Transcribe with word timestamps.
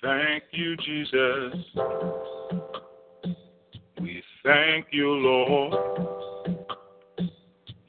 Thank 0.00 0.44
you, 0.52 0.76
Jesus. 0.76 1.54
We 4.00 4.22
thank 4.44 4.86
you, 4.92 5.10
Lord. 5.10 5.74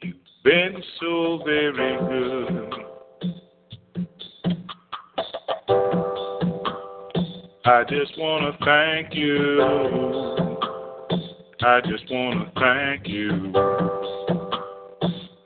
You've 0.01 0.15
been 0.43 0.83
so 0.99 1.41
very 1.45 1.97
good. 1.99 2.73
I 7.65 7.83
just 7.83 8.17
want 8.17 8.57
to 8.57 8.65
thank 8.65 9.13
you. 9.13 9.61
I 11.61 11.81
just 11.81 12.09
want 12.09 12.53
to 12.53 12.59
thank 12.59 13.07
you. 13.07 13.53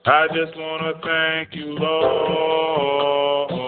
I 0.06 0.28
just 0.28 0.56
want 0.56 0.84
to 0.84 0.94
thank 1.06 1.56
you, 1.56 1.76
Lord. 1.78 3.63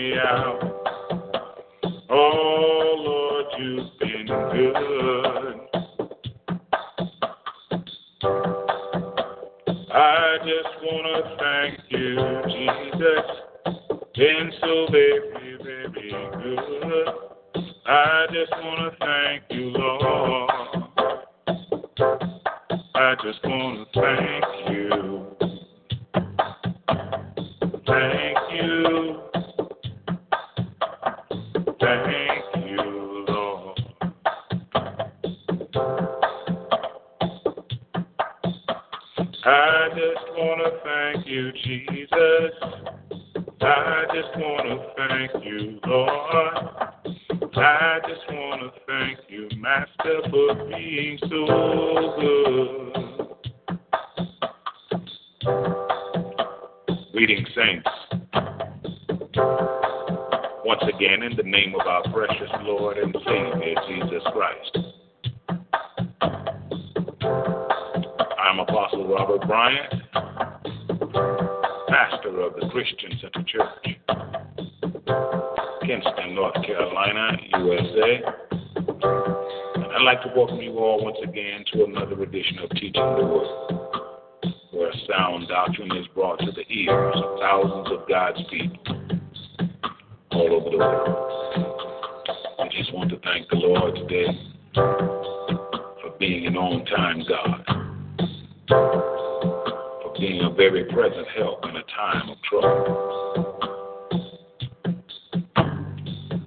Me 0.00 0.14
out. 0.14 0.60
Oh 2.08 2.94
Lord, 3.06 3.46
you've 3.58 3.98
been 3.98 4.26
good. 4.26 5.56
I 9.92 10.38
just 10.38 10.79
God's 88.10 88.40
people 88.50 88.82
all 90.32 90.52
over 90.52 90.70
the 90.70 90.78
world. 90.78 91.16
I 92.58 92.66
just 92.76 92.92
want 92.92 93.08
to 93.10 93.20
thank 93.20 93.48
the 93.48 93.54
Lord 93.54 93.94
today 93.94 94.26
for 94.74 96.10
being 96.18 96.44
an 96.48 96.56
on 96.56 96.84
time 96.86 97.22
God, 97.28 97.64
for 100.02 100.12
being 100.18 100.40
a 100.42 100.50
very 100.50 100.86
present 100.86 101.28
help 101.36 101.64
in 101.66 101.76
a 101.76 101.84
time 101.84 102.30
of 102.30 102.36
trouble. 102.50 103.06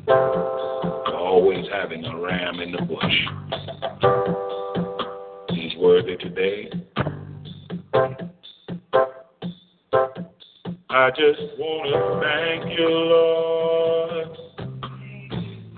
for 0.06 1.16
always 1.16 1.66
having 1.72 2.04
a 2.04 2.20
ram 2.20 2.60
in 2.60 2.74
the 2.74 2.82
bush. 2.82 3.26
He's 5.58 5.78
worthy 5.78 6.18
today. 6.18 6.83
I 10.96 11.10
just 11.10 11.42
want 11.58 11.90
to 11.90 12.22
thank 12.22 12.78
you, 12.78 12.88
Lord. 12.88 14.28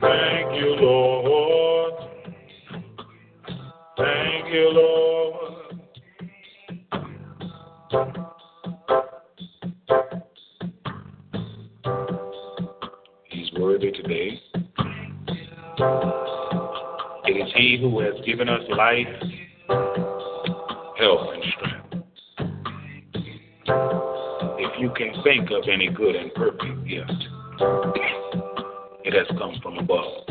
Thank 0.01 0.59
you, 0.59 0.75
Lord. 0.75 1.93
Thank 3.95 4.53
you, 4.53 4.69
Lord. 4.73 5.55
He's 13.29 13.53
worthy 13.53 13.91
today. 13.93 14.41
It 17.23 17.37
is 17.37 17.53
He 17.55 17.77
who 17.79 18.01
has 18.01 18.15
given 18.25 18.49
us 18.49 18.63
life, 18.69 19.07
think 25.35 25.51
of 25.51 25.63
any 25.71 25.89
good 25.89 26.15
and 26.15 26.33
perfect 26.33 26.87
gift, 26.87 27.27
it 29.03 29.13
has 29.13 29.27
come 29.37 29.59
from 29.61 29.77
above. 29.77 30.24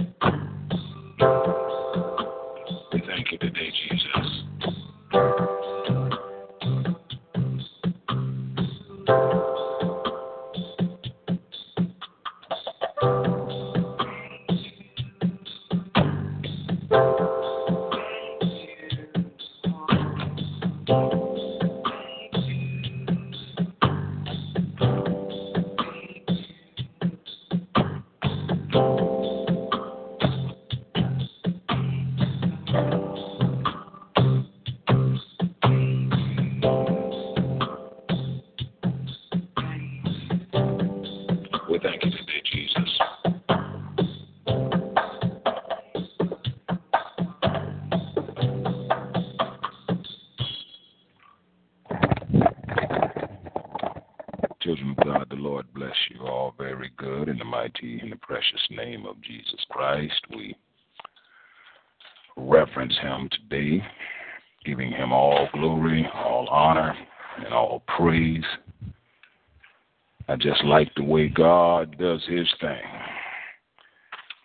God 71.45 71.99
does 71.99 72.23
his 72.27 72.49
thing. 72.59 72.81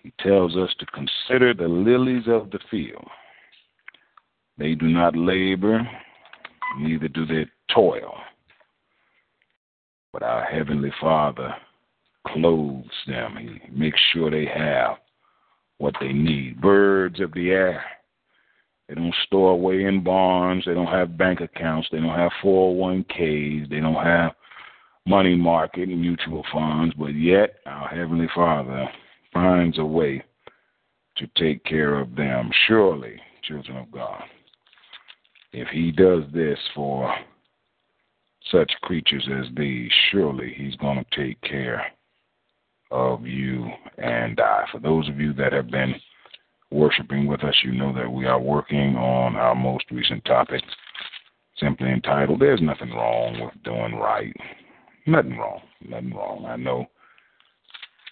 He 0.03 0.11
tells 0.19 0.57
us 0.57 0.69
to 0.79 0.85
consider 0.87 1.53
the 1.53 1.69
lilies 1.69 2.25
of 2.27 2.51
the 2.51 2.59
field. 2.69 3.07
They 4.57 4.75
do 4.75 4.87
not 4.87 5.15
labor, 5.15 5.89
neither 6.77 7.07
do 7.07 7.25
they 7.25 7.45
toil. 7.73 8.15
But 10.11 10.23
our 10.23 10.43
Heavenly 10.43 10.91
Father 10.99 11.55
clothes 12.27 12.83
them. 13.07 13.37
He 13.39 13.71
makes 13.71 13.99
sure 14.11 14.29
they 14.29 14.47
have 14.53 14.97
what 15.77 15.95
they 16.01 16.11
need. 16.11 16.59
Birds 16.59 17.21
of 17.21 17.31
the 17.31 17.51
air. 17.51 17.81
They 18.89 18.95
don't 18.95 19.15
store 19.25 19.51
away 19.51 19.85
in 19.85 20.03
barns. 20.03 20.65
They 20.65 20.73
don't 20.73 20.87
have 20.87 21.17
bank 21.17 21.39
accounts. 21.39 21.87
They 21.93 21.99
don't 21.99 22.09
have 22.09 22.31
401ks. 22.43 23.69
They 23.69 23.79
don't 23.79 24.03
have 24.03 24.33
money 25.09 25.35
market 25.35 25.89
and 25.89 25.99
mutual 25.99 26.45
funds. 26.53 26.93
But 26.97 27.15
yet, 27.15 27.55
our 27.65 27.87
Heavenly 27.87 28.29
Father 28.35 28.87
finds 29.33 29.79
a 29.79 29.85
way 29.85 30.23
to 31.17 31.27
take 31.35 31.63
care 31.65 31.99
of 31.99 32.15
them. 32.15 32.51
Surely, 32.67 33.19
children 33.43 33.77
of 33.77 33.91
God, 33.91 34.23
if 35.51 35.67
He 35.69 35.91
does 35.91 36.23
this 36.33 36.59
for 36.75 37.13
such 38.51 38.71
creatures 38.83 39.27
as 39.39 39.47
these, 39.57 39.91
surely 40.11 40.53
He's 40.55 40.75
going 40.75 41.03
to 41.03 41.17
take 41.17 41.41
care 41.41 41.85
of 42.91 43.25
you 43.25 43.67
and 43.97 44.39
I. 44.39 44.65
For 44.71 44.79
those 44.79 45.09
of 45.09 45.19
you 45.19 45.33
that 45.33 45.53
have 45.53 45.69
been 45.69 45.95
worshiping 46.71 47.27
with 47.27 47.43
us, 47.43 47.55
you 47.63 47.71
know 47.71 47.93
that 47.93 48.09
we 48.09 48.25
are 48.25 48.39
working 48.39 48.95
on 48.95 49.35
our 49.35 49.55
most 49.55 49.85
recent 49.91 50.23
topic, 50.25 50.63
simply 51.59 51.89
entitled 51.91 52.39
There's 52.39 52.61
Nothing 52.61 52.91
Wrong 52.91 53.41
with 53.41 53.63
Doing 53.63 53.95
Right. 53.95 54.35
Nothing 55.05 55.37
wrong. 55.37 55.61
Nothing 55.87 56.13
wrong. 56.13 56.45
I 56.45 56.55
know 56.55 56.85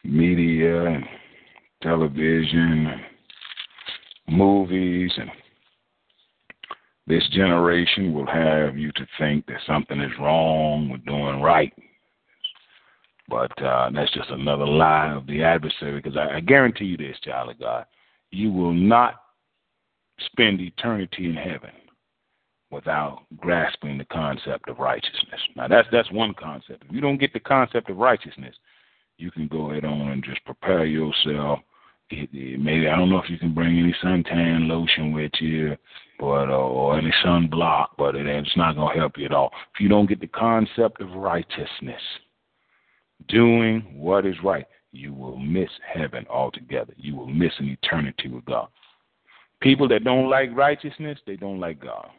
media 0.04 0.86
and 0.86 1.04
television 1.82 2.88
and 2.88 4.38
movies 4.38 5.12
and 5.18 5.30
this 7.08 7.28
generation 7.30 8.14
will 8.14 8.28
have 8.28 8.78
you 8.78 8.92
to 8.94 9.08
think 9.18 9.46
that 9.46 9.62
something 9.66 10.02
is 10.02 10.12
wrong 10.20 10.90
with 10.90 11.06
doing 11.06 11.42
right. 11.42 11.72
But 13.30 13.62
uh, 13.62 13.90
that's 13.94 14.14
just 14.14 14.30
another 14.30 14.66
lie 14.66 15.14
of 15.14 15.26
the 15.26 15.42
adversary 15.44 16.02
because 16.02 16.18
I, 16.18 16.38
I 16.38 16.40
guarantee 16.42 16.86
you 16.86 16.98
this, 16.98 17.18
child 17.24 17.50
of 17.50 17.60
God. 17.60 17.86
You 18.32 18.52
will 18.52 18.74
not 18.74 19.22
spend 20.32 20.60
eternity 20.60 21.26
in 21.26 21.36
heaven 21.36 21.72
without 22.70 23.24
grasping 23.38 23.98
the 23.98 24.06
concept 24.06 24.68
of 24.70 24.80
righteousness. 24.80 25.42
Now 25.56 25.68
that's 25.68 25.88
that's 25.92 26.12
one 26.12 26.34
concept. 26.34 26.84
If 26.88 26.92
you 26.92 27.02
don't 27.02 27.20
get 27.20 27.34
the 27.34 27.40
concept 27.40 27.90
of 27.90 27.98
righteousness, 27.98 28.56
you 29.18 29.32
can 29.32 29.48
go 29.48 29.72
ahead 29.72 29.86
on 29.86 30.10
and 30.10 30.24
just 30.24 30.44
prepare 30.46 30.86
yourself. 30.86 31.60
maybe 32.12 32.88
I 32.88 32.96
don't 32.96 33.10
know 33.10 33.22
if 33.22 33.30
you 33.30 33.38
can 33.38 33.54
bring 33.54 33.80
any 33.80 33.96
suntan 34.04 34.68
lotion 34.68 35.12
with 35.12 35.32
you, 35.40 35.76
but 36.20 36.50
uh, 36.50 36.58
or 36.58 36.98
any 36.98 37.14
sunblock, 37.26 37.88
but 37.98 38.16
it, 38.16 38.28
it's 38.28 38.58
not 38.58 38.76
going 38.76 38.94
to 38.94 39.00
help 39.00 39.18
you 39.18 39.26
at 39.26 39.34
all. 39.34 39.52
If 39.74 39.82
you 39.82 39.90
don't 39.90 40.10
get 40.10 40.20
the 40.20 40.28
concept 40.28 41.02
of 41.02 41.12
righteousness, 41.12 42.02
doing 43.28 43.82
what 43.96 44.26
is 44.26 44.36
right, 44.44 44.66
you 44.92 45.14
will 45.14 45.38
miss 45.38 45.70
heaven 45.94 46.26
altogether. 46.30 46.94
You 46.98 47.16
will 47.16 47.28
miss 47.28 47.54
an 47.60 47.70
eternity 47.70 48.30
with 48.30 48.46
God. 48.46 48.68
People 49.60 49.88
that 49.90 50.04
don't 50.04 50.30
like 50.30 50.56
righteousness, 50.56 51.20
they 51.26 51.36
don't 51.36 51.60
like 51.60 51.80
God. 51.82 52.10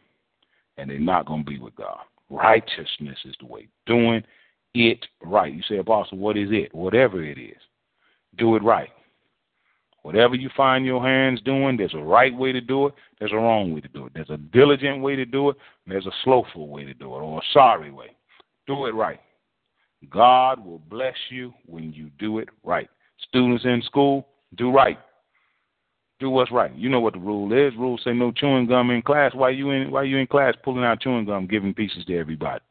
And 0.79 0.89
they're 0.89 0.99
not 0.99 1.25
going 1.25 1.43
to 1.43 1.49
be 1.49 1.59
with 1.59 1.75
God. 1.75 1.99
Righteousness 2.29 3.17
is 3.25 3.35
the 3.39 3.47
way. 3.47 3.67
Doing 3.85 4.23
it 4.73 5.05
right. 5.23 5.53
You 5.53 5.61
say, 5.67 5.77
Apostle, 5.77 6.17
what 6.17 6.37
is 6.37 6.49
it? 6.51 6.73
Whatever 6.73 7.23
it 7.23 7.37
is, 7.37 7.57
do 8.37 8.55
it 8.55 8.63
right. 8.63 8.89
Whatever 10.03 10.35
you 10.35 10.49
find 10.55 10.85
your 10.85 11.03
hands 11.03 11.41
doing, 11.41 11.75
there's 11.75 11.93
a 11.93 11.97
right 11.97 12.35
way 12.35 12.51
to 12.53 12.61
do 12.61 12.87
it, 12.87 12.93
there's 13.19 13.33
a 13.33 13.35
wrong 13.35 13.73
way 13.73 13.81
to 13.81 13.87
do 13.89 14.05
it. 14.05 14.13
There's 14.13 14.29
a 14.29 14.37
diligent 14.37 15.01
way 15.01 15.15
to 15.15 15.25
do 15.25 15.49
it, 15.49 15.57
there's 15.85 16.05
a 16.05 16.11
slowful 16.23 16.69
way 16.69 16.85
to 16.85 16.93
do 16.93 17.05
it, 17.15 17.19
or 17.19 17.39
a 17.39 17.41
sorry 17.53 17.91
way. 17.91 18.15
Do 18.65 18.85
it 18.85 18.93
right. 18.93 19.19
God 20.09 20.63
will 20.65 20.79
bless 20.89 21.15
you 21.29 21.53
when 21.65 21.91
you 21.91 22.09
do 22.17 22.39
it 22.39 22.47
right. 22.63 22.89
Students 23.27 23.65
in 23.65 23.81
school, 23.85 24.27
do 24.55 24.71
right. 24.71 24.97
Do 26.19 26.29
what's 26.29 26.51
right. 26.51 26.75
You 26.75 26.89
know 26.89 26.99
what 26.99 27.13
the 27.13 27.19
rule 27.19 27.53
is. 27.53 27.73
Rules 27.77 28.01
say 28.03 28.11
no 28.11 28.31
chewing 28.31 28.67
gum 28.67 28.91
in 28.91 29.01
class. 29.01 29.33
Why 29.33 29.51
you 29.51 29.71
in 29.71 29.89
why 29.89 30.03
you 30.03 30.17
in 30.17 30.27
class 30.27 30.53
pulling 30.63 30.83
out 30.83 30.99
chewing 30.99 31.25
gum, 31.25 31.47
giving 31.47 31.73
pieces 31.73 32.03
to 32.05 32.17
everybody? 32.17 32.61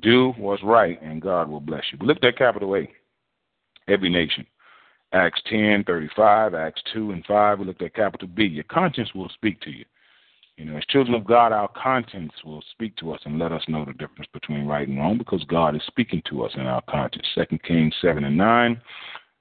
Do 0.00 0.32
what's 0.38 0.62
right 0.62 1.00
and 1.02 1.20
God 1.20 1.50
will 1.50 1.60
bless 1.60 1.84
you. 1.92 1.98
But 1.98 2.06
look 2.06 2.24
at 2.24 2.38
capital 2.38 2.74
A. 2.76 2.88
Every 3.88 4.08
nation. 4.08 4.46
Acts 5.12 5.42
ten, 5.50 5.84
thirty 5.86 6.08
five, 6.16 6.54
Acts 6.54 6.82
two 6.94 7.10
and 7.10 7.24
five. 7.26 7.58
We 7.58 7.66
looked 7.66 7.82
at 7.82 7.94
capital 7.94 8.28
B. 8.28 8.44
Your 8.44 8.64
conscience 8.64 9.10
will 9.14 9.28
speak 9.28 9.60
to 9.62 9.70
you. 9.70 9.84
You 10.56 10.66
know, 10.66 10.76
as 10.76 10.84
children 10.86 11.14
of 11.14 11.24
God, 11.26 11.52
our 11.52 11.68
conscience 11.68 12.32
will 12.44 12.62
speak 12.70 12.96
to 12.96 13.12
us 13.12 13.20
and 13.24 13.38
let 13.38 13.52
us 13.52 13.62
know 13.68 13.84
the 13.84 13.92
difference 13.92 14.28
between 14.32 14.66
right 14.66 14.86
and 14.86 14.98
wrong 14.98 15.18
because 15.18 15.44
God 15.44 15.74
is 15.74 15.82
speaking 15.86 16.22
to 16.28 16.44
us 16.44 16.52
in 16.54 16.62
our 16.62 16.82
conscience. 16.88 17.26
Second 17.34 17.62
Kings 17.62 17.94
7 18.00 18.24
and 18.24 18.36
9, 18.36 18.80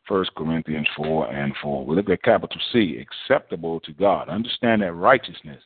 1 0.08 0.26
Corinthians 0.36 0.88
4 0.98 1.34
and 1.34 1.54
4. 1.62 1.86
We 1.86 1.96
look 1.96 2.10
at 2.10 2.24
capital 2.24 2.60
C, 2.72 2.98
acceptable 3.02 3.80
to 3.82 3.94
God. 3.94 4.30
Understand 4.30 4.82
that 4.82 4.94
righteousness 4.94 5.62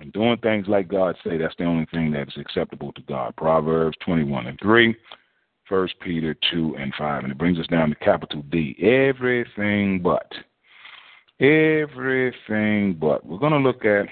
and 0.00 0.12
doing 0.12 0.36
things 0.38 0.66
like 0.68 0.88
God 0.88 1.16
say, 1.24 1.38
that's 1.38 1.54
the 1.58 1.64
only 1.64 1.86
thing 1.86 2.10
that 2.12 2.28
is 2.28 2.36
acceptable 2.36 2.92
to 2.92 3.02
God. 3.02 3.36
Proverbs 3.36 3.96
21 4.04 4.46
and 4.46 4.58
3, 4.60 4.94
1 5.68 5.88
Peter 6.00 6.34
2 6.50 6.76
and 6.78 6.92
5. 6.98 7.22
And 7.22 7.32
it 7.32 7.38
brings 7.38 7.58
us 7.58 7.66
down 7.68 7.90
to 7.90 7.94
capital 7.96 8.42
D, 8.50 8.76
everything 8.80 10.00
but. 10.02 10.30
Everything 11.40 12.94
but. 12.94 13.24
We're 13.24 13.38
going 13.38 13.52
to 13.52 13.58
look 13.58 13.84
at 13.84 14.06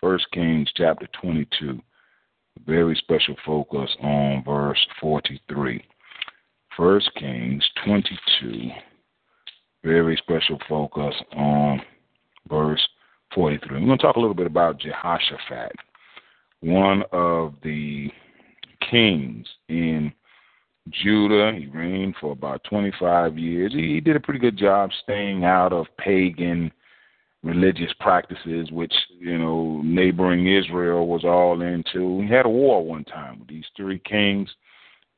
First 0.00 0.26
Kings 0.32 0.70
chapter 0.76 1.08
22. 1.20 1.80
Very 2.66 2.94
special 2.96 3.36
focus 3.44 3.90
on 4.00 4.42
verse 4.44 4.84
43. 5.00 5.84
First 6.76 7.10
Kings 7.14 7.64
22. 7.84 8.70
Very 9.84 10.16
special 10.16 10.58
focus 10.68 11.14
on 11.32 11.80
verse 12.48 12.86
43. 13.34 13.80
We're 13.80 13.86
going 13.86 13.98
to 13.98 14.02
talk 14.02 14.16
a 14.16 14.20
little 14.20 14.34
bit 14.34 14.46
about 14.46 14.80
Jehoshaphat, 14.80 15.72
one 16.60 17.04
of 17.12 17.54
the 17.62 18.10
kings 18.90 19.46
in 19.68 20.12
Judah. 20.90 21.52
He 21.56 21.66
reigned 21.66 22.14
for 22.20 22.32
about 22.32 22.64
25 22.64 23.38
years. 23.38 23.72
He, 23.72 23.94
he 23.94 24.00
did 24.00 24.16
a 24.16 24.20
pretty 24.20 24.40
good 24.40 24.56
job 24.56 24.90
staying 25.02 25.44
out 25.44 25.72
of 25.72 25.86
pagan 25.98 26.72
religious 27.42 27.92
practices, 28.00 28.70
which 28.72 28.94
you 29.18 29.38
know 29.38 29.80
neighboring 29.84 30.48
Israel 30.48 31.06
was 31.06 31.24
all 31.24 31.60
into. 31.60 32.22
He 32.22 32.28
had 32.28 32.46
a 32.46 32.48
war 32.48 32.84
one 32.84 33.04
time 33.04 33.38
with 33.38 33.48
these 33.48 33.66
three 33.76 34.00
kings. 34.00 34.48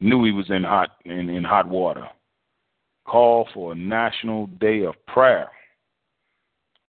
Knew 0.01 0.25
he 0.25 0.33
was 0.33 0.51
in 0.51 0.65
hot 0.65 0.91
in, 1.05 1.29
in 1.29 1.45
hot 1.45 1.69
water. 1.69 2.09
Called 3.07 3.49
for 3.55 3.73
a 3.73 3.77
national 3.77 4.49
day 4.59 4.83
of 4.83 4.95
prayer, 5.07 5.49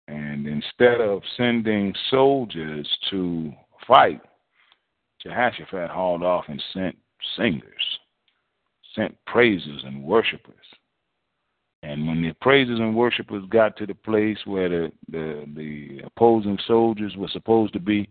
and 0.07 0.47
instead 0.47 0.99
of 0.99 1.21
sending 1.37 1.93
soldiers 2.09 2.87
to 3.11 3.53
fight, 3.87 4.19
Jehoshaphat 5.21 5.91
hauled 5.91 6.23
off 6.23 6.45
and 6.47 6.61
sent 6.73 6.97
singers, 7.37 7.99
sent 8.95 9.15
praisers 9.25 9.83
and 9.85 10.03
worshipers 10.03 10.55
and 11.83 12.07
when 12.07 12.21
the 12.21 12.33
praisers 12.41 12.79
and 12.79 12.95
worshipers 12.95 13.43
got 13.49 13.77
to 13.77 13.85
the 13.85 13.93
place 13.93 14.37
where 14.45 14.69
the, 14.69 14.91
the 15.09 15.45
the 15.55 16.01
opposing 16.05 16.57
soldiers 16.67 17.15
were 17.15 17.27
supposed 17.29 17.73
to 17.73 17.79
be, 17.79 18.09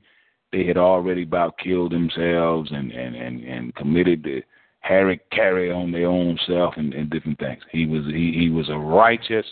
they 0.52 0.64
had 0.64 0.76
already 0.76 1.24
about 1.24 1.58
killed 1.58 1.92
themselves 1.92 2.70
and 2.72 2.92
and 2.92 3.16
and, 3.16 3.44
and 3.44 3.74
committed 3.74 4.22
the 4.22 4.42
hari-kari 4.86 5.70
on 5.70 5.90
their 5.90 6.06
own 6.06 6.38
self 6.46 6.74
and, 6.76 6.94
and 6.94 7.10
different 7.10 7.38
things. 7.38 7.62
He 7.70 7.86
was 7.86 8.04
he, 8.06 8.32
he 8.38 8.50
was 8.50 8.68
a 8.68 8.76
righteous 8.76 9.46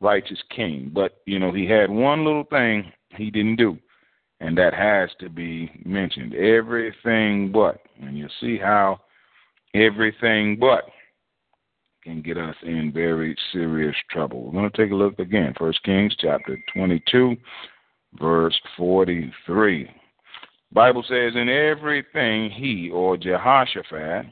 righteous 0.00 0.42
king, 0.54 0.90
but 0.92 1.20
you 1.26 1.38
know 1.38 1.52
he 1.52 1.66
had 1.66 1.90
one 1.90 2.24
little 2.24 2.44
thing 2.44 2.92
he 3.10 3.30
didn't 3.30 3.56
do, 3.56 3.78
and 4.40 4.56
that 4.56 4.74
has 4.74 5.10
to 5.20 5.28
be 5.28 5.70
mentioned. 5.84 6.34
Everything 6.34 7.52
but, 7.52 7.80
and 8.00 8.16
you 8.16 8.28
see 8.40 8.58
how 8.58 9.00
everything 9.74 10.56
but 10.58 10.84
can 12.02 12.22
get 12.22 12.38
us 12.38 12.56
in 12.62 12.92
very 12.92 13.36
serious 13.52 13.96
trouble. 14.10 14.44
We're 14.44 14.52
going 14.52 14.70
to 14.70 14.76
take 14.76 14.92
a 14.92 14.94
look 14.94 15.18
again. 15.18 15.52
First 15.58 15.82
Kings 15.82 16.14
chapter 16.18 16.58
22, 16.74 17.36
verse 18.18 18.58
43. 18.76 19.90
Bible 20.72 21.02
says, 21.02 21.32
In 21.34 21.48
everything 21.48 22.50
he 22.50 22.90
or 22.92 23.16
Jehoshaphat 23.16 24.26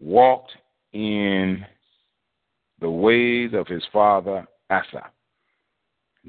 walked 0.00 0.52
in 0.92 1.64
the 2.80 2.90
ways 2.90 3.50
of 3.54 3.66
his 3.66 3.82
father 3.92 4.46
Asa, 4.70 5.10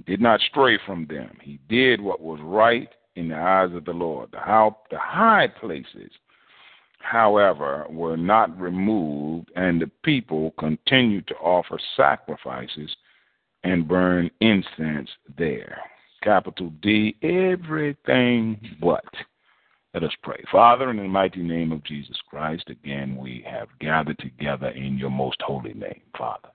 did 0.06 0.22
not 0.22 0.40
stray 0.42 0.78
from 0.86 1.06
them. 1.08 1.38
He 1.42 1.60
did 1.70 2.01
what 2.01 2.22
was 2.22 2.40
right 2.42 2.90
in 3.16 3.30
the 3.30 3.36
eyes 3.36 3.74
of 3.74 3.86
the 3.86 3.92
Lord. 3.92 4.32
The, 4.32 4.40
how, 4.40 4.78
the 4.90 4.98
high 4.98 5.48
places, 5.48 6.12
however, 7.00 7.86
were 7.90 8.18
not 8.18 8.60
removed, 8.60 9.51
and 9.56 9.82
the 9.82 9.92
people 10.04 10.54
continued 10.58 11.28
to 11.28 11.36
offer 11.36 11.80
sacrifices 11.96 12.96
and 13.63 13.88
burn 13.88 14.32
incense 14.40 15.10
there. 15.38 15.78
Capital 16.24 16.72
D, 16.82 17.16
everything 17.22 18.60
but. 18.80 19.06
Let 19.93 20.03
us 20.03 20.12
pray. 20.24 20.41
Father, 20.51 20.89
in 20.89 20.98
the 20.98 21.03
mighty 21.03 21.43
name 21.43 21.74
of 21.74 21.83
Jesus 21.83 22.17
Christ, 22.29 22.69
again 22.69 23.17
we 23.17 23.45
have 23.50 23.67
gathered 23.79 24.19
together 24.19 24.69
in 24.69 24.98
your 24.98 25.10
most 25.10 25.41
holy 25.41 25.74
name, 25.74 26.01
Father. 26.17 26.50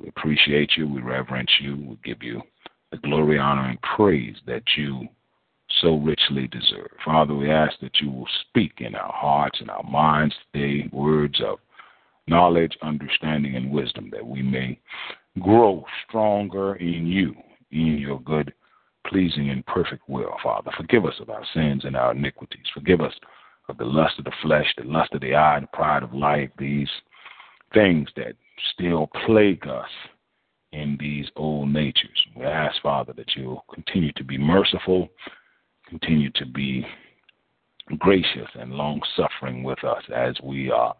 We 0.00 0.08
appreciate 0.08 0.72
you, 0.76 0.88
we 0.88 1.02
reverence 1.02 1.50
you, 1.60 1.76
we 1.76 1.98
give 2.02 2.22
you 2.22 2.40
the 2.90 2.96
glory, 2.98 3.38
honor, 3.38 3.68
and 3.68 3.80
praise 3.82 4.36
that 4.46 4.62
you 4.76 5.06
so 5.80 5.96
richly 5.96 6.48
deserve. 6.48 6.90
Father, 7.04 7.34
we 7.34 7.50
ask 7.50 7.78
that 7.80 8.00
you 8.00 8.10
will 8.10 8.28
speak 8.48 8.72
in 8.78 8.94
our 8.94 9.12
hearts 9.12 9.60
and 9.60 9.70
our 9.70 9.82
minds 9.84 10.34
today 10.52 10.88
words 10.92 11.40
of 11.44 11.58
knowledge, 12.26 12.76
understanding, 12.82 13.56
and 13.56 13.70
wisdom 13.70 14.08
that 14.12 14.26
we 14.26 14.42
may 14.42 14.78
grow 15.40 15.84
stronger 16.08 16.76
in 16.76 17.06
you, 17.06 17.34
in 17.70 17.98
your 17.98 18.20
good, 18.20 18.52
pleasing, 19.06 19.50
and 19.50 19.64
perfect 19.66 20.08
will, 20.08 20.34
Father. 20.42 20.70
Forgive 20.76 21.04
us 21.04 21.14
of 21.20 21.30
our 21.30 21.44
sins 21.54 21.84
and 21.84 21.96
our 21.96 22.12
iniquities. 22.12 22.66
Forgive 22.72 23.00
us 23.00 23.14
of 23.68 23.78
the 23.78 23.84
lust 23.84 24.18
of 24.18 24.24
the 24.24 24.32
flesh, 24.42 24.66
the 24.76 24.84
lust 24.84 25.12
of 25.12 25.20
the 25.20 25.34
eye, 25.34 25.60
the 25.60 25.66
pride 25.68 26.02
of 26.02 26.12
life, 26.12 26.50
these 26.58 26.88
things 27.72 28.08
that 28.16 28.34
still 28.74 29.08
plague 29.26 29.66
us 29.66 29.88
in 30.72 30.96
these 30.98 31.26
old 31.36 31.68
natures. 31.68 32.26
We 32.36 32.44
ask, 32.44 32.80
Father, 32.82 33.12
that 33.14 33.36
you'll 33.36 33.64
continue 33.72 34.12
to 34.12 34.24
be 34.24 34.38
merciful, 34.38 35.08
continue 35.88 36.30
to 36.36 36.46
be 36.46 36.86
gracious 37.98 38.48
and 38.54 38.72
long 38.72 39.00
suffering 39.16 39.62
with 39.62 39.82
us 39.84 40.02
as 40.14 40.36
we 40.42 40.70
are 40.70 40.94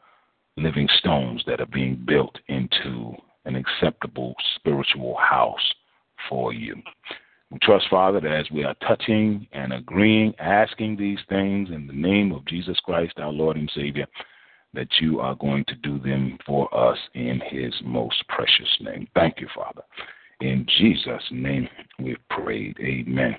living 0.56 0.88
stones 0.98 1.42
that 1.46 1.60
are 1.60 1.66
being 1.66 2.02
built 2.06 2.38
into 2.48 3.14
an 3.44 3.56
acceptable 3.56 4.34
spiritual 4.56 5.16
house 5.16 5.72
for 6.28 6.52
you. 6.52 6.76
We 7.52 7.58
trust, 7.60 7.84
Father, 7.90 8.18
that 8.18 8.32
as 8.32 8.50
we 8.50 8.64
are 8.64 8.74
touching 8.86 9.46
and 9.52 9.74
agreeing, 9.74 10.34
asking 10.38 10.96
these 10.96 11.18
things 11.28 11.68
in 11.68 11.86
the 11.86 11.92
name 11.92 12.32
of 12.32 12.46
Jesus 12.46 12.80
Christ, 12.82 13.12
our 13.18 13.30
Lord 13.30 13.58
and 13.58 13.70
Savior, 13.74 14.06
that 14.72 14.88
you 15.02 15.20
are 15.20 15.34
going 15.34 15.66
to 15.66 15.74
do 15.74 15.98
them 15.98 16.38
for 16.46 16.74
us 16.74 16.96
in 17.12 17.42
his 17.50 17.74
most 17.84 18.26
precious 18.28 18.74
name. 18.80 19.06
Thank 19.14 19.38
you, 19.38 19.48
Father. 19.54 19.82
In 20.40 20.66
Jesus' 20.78 21.22
name 21.30 21.68
we've 21.98 22.16
prayed. 22.30 22.78
Amen 22.80 23.36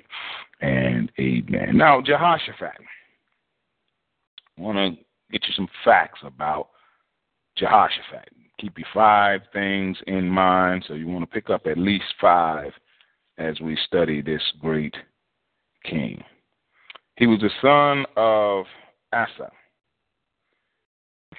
and 0.62 1.12
amen. 1.20 1.76
Now, 1.76 2.00
Jehoshaphat, 2.00 2.82
I 4.58 4.62
want 4.62 4.78
to 4.78 5.04
get 5.32 5.48
you 5.48 5.56
some 5.56 5.68
facts 5.84 6.20
about 6.24 6.70
Jehoshaphat. 7.58 8.30
Keep 8.60 8.78
your 8.78 8.88
five 8.94 9.42
things 9.52 9.98
in 10.06 10.30
mind, 10.30 10.86
so 10.88 10.94
you 10.94 11.08
want 11.08 11.28
to 11.28 11.34
pick 11.34 11.50
up 11.50 11.66
at 11.66 11.80
least 11.80 12.06
five 12.22 12.74
as 13.38 13.60
we 13.60 13.78
study 13.86 14.22
this 14.22 14.42
great 14.62 14.96
king. 15.84 16.24
He 17.18 17.28
was 17.28 17.40
the 17.40 17.50
son 17.62 18.06
of 18.16 18.66
Asa 19.12 19.52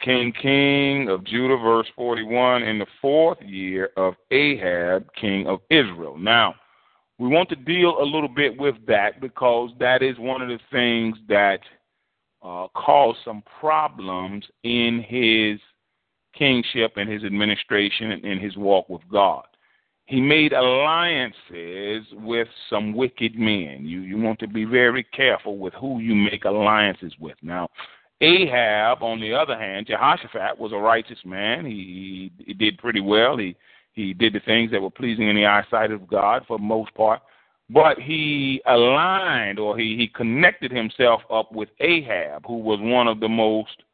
King 0.02 0.32
King 0.40 1.08
of 1.08 1.24
Judah, 1.24 1.56
verse 1.56 1.86
41, 1.96 2.62
in 2.62 2.78
the 2.78 2.86
fourth 3.00 3.38
year 3.42 3.90
of 3.96 4.14
Ahab, 4.30 5.06
king 5.14 5.46
of 5.46 5.60
Israel. 5.70 6.16
Now, 6.18 6.54
we 7.18 7.28
want 7.28 7.48
to 7.50 7.56
deal 7.56 8.00
a 8.00 8.04
little 8.04 8.28
bit 8.28 8.58
with 8.58 8.74
that 8.86 9.20
because 9.20 9.70
that 9.78 10.02
is 10.02 10.18
one 10.18 10.42
of 10.42 10.48
the 10.48 10.58
things 10.70 11.16
that 11.28 11.60
uh, 12.42 12.66
caused 12.74 13.18
some 13.24 13.42
problems 13.60 14.44
in 14.64 15.04
his 15.06 15.60
kingship 16.36 16.94
and 16.96 17.10
his 17.10 17.24
administration 17.24 18.10
and 18.12 18.24
in 18.24 18.40
his 18.40 18.56
walk 18.56 18.88
with 18.88 19.02
God. 19.10 19.44
He 20.06 20.20
made 20.20 20.52
alliances 20.52 22.04
with 22.12 22.48
some 22.68 22.92
wicked 22.92 23.38
men. 23.38 23.86
You 23.86 24.00
you 24.00 24.18
want 24.18 24.38
to 24.40 24.46
be 24.46 24.64
very 24.64 25.02
careful 25.02 25.56
with 25.56 25.72
who 25.74 26.00
you 26.00 26.14
make 26.14 26.44
alliances 26.44 27.14
with. 27.18 27.36
Now, 27.42 27.68
Ahab, 28.20 29.02
on 29.02 29.20
the 29.20 29.32
other 29.32 29.58
hand, 29.58 29.86
Jehoshaphat 29.86 30.58
was 30.58 30.72
a 30.72 30.76
righteous 30.76 31.18
man. 31.24 31.64
He, 31.64 32.30
he 32.38 32.52
did 32.52 32.78
pretty 32.78 33.00
well. 33.00 33.38
He 33.38 33.56
he 33.92 34.12
did 34.12 34.34
the 34.34 34.40
things 34.40 34.70
that 34.72 34.82
were 34.82 34.90
pleasing 34.90 35.28
in 35.28 35.36
the 35.36 35.46
eyesight 35.46 35.90
of 35.90 36.06
God 36.06 36.44
for 36.46 36.58
the 36.58 36.64
most 36.64 36.92
part. 36.94 37.22
But 37.70 37.98
he 37.98 38.60
aligned 38.66 39.58
or 39.58 39.78
he, 39.78 39.96
he 39.96 40.08
connected 40.08 40.70
himself 40.70 41.22
up 41.32 41.50
with 41.52 41.70
Ahab, 41.80 42.44
who 42.46 42.58
was 42.58 42.78
one 42.82 43.08
of 43.08 43.20
the 43.20 43.28
most 43.28 43.84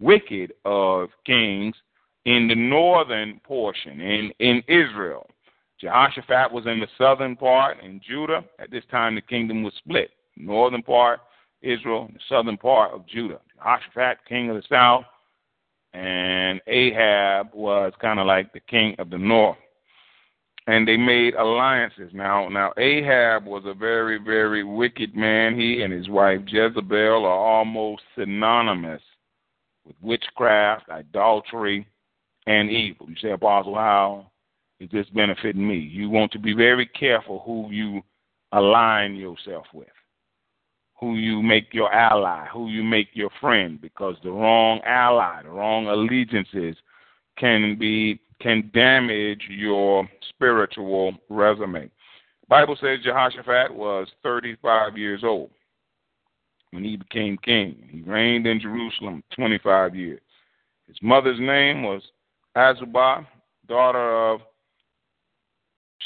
wicked 0.00 0.52
of 0.64 1.08
kings 1.24 1.74
in 2.26 2.48
the 2.48 2.54
northern 2.54 3.40
portion 3.44 4.00
in, 4.00 4.32
in 4.40 4.62
Israel. 4.68 5.26
Jehoshaphat 5.80 6.52
was 6.52 6.66
in 6.66 6.80
the 6.80 6.88
southern 6.96 7.36
part 7.36 7.82
in 7.82 8.00
Judah. 8.06 8.44
At 8.58 8.70
this 8.70 8.84
time, 8.90 9.14
the 9.14 9.20
kingdom 9.20 9.62
was 9.62 9.74
split. 9.78 10.10
Northern 10.36 10.82
part 10.82 11.20
Israel, 11.62 12.08
the 12.12 12.20
southern 12.28 12.56
part 12.56 12.92
of 12.92 13.06
Judah. 13.06 13.40
Jehoshaphat, 13.56 14.18
king 14.28 14.50
of 14.50 14.56
the 14.56 14.62
south, 14.68 15.04
and 15.94 16.60
Ahab 16.66 17.48
was 17.54 17.92
kind 18.00 18.20
of 18.20 18.26
like 18.26 18.52
the 18.52 18.60
king 18.60 18.94
of 18.98 19.10
the 19.10 19.18
north. 19.18 19.56
And 20.66 20.88
they 20.88 20.96
made 20.96 21.34
alliances. 21.34 22.10
Now, 22.14 22.48
now 22.48 22.72
Ahab 22.78 23.44
was 23.44 23.64
a 23.66 23.74
very, 23.74 24.18
very 24.18 24.64
wicked 24.64 25.14
man. 25.14 25.58
He 25.58 25.82
and 25.82 25.92
his 25.92 26.08
wife 26.08 26.40
Jezebel 26.46 27.26
are 27.26 27.38
almost 27.38 28.02
synonymous 28.18 29.02
with 29.84 29.96
witchcraft, 30.00 30.88
idolatry, 30.88 31.86
and 32.46 32.70
evil. 32.70 33.08
You 33.08 33.16
say, 33.20 33.30
Apostle, 33.32 33.74
how 33.74 34.30
is 34.84 34.90
this 34.90 35.06
benefiting 35.14 35.66
me? 35.66 35.76
You 35.76 36.10
want 36.10 36.32
to 36.32 36.38
be 36.38 36.52
very 36.52 36.86
careful 36.86 37.42
who 37.44 37.70
you 37.70 38.02
align 38.52 39.14
yourself 39.14 39.66
with 39.72 39.88
who 41.04 41.16
you 41.16 41.42
make 41.42 41.74
your 41.74 41.92
ally, 41.92 42.46
who 42.52 42.68
you 42.68 42.82
make 42.82 43.08
your 43.12 43.30
friend, 43.40 43.80
because 43.80 44.16
the 44.22 44.30
wrong 44.30 44.80
ally, 44.86 45.42
the 45.42 45.50
wrong 45.50 45.88
allegiances 45.88 46.76
can 47.38 47.76
be 47.78 48.20
can 48.40 48.70
damage 48.74 49.42
your 49.48 50.08
spiritual 50.28 51.14
resume. 51.28 51.90
Bible 52.48 52.76
says 52.80 52.98
Jehoshaphat 53.02 53.74
was 53.74 54.08
35 54.22 54.98
years 54.98 55.22
old 55.24 55.50
when 56.72 56.84
he 56.84 56.96
became 56.96 57.38
king. 57.38 57.88
He 57.90 58.02
reigned 58.02 58.46
in 58.46 58.60
Jerusalem 58.60 59.22
25 59.34 59.94
years. 59.94 60.20
His 60.86 60.96
mother's 61.00 61.40
name 61.40 61.82
was 61.82 62.02
Azubah, 62.56 63.26
daughter 63.66 64.32
of 64.32 64.40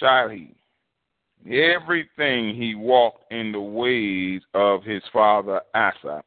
Shilhi. 0.00 0.54
Everything 1.50 2.54
he 2.54 2.74
walked 2.74 3.32
in 3.32 3.52
the 3.52 3.60
ways 3.60 4.42
of 4.54 4.82
his 4.82 5.02
father 5.12 5.60
Asa 5.74 6.22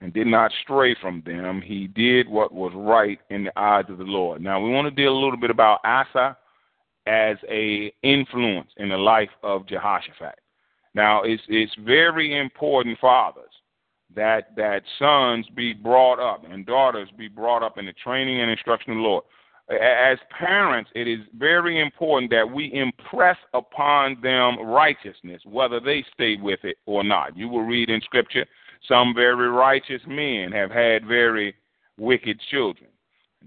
and 0.00 0.12
did 0.12 0.26
not 0.26 0.50
stray 0.62 0.96
from 1.00 1.22
them. 1.24 1.60
He 1.60 1.86
did 1.86 2.28
what 2.28 2.52
was 2.52 2.72
right 2.74 3.18
in 3.30 3.44
the 3.44 3.58
eyes 3.58 3.84
of 3.88 3.98
the 3.98 4.04
Lord. 4.04 4.42
Now 4.42 4.60
we 4.60 4.70
want 4.70 4.86
to 4.86 5.02
deal 5.02 5.12
a 5.12 5.22
little 5.22 5.38
bit 5.38 5.50
about 5.50 5.80
Asa 5.84 6.36
as 7.06 7.36
a 7.48 7.92
influence 8.02 8.70
in 8.78 8.88
the 8.88 8.96
life 8.96 9.30
of 9.42 9.66
Jehoshaphat. 9.66 10.38
Now 10.94 11.22
it's 11.22 11.42
it's 11.48 11.74
very 11.84 12.38
important, 12.38 12.98
fathers, 12.98 13.52
that 14.14 14.56
that 14.56 14.82
sons 14.98 15.46
be 15.54 15.72
brought 15.72 16.18
up 16.18 16.44
and 16.50 16.64
daughters 16.64 17.08
be 17.18 17.28
brought 17.28 17.62
up 17.62 17.78
in 17.78 17.86
the 17.86 17.92
training 17.92 18.40
and 18.40 18.50
instruction 18.50 18.92
of 18.92 18.96
the 18.98 19.02
Lord 19.02 19.24
as 19.70 20.18
parents, 20.38 20.90
it 20.94 21.08
is 21.08 21.20
very 21.38 21.80
important 21.80 22.30
that 22.30 22.50
we 22.50 22.72
impress 22.72 23.38
upon 23.54 24.20
them 24.22 24.58
righteousness, 24.60 25.40
whether 25.44 25.80
they 25.80 26.04
stay 26.12 26.36
with 26.36 26.60
it 26.64 26.76
or 26.86 27.02
not. 27.02 27.36
You 27.36 27.48
will 27.48 27.62
read 27.62 27.88
in 27.88 28.00
Scripture 28.02 28.46
some 28.86 29.14
very 29.14 29.48
righteous 29.48 30.02
men 30.06 30.52
have 30.52 30.70
had 30.70 31.06
very 31.06 31.54
wicked 31.98 32.40
children. 32.50 32.90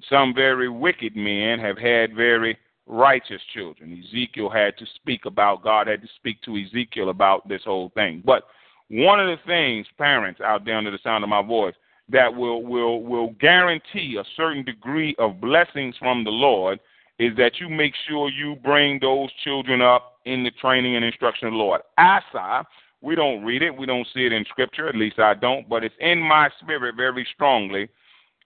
Some 0.10 0.34
very 0.34 0.70
wicked 0.70 1.16
men 1.16 1.60
have 1.60 1.78
had 1.78 2.16
very 2.16 2.58
righteous 2.88 3.42
children. 3.54 4.04
Ezekiel 4.04 4.50
had 4.50 4.78
to 4.78 4.86
speak 4.96 5.26
about, 5.26 5.64
God 5.64 5.88
had 5.88 6.02
to 6.02 6.08
speak 6.16 6.42
to 6.44 6.58
Ezekiel 6.58 7.10
about 7.10 7.48
this 7.48 7.62
whole 7.64 7.90
thing. 7.90 8.24
But 8.26 8.44
one 8.90 9.20
of 9.20 9.28
the 9.28 9.44
things, 9.46 9.86
parents 9.98 10.42
out 10.42 10.66
there 10.66 10.78
under 10.78 10.92
the 10.92 11.00
sound 11.04 11.24
of 11.24 11.30
my 11.30 11.42
voice, 11.42 11.76
that 12.10 12.34
will 12.34 12.64
will 12.64 13.02
will 13.04 13.32
guarantee 13.40 14.18
a 14.20 14.24
certain 14.36 14.64
degree 14.64 15.16
of 15.20 15.42
blessings 15.42 15.96
from 16.00 16.24
the 16.24 16.32
Lord 16.32 16.80
is 17.20 17.36
that 17.38 17.60
you 17.60 17.68
make 17.68 17.94
sure 18.08 18.30
you 18.30 18.56
bring 18.64 19.00
those 19.00 19.30
children 19.44 19.82
up 19.82 20.18
in 20.26 20.44
the 20.44 20.52
training 20.52 20.96
and 20.96 21.04
instruction 21.04 21.48
of 21.48 21.54
the 21.54 21.58
Lord. 21.58 21.82
Asa, 21.98 22.66
we 23.02 23.16
don't 23.16 23.44
read 23.44 23.62
it, 23.62 23.76
we 23.76 23.86
don't 23.86 24.08
see 24.14 24.26
it 24.26 24.34
in 24.34 24.46
scripture, 24.46 24.88
at 24.88 24.96
least 24.96 25.20
I 25.20 25.34
don't, 25.34 25.68
but 25.68 25.84
it's 25.84 25.96
in 26.00 26.20
my 26.20 26.50
spirit 26.62 26.96
very 26.96 27.28
strongly 27.34 27.90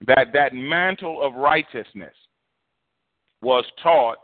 that 0.07 0.27
that 0.33 0.53
mantle 0.53 1.21
of 1.21 1.33
righteousness 1.35 2.13
was 3.41 3.65
taught 3.83 4.17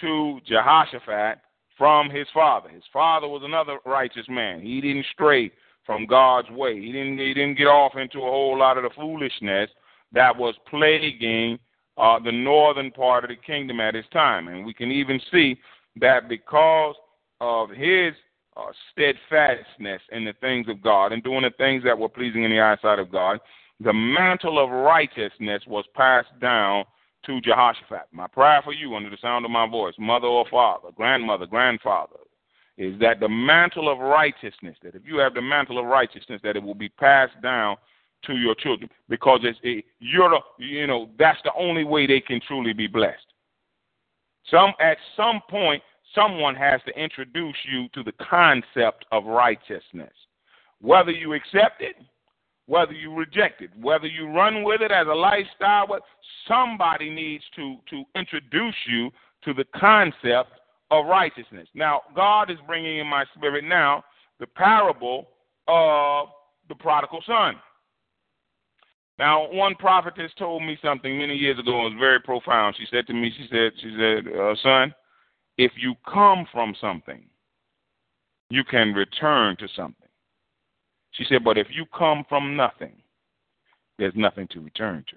to 0.00 0.40
Jehoshaphat 0.46 1.38
from 1.78 2.10
his 2.10 2.26
father. 2.34 2.68
His 2.68 2.84
father 2.92 3.28
was 3.28 3.42
another 3.44 3.78
righteous 3.86 4.26
man. 4.28 4.60
He 4.60 4.80
didn't 4.80 5.06
stray 5.12 5.52
from 5.86 6.06
God's 6.06 6.50
way. 6.50 6.78
He 6.80 6.92
didn't 6.92 7.18
he 7.18 7.32
didn't 7.32 7.56
get 7.56 7.68
off 7.68 7.96
into 7.96 8.18
a 8.18 8.30
whole 8.30 8.58
lot 8.58 8.76
of 8.76 8.82
the 8.82 8.90
foolishness 8.94 9.70
that 10.12 10.36
was 10.36 10.54
plaguing 10.68 11.58
uh, 11.96 12.18
the 12.18 12.32
northern 12.32 12.90
part 12.90 13.24
of 13.24 13.30
the 13.30 13.36
kingdom 13.36 13.80
at 13.80 13.94
his 13.94 14.04
time. 14.12 14.48
And 14.48 14.66
we 14.66 14.74
can 14.74 14.90
even 14.90 15.20
see 15.32 15.56
that 16.00 16.28
because 16.28 16.94
of 17.40 17.70
his 17.70 18.12
uh, 18.56 18.72
steadfastness 18.92 20.02
in 20.12 20.24
the 20.24 20.34
things 20.40 20.66
of 20.68 20.82
God 20.82 21.12
and 21.12 21.22
doing 21.22 21.42
the 21.42 21.50
things 21.58 21.82
that 21.84 21.98
were 21.98 22.08
pleasing 22.08 22.44
in 22.44 22.50
the 22.50 22.60
eyesight 22.60 22.98
of 22.98 23.12
God, 23.12 23.38
the 23.80 23.92
mantle 23.92 24.62
of 24.62 24.70
righteousness 24.70 25.62
was 25.66 25.84
passed 25.94 26.38
down 26.40 26.84
to 27.26 27.40
Jehoshaphat. 27.40 28.06
My 28.12 28.26
prayer 28.26 28.62
for 28.64 28.72
you 28.72 28.94
under 28.94 29.10
the 29.10 29.18
sound 29.20 29.44
of 29.44 29.50
my 29.50 29.68
voice, 29.68 29.94
mother 29.98 30.28
or 30.28 30.46
father, 30.50 30.88
grandmother, 30.94 31.46
grandfather, 31.46 32.16
is 32.78 32.98
that 33.00 33.20
the 33.20 33.28
mantle 33.28 33.90
of 33.90 33.98
righteousness, 33.98 34.76
that 34.82 34.94
if 34.94 35.02
you 35.04 35.18
have 35.18 35.34
the 35.34 35.42
mantle 35.42 35.78
of 35.78 35.86
righteousness, 35.86 36.40
that 36.44 36.56
it 36.56 36.62
will 36.62 36.74
be 36.74 36.88
passed 36.90 37.40
down 37.42 37.76
to 38.24 38.34
your 38.34 38.54
children 38.54 38.90
because 39.08 39.40
it's 39.42 39.58
it, 39.62 39.84
you're 39.98 40.38
you 40.58 40.86
know 40.86 41.08
that's 41.18 41.38
the 41.44 41.52
only 41.56 41.84
way 41.84 42.06
they 42.06 42.20
can 42.20 42.40
truly 42.46 42.72
be 42.72 42.86
blessed. 42.86 43.26
Some 44.50 44.72
at 44.80 44.98
some 45.16 45.40
point 45.48 45.82
someone 46.14 46.54
has 46.54 46.80
to 46.86 47.00
introduce 47.00 47.56
you 47.70 47.88
to 47.94 48.02
the 48.02 48.12
concept 48.12 49.04
of 49.12 49.24
righteousness. 49.24 50.12
Whether 50.80 51.10
you 51.10 51.34
accept 51.34 51.80
it, 51.80 51.96
whether 52.66 52.92
you 52.92 53.14
reject 53.14 53.62
it, 53.62 53.70
whether 53.80 54.06
you 54.06 54.28
run 54.28 54.64
with 54.64 54.80
it 54.82 54.90
as 54.90 55.06
a 55.06 55.14
lifestyle, 55.14 55.86
somebody 56.46 57.10
needs 57.10 57.44
to 57.56 57.76
to 57.90 58.04
introduce 58.14 58.76
you 58.86 59.10
to 59.44 59.54
the 59.54 59.64
concept 59.74 60.50
of 60.90 61.06
righteousness. 61.06 61.68
Now, 61.74 62.02
God 62.14 62.50
is 62.50 62.58
bringing 62.66 62.98
in 62.98 63.06
my 63.06 63.24
spirit 63.34 63.64
now 63.64 64.04
the 64.38 64.46
parable 64.46 65.28
of 65.68 66.28
the 66.68 66.74
prodigal 66.74 67.22
son. 67.26 67.56
Now, 69.18 69.50
one 69.50 69.74
prophetess 69.76 70.30
told 70.38 70.62
me 70.62 70.78
something 70.82 71.18
many 71.18 71.34
years 71.34 71.58
ago. 71.58 71.86
It 71.86 71.90
was 71.90 71.96
very 71.98 72.20
profound. 72.20 72.76
She 72.78 72.86
said 72.90 73.06
to 73.06 73.14
me, 73.14 73.32
she 73.36 73.46
said, 73.50 73.72
she 73.80 73.96
said, 73.98 74.32
uh, 74.38 74.54
son, 74.62 74.94
if 75.56 75.72
you 75.76 75.94
come 76.12 76.46
from 76.52 76.74
something, 76.80 77.24
you 78.50 78.62
can 78.62 78.92
return 78.92 79.56
to 79.56 79.68
something. 79.74 80.08
She 81.12 81.24
said, 81.28 81.42
but 81.42 81.56
if 81.56 81.68
you 81.70 81.86
come 81.96 82.24
from 82.28 82.56
nothing, 82.56 82.92
there's 83.98 84.12
nothing 84.14 84.48
to 84.48 84.60
return 84.60 85.04
to. 85.08 85.16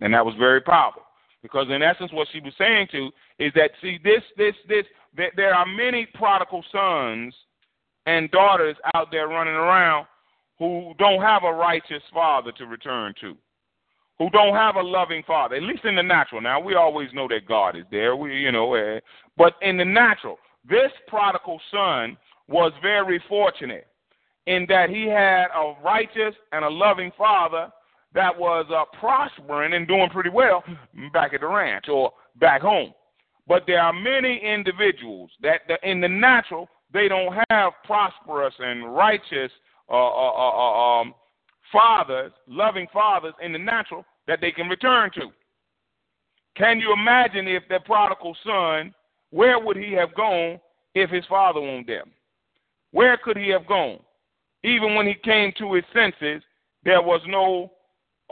And 0.00 0.14
that 0.14 0.24
was 0.24 0.34
very 0.38 0.62
powerful. 0.62 1.02
Because 1.42 1.66
in 1.70 1.82
essence, 1.82 2.12
what 2.12 2.28
she 2.32 2.40
was 2.40 2.52
saying 2.58 2.88
to 2.92 3.10
is 3.38 3.52
that 3.54 3.70
see 3.80 3.98
this, 4.04 4.22
this, 4.36 4.54
this. 4.68 4.84
that 5.16 5.32
There 5.36 5.54
are 5.54 5.66
many 5.66 6.06
prodigal 6.14 6.62
sons 6.70 7.34
and 8.06 8.30
daughters 8.30 8.76
out 8.94 9.08
there 9.10 9.28
running 9.28 9.54
around 9.54 10.06
who 10.58 10.92
don't 10.98 11.22
have 11.22 11.44
a 11.44 11.52
righteous 11.52 12.02
father 12.12 12.52
to 12.52 12.66
return 12.66 13.14
to, 13.20 13.34
who 14.18 14.28
don't 14.30 14.54
have 14.54 14.76
a 14.76 14.82
loving 14.82 15.22
father, 15.26 15.56
at 15.56 15.62
least 15.62 15.84
in 15.84 15.96
the 15.96 16.02
natural. 16.02 16.40
Now 16.42 16.60
we 16.60 16.74
always 16.74 17.08
know 17.14 17.26
that 17.28 17.46
God 17.48 17.76
is 17.76 17.84
there, 17.90 18.14
we 18.14 18.36
you 18.36 18.52
know, 18.52 18.74
uh, 18.74 19.00
but 19.38 19.54
in 19.62 19.78
the 19.78 19.84
natural, 19.84 20.38
this 20.68 20.92
prodigal 21.08 21.60
son 21.70 22.18
was 22.48 22.72
very 22.82 23.22
fortunate 23.28 23.86
in 24.46 24.66
that 24.68 24.90
he 24.90 25.06
had 25.06 25.46
a 25.54 25.74
righteous 25.82 26.34
and 26.52 26.64
a 26.64 26.68
loving 26.68 27.12
father 27.16 27.70
that 28.14 28.36
was 28.36 28.66
uh, 28.74 28.84
prospering 28.98 29.74
and 29.74 29.86
doing 29.86 30.10
pretty 30.10 30.30
well 30.30 30.64
back 31.12 31.32
at 31.34 31.40
the 31.40 31.46
ranch 31.46 31.88
or 31.88 32.12
back 32.40 32.60
home. 32.60 32.92
But 33.46 33.64
there 33.66 33.80
are 33.80 33.92
many 33.92 34.40
individuals 34.44 35.30
that, 35.42 35.62
that 35.68 35.80
in 35.82 36.00
the 36.00 36.08
natural 36.08 36.68
they 36.92 37.08
don't 37.08 37.34
have 37.50 37.72
prosperous 37.84 38.54
and 38.58 38.94
righteous 38.94 39.50
uh, 39.88 39.94
uh, 39.94 40.32
uh, 40.32 40.50
uh, 40.50 41.00
um, 41.00 41.14
fathers, 41.72 42.32
loving 42.46 42.86
fathers 42.92 43.34
in 43.42 43.52
the 43.52 43.58
natural 43.58 44.04
that 44.26 44.40
they 44.40 44.50
can 44.50 44.68
return 44.68 45.10
to. 45.14 45.30
Can 46.56 46.80
you 46.80 46.92
imagine 46.92 47.46
if 47.46 47.62
the 47.68 47.78
prodigal 47.84 48.36
son, 48.44 48.94
where 49.30 49.58
would 49.58 49.76
he 49.76 49.92
have 49.92 50.14
gone 50.14 50.60
if 50.94 51.10
his 51.10 51.24
father 51.26 51.60
were 51.60 51.76
not 51.76 51.86
there? 51.86 52.04
Where 52.92 53.16
could 53.16 53.36
he 53.36 53.48
have 53.50 53.66
gone? 53.66 54.00
Even 54.64 54.94
when 54.94 55.06
he 55.06 55.14
came 55.14 55.52
to 55.58 55.74
his 55.74 55.84
senses, 55.94 56.42
there 56.84 57.00
was 57.00 57.20
no 57.26 57.72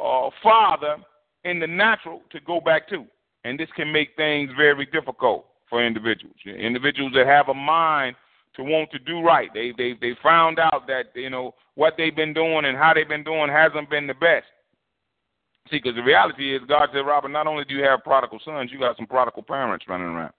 uh, 0.02 0.30
father 0.42 0.96
in 1.44 1.58
the 1.58 1.66
natural 1.66 2.22
to 2.30 2.40
go 2.40 2.60
back 2.60 2.88
to. 2.88 3.04
And 3.44 3.58
this 3.58 3.68
can 3.76 3.92
make 3.92 4.10
things 4.16 4.50
very 4.56 4.86
difficult 4.86 5.46
for 5.70 5.84
individuals. 5.84 6.36
Individuals 6.44 7.12
that 7.14 7.26
have 7.26 7.48
a 7.48 7.54
mind 7.54 8.16
to 8.56 8.64
want 8.64 8.90
to 8.90 8.98
do 8.98 9.20
right. 9.20 9.48
They 9.54 9.72
they 9.76 9.94
they 10.00 10.16
found 10.22 10.58
out 10.58 10.86
that 10.88 11.12
you 11.14 11.30
know 11.30 11.54
what 11.74 11.94
they've 11.96 12.14
been 12.14 12.34
doing 12.34 12.64
and 12.64 12.76
how 12.76 12.92
they've 12.94 13.08
been 13.08 13.24
doing 13.24 13.48
hasn't 13.48 13.88
been 13.88 14.06
the 14.06 14.14
best. 14.14 14.46
See, 15.70 15.76
because 15.76 15.94
the 15.94 16.02
reality 16.02 16.56
is, 16.56 16.62
God 16.66 16.88
said, 16.92 17.00
Robert, 17.00 17.28
not 17.28 17.46
only 17.46 17.64
do 17.64 17.74
you 17.74 17.84
have 17.84 18.02
prodigal 18.02 18.40
sons, 18.44 18.70
you 18.72 18.78
got 18.78 18.96
some 18.96 19.06
prodigal 19.06 19.42
parents 19.42 19.84
running 19.86 20.06
around. 20.06 20.32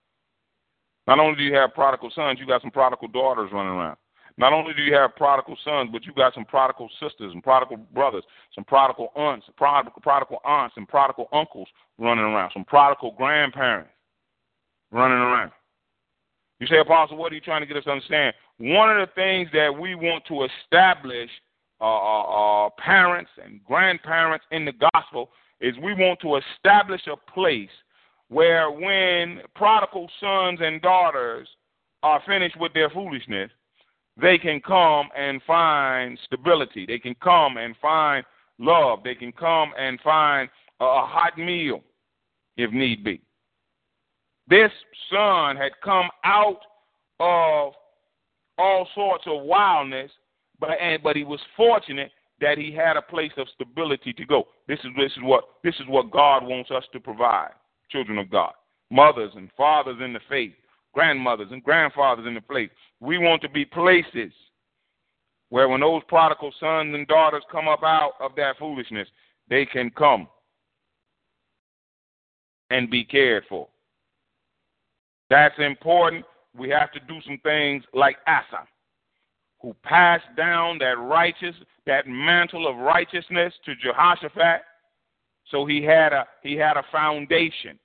Not 1.07 1.19
only 1.19 1.37
do 1.37 1.43
you 1.43 1.53
have 1.55 1.73
prodigal 1.73 2.11
sons, 2.13 2.39
you 2.39 2.47
got 2.47 2.61
some 2.61 2.71
prodigal 2.71 3.07
daughters 3.07 3.51
running 3.53 3.73
around. 3.73 3.97
Not 4.39 4.53
only 4.53 4.73
do 4.73 4.81
you 4.81 4.93
have 4.93 5.17
prodigal 5.17 5.57
sons, 5.65 5.89
but 5.91 6.05
you 6.05 6.13
got 6.13 6.33
some 6.33 6.45
prodigal 6.45 6.89
sisters 7.01 7.33
and 7.33 7.43
prodigal 7.43 7.75
brothers, 7.93 8.23
some 8.55 8.63
prodigal 8.63 9.11
aunts, 9.13 9.45
prodigal, 9.57 10.01
prodigal 10.01 10.39
aunts 10.45 10.75
and 10.77 10.87
prodigal 10.87 11.27
uncles 11.33 11.67
running 11.97 12.23
around, 12.23 12.51
some 12.53 12.63
prodigal 12.63 13.13
grandparents 13.17 13.91
running 14.91 15.17
around. 15.17 15.51
You 16.61 16.67
say, 16.67 16.79
Apostle, 16.79 17.17
what 17.17 17.33
are 17.33 17.35
you 17.35 17.41
trying 17.41 17.61
to 17.61 17.67
get 17.67 17.75
us 17.75 17.83
to 17.83 17.91
understand? 17.91 18.33
One 18.59 18.89
of 18.89 19.05
the 19.05 19.13
things 19.13 19.49
that 19.51 19.77
we 19.77 19.93
want 19.95 20.23
to 20.27 20.47
establish 20.63 21.29
uh, 21.81 21.83
uh, 21.83 22.67
uh, 22.67 22.69
parents 22.77 23.31
and 23.43 23.61
grandparents 23.65 24.45
in 24.51 24.63
the 24.63 24.73
gospel 24.93 25.31
is 25.59 25.75
we 25.83 25.93
want 25.93 26.21
to 26.21 26.37
establish 26.37 27.01
a 27.07 27.31
place 27.31 27.69
where 28.29 28.71
when 28.71 29.41
prodigal 29.53 30.09
sons 30.21 30.59
and 30.61 30.81
daughters 30.81 31.47
are 32.03 32.21
finished 32.25 32.57
with 32.57 32.73
their 32.73 32.89
foolishness, 32.89 33.51
they 34.21 34.37
can 34.37 34.59
come 34.61 35.09
and 35.17 35.41
find 35.43 36.17
stability. 36.25 36.85
They 36.85 36.99
can 36.99 37.15
come 37.15 37.57
and 37.57 37.75
find 37.81 38.25
love. 38.57 38.99
They 39.03 39.15
can 39.15 39.31
come 39.31 39.71
and 39.77 39.99
find 40.01 40.49
a 40.79 41.05
hot 41.05 41.37
meal 41.37 41.81
if 42.57 42.71
need 42.71 43.03
be. 43.03 43.21
This 44.47 44.71
son 45.11 45.55
had 45.55 45.71
come 45.83 46.09
out 46.23 46.59
of 47.19 47.73
all 48.57 48.87
sorts 48.95 49.23
of 49.27 49.43
wildness, 49.43 50.11
but 50.59 50.71
and, 50.81 51.01
but 51.03 51.15
he 51.15 51.23
was 51.23 51.39
fortunate 51.55 52.11
that 52.41 52.57
he 52.57 52.71
had 52.71 52.97
a 52.97 53.01
place 53.01 53.31
of 53.37 53.47
stability 53.53 54.13
to 54.13 54.25
go. 54.25 54.47
This 54.67 54.79
is 54.79 54.91
this 54.97 55.11
is 55.11 55.23
what 55.23 55.43
this 55.63 55.75
is 55.75 55.87
what 55.87 56.11
God 56.11 56.43
wants 56.43 56.71
us 56.71 56.83
to 56.93 56.99
provide, 56.99 57.51
children 57.89 58.17
of 58.17 58.29
God, 58.29 58.53
mothers 58.89 59.31
and 59.35 59.49
fathers 59.55 59.97
in 60.03 60.13
the 60.13 60.19
faith, 60.27 60.53
grandmothers 60.93 61.49
and 61.51 61.63
grandfathers 61.63 62.27
in 62.27 62.33
the 62.33 62.41
place. 62.41 62.69
We 62.99 63.17
want 63.17 63.41
to 63.43 63.49
be 63.49 63.65
places 63.65 64.31
where 65.49 65.67
when 65.67 65.81
those 65.81 66.03
prodigal 66.07 66.51
sons 66.59 66.93
and 66.93 67.07
daughters 67.07 67.43
come 67.51 67.67
up 67.67 67.83
out 67.83 68.13
of 68.19 68.31
that 68.35 68.57
foolishness, 68.57 69.07
they 69.49 69.65
can 69.65 69.89
come 69.91 70.27
and 72.69 72.89
be 72.89 73.03
cared 73.03 73.43
for. 73.49 73.67
That's 75.29 75.57
important. 75.59 76.25
We 76.57 76.69
have 76.69 76.91
to 76.91 76.99
do 77.01 77.19
some 77.25 77.39
things 77.43 77.83
like 77.93 78.17
Asa, 78.27 78.67
who 79.61 79.75
passed 79.83 80.25
down 80.35 80.77
that 80.79 80.97
righteous, 80.97 81.55
that 81.85 82.07
mantle 82.07 82.67
of 82.67 82.77
righteousness 82.77 83.53
to 83.65 83.75
Jehoshaphat. 83.75 84.61
So 85.49 85.65
he 85.65 85.83
had 85.83 86.13
a 86.13 86.27
he 86.43 86.55
had 86.55 86.77
a 86.77 86.83
foundation. 86.91 87.79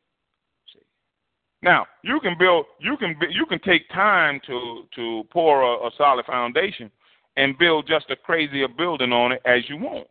Now 1.65 1.87
you 2.03 2.21
can 2.21 2.37
build, 2.39 2.67
you 2.79 2.97
can 2.99 3.17
you 3.31 3.47
can 3.47 3.59
take 3.61 3.89
time 3.89 4.39
to 4.47 4.83
to 4.95 5.23
pour 5.33 5.63
a, 5.63 5.87
a 5.87 5.91
solid 5.97 6.27
foundation 6.27 6.91
and 7.39 7.59
build 7.59 7.89
just 7.89 8.11
a 8.11 8.17
crazier 8.17 8.69
building 8.69 9.13
on 9.13 9.33
it 9.33 9.41
as 9.47 9.63
you 9.69 9.79
want. 9.79 10.07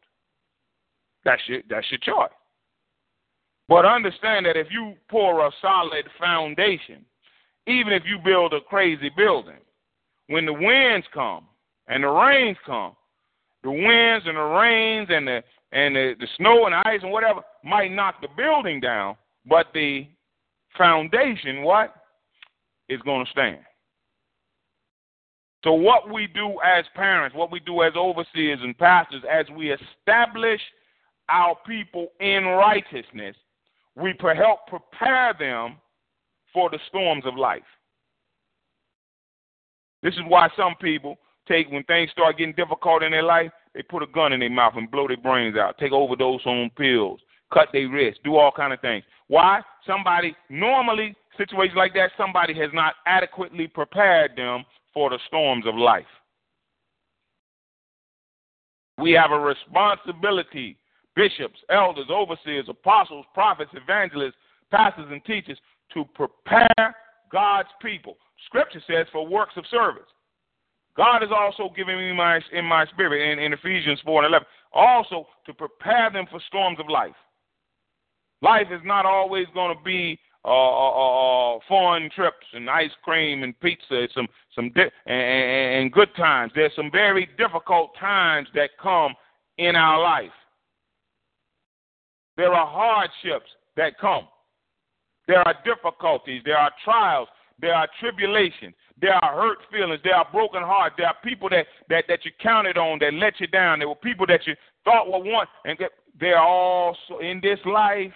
That's 1.24 1.42
your 1.48 1.62
that's 1.70 1.86
your 1.92 2.00
choice. 2.00 2.34
But 3.70 3.86
understand 3.86 4.48
that 4.48 4.58
if 4.58 4.68
you 4.72 4.96
pour 5.10 5.46
a 5.46 5.52
solid 5.62 6.06
foundation, 6.20 7.06
even 7.68 7.94
if 7.94 8.02
you 8.06 8.18
build 8.26 8.54
a 8.54 8.60
crazy 8.60 9.12
building, 9.16 9.62
when 10.28 10.48
the 10.48 10.54
winds 10.54 11.06
come 11.14 11.46
and 11.88 12.04
the 12.04 12.08
rains 12.08 12.58
come, 12.66 12.94
the 13.64 13.72
winds 13.72 14.26
and 14.26 14.38
the 14.38 14.42
rains 14.42 15.08
and 15.12 15.28
the 15.28 15.44
and 15.72 15.96
the, 15.96 16.14
the 16.20 16.28
snow 16.38 16.66
and 16.66 16.74
ice 16.74 17.00
and 17.04 17.12
whatever 17.12 17.42
might 17.64 17.92
knock 17.92 18.22
the 18.22 18.28
building 18.36 18.80
down, 18.80 19.16
but 19.46 19.68
the 19.76 20.08
foundation, 20.78 21.64
what, 21.64 21.94
is 22.90 23.02
going 23.02 23.26
to 23.26 23.32
stand. 23.32 23.60
So, 25.64 25.74
what 25.74 26.12
we 26.12 26.28
do 26.28 26.58
as 26.64 26.86
parents, 26.94 27.36
what 27.36 27.52
we 27.52 27.60
do 27.62 27.84
as 27.84 27.94
overseers 27.96 28.60
and 28.62 28.78
pastors, 28.78 29.24
as 29.32 29.46
we 29.56 29.72
establish 29.72 30.60
our 31.30 31.56
people 31.66 32.08
in 32.20 32.44
righteousness, 32.44 33.36
we 33.96 34.14
help 34.22 34.68
prepare 34.68 35.34
them 35.40 35.78
for 36.54 36.70
the 36.70 36.80
storms 36.90 37.26
of 37.26 37.38
life. 37.38 37.62
This 40.02 40.14
is 40.16 40.22
why 40.28 40.50
some 40.58 40.76
people 40.82 41.16
take 41.48 41.70
when 41.72 41.84
things 41.84 42.12
start 42.12 42.38
getting 42.38 42.56
difficult 42.56 43.04
in 43.04 43.12
their 43.12 43.24
life, 43.24 43.52
they 43.74 43.82
put 43.82 44.04
a 44.04 44.08
gun 44.08 44.34
in 44.34 44.42
their 44.42 44.50
mouth 44.50 44.74
and 44.76 44.92
blow 44.92 45.08
their 45.08 45.18
brains 45.18 45.58
out, 45.58 45.78
take 45.78 45.92
overdose 45.92 46.46
on 46.46 46.70
pills, 46.78 47.20
cut 47.54 47.70
their 47.72 47.90
wrists, 47.90 48.20
do 48.24 48.36
all 48.36 48.52
kind 48.52 48.74
of 48.74 48.82
things. 48.82 49.04
Why? 49.28 49.62
Somebody 49.86 50.36
normally 50.50 51.16
situations 51.38 51.78
like 51.78 51.94
that, 51.94 52.12
somebody 52.18 52.54
has 52.60 52.70
not 52.74 52.96
adequately 53.06 53.68
prepared 53.68 54.32
them 54.36 54.64
for 54.94 55.10
the 55.10 55.20
storms 55.28 55.66
of 55.68 55.76
life. 55.76 56.06
We 59.00 59.12
have 59.14 59.32
a 59.32 59.40
responsibility, 59.40 60.78
bishops, 61.16 61.60
elders, 61.70 62.08
overseers, 62.12 62.66
apostles, 62.70 63.26
prophets, 63.34 63.72
evangelists, 63.74 64.36
pastors, 64.72 65.08
and 65.10 65.24
teachers, 65.26 65.58
to 65.94 66.06
prepare 66.14 66.96
God's 67.32 67.70
people. 67.82 68.18
Scripture 68.46 68.82
says 68.88 69.08
for 69.12 69.28
works 69.28 69.54
of 69.58 69.66
service. 69.72 70.04
God 70.96 71.22
has 71.22 71.32
also 71.36 71.74
given 71.76 71.98
me 71.98 72.14
my 72.14 72.40
in 72.52 72.66
my 72.66 72.86
spirit 72.86 73.32
in, 73.32 73.40
in 73.40 73.54
Ephesians 73.54 74.00
4 74.06 74.26
and 74.26 74.32
11, 74.32 74.48
also 74.74 75.26
to 75.48 75.54
prepare 75.54 76.12
them 76.12 76.26
for 76.30 76.40
storms 76.48 76.80
of 76.80 76.88
life. 76.88 77.16
Life 78.44 78.68
is 78.72 78.82
not 78.84 79.06
always 79.06 79.48
going 79.54 79.76
to 79.76 79.84
be 79.84 80.20
uh, 80.44 80.50
uh, 80.50 81.56
uh, 81.56 81.60
foreign 81.70 82.10
trips 82.10 82.46
and 82.54 82.70
ice 82.70 82.92
cream 83.02 83.44
and 83.44 83.58
pizza 83.62 83.96
and 83.96 84.10
some 84.14 84.28
some 84.54 84.70
di- 84.72 84.92
and, 85.06 85.84
and 85.84 85.92
good 85.94 86.14
times. 86.18 86.52
There's 86.54 86.76
some 86.76 86.92
very 86.92 87.30
difficult 87.38 87.92
times 87.98 88.50
that 88.54 88.72
come 88.82 89.14
in 89.58 89.78
our 89.78 90.02
life. 90.02 90.36
There 92.36 92.54
are 92.54 92.68
hardships 92.68 93.50
that 93.78 93.98
come. 93.98 94.28
There 95.30 95.40
are 95.40 95.56
difficulties. 95.64 96.42
There 96.44 96.58
are 96.58 96.72
trials. 96.84 97.30
There 97.62 97.74
are 97.74 97.88
tribulations. 98.02 98.74
There 99.00 99.14
are 99.14 99.42
hurt 99.42 99.60
feelings. 99.72 100.02
There 100.04 100.16
are 100.16 100.28
broken 100.34 100.64
hearts. 100.64 100.96
There 100.98 101.08
are 101.08 101.16
people 101.24 101.48
that, 101.50 101.66
that, 101.90 102.06
that 102.10 102.26
you 102.26 102.32
counted 102.42 102.78
on 102.78 103.00
that 103.00 103.14
let 103.14 103.40
you 103.40 103.48
down. 103.48 103.80
There 103.80 103.88
were 103.88 103.96
people 103.96 104.26
that 104.28 104.46
you 104.46 104.56
thought 104.84 105.10
were 105.10 105.24
one. 105.24 105.48
And 105.64 105.78
they're 106.20 106.40
all 106.40 106.98
in 107.22 107.40
this 107.42 107.60
life. 107.66 108.12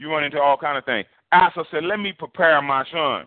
You 0.00 0.10
run 0.10 0.24
into 0.24 0.40
all 0.40 0.56
kind 0.56 0.78
of 0.78 0.84
things. 0.86 1.06
Asa 1.30 1.62
said, 1.70 1.84
Let 1.84 2.00
me 2.00 2.12
prepare 2.12 2.60
my 2.62 2.84
son. 2.90 3.26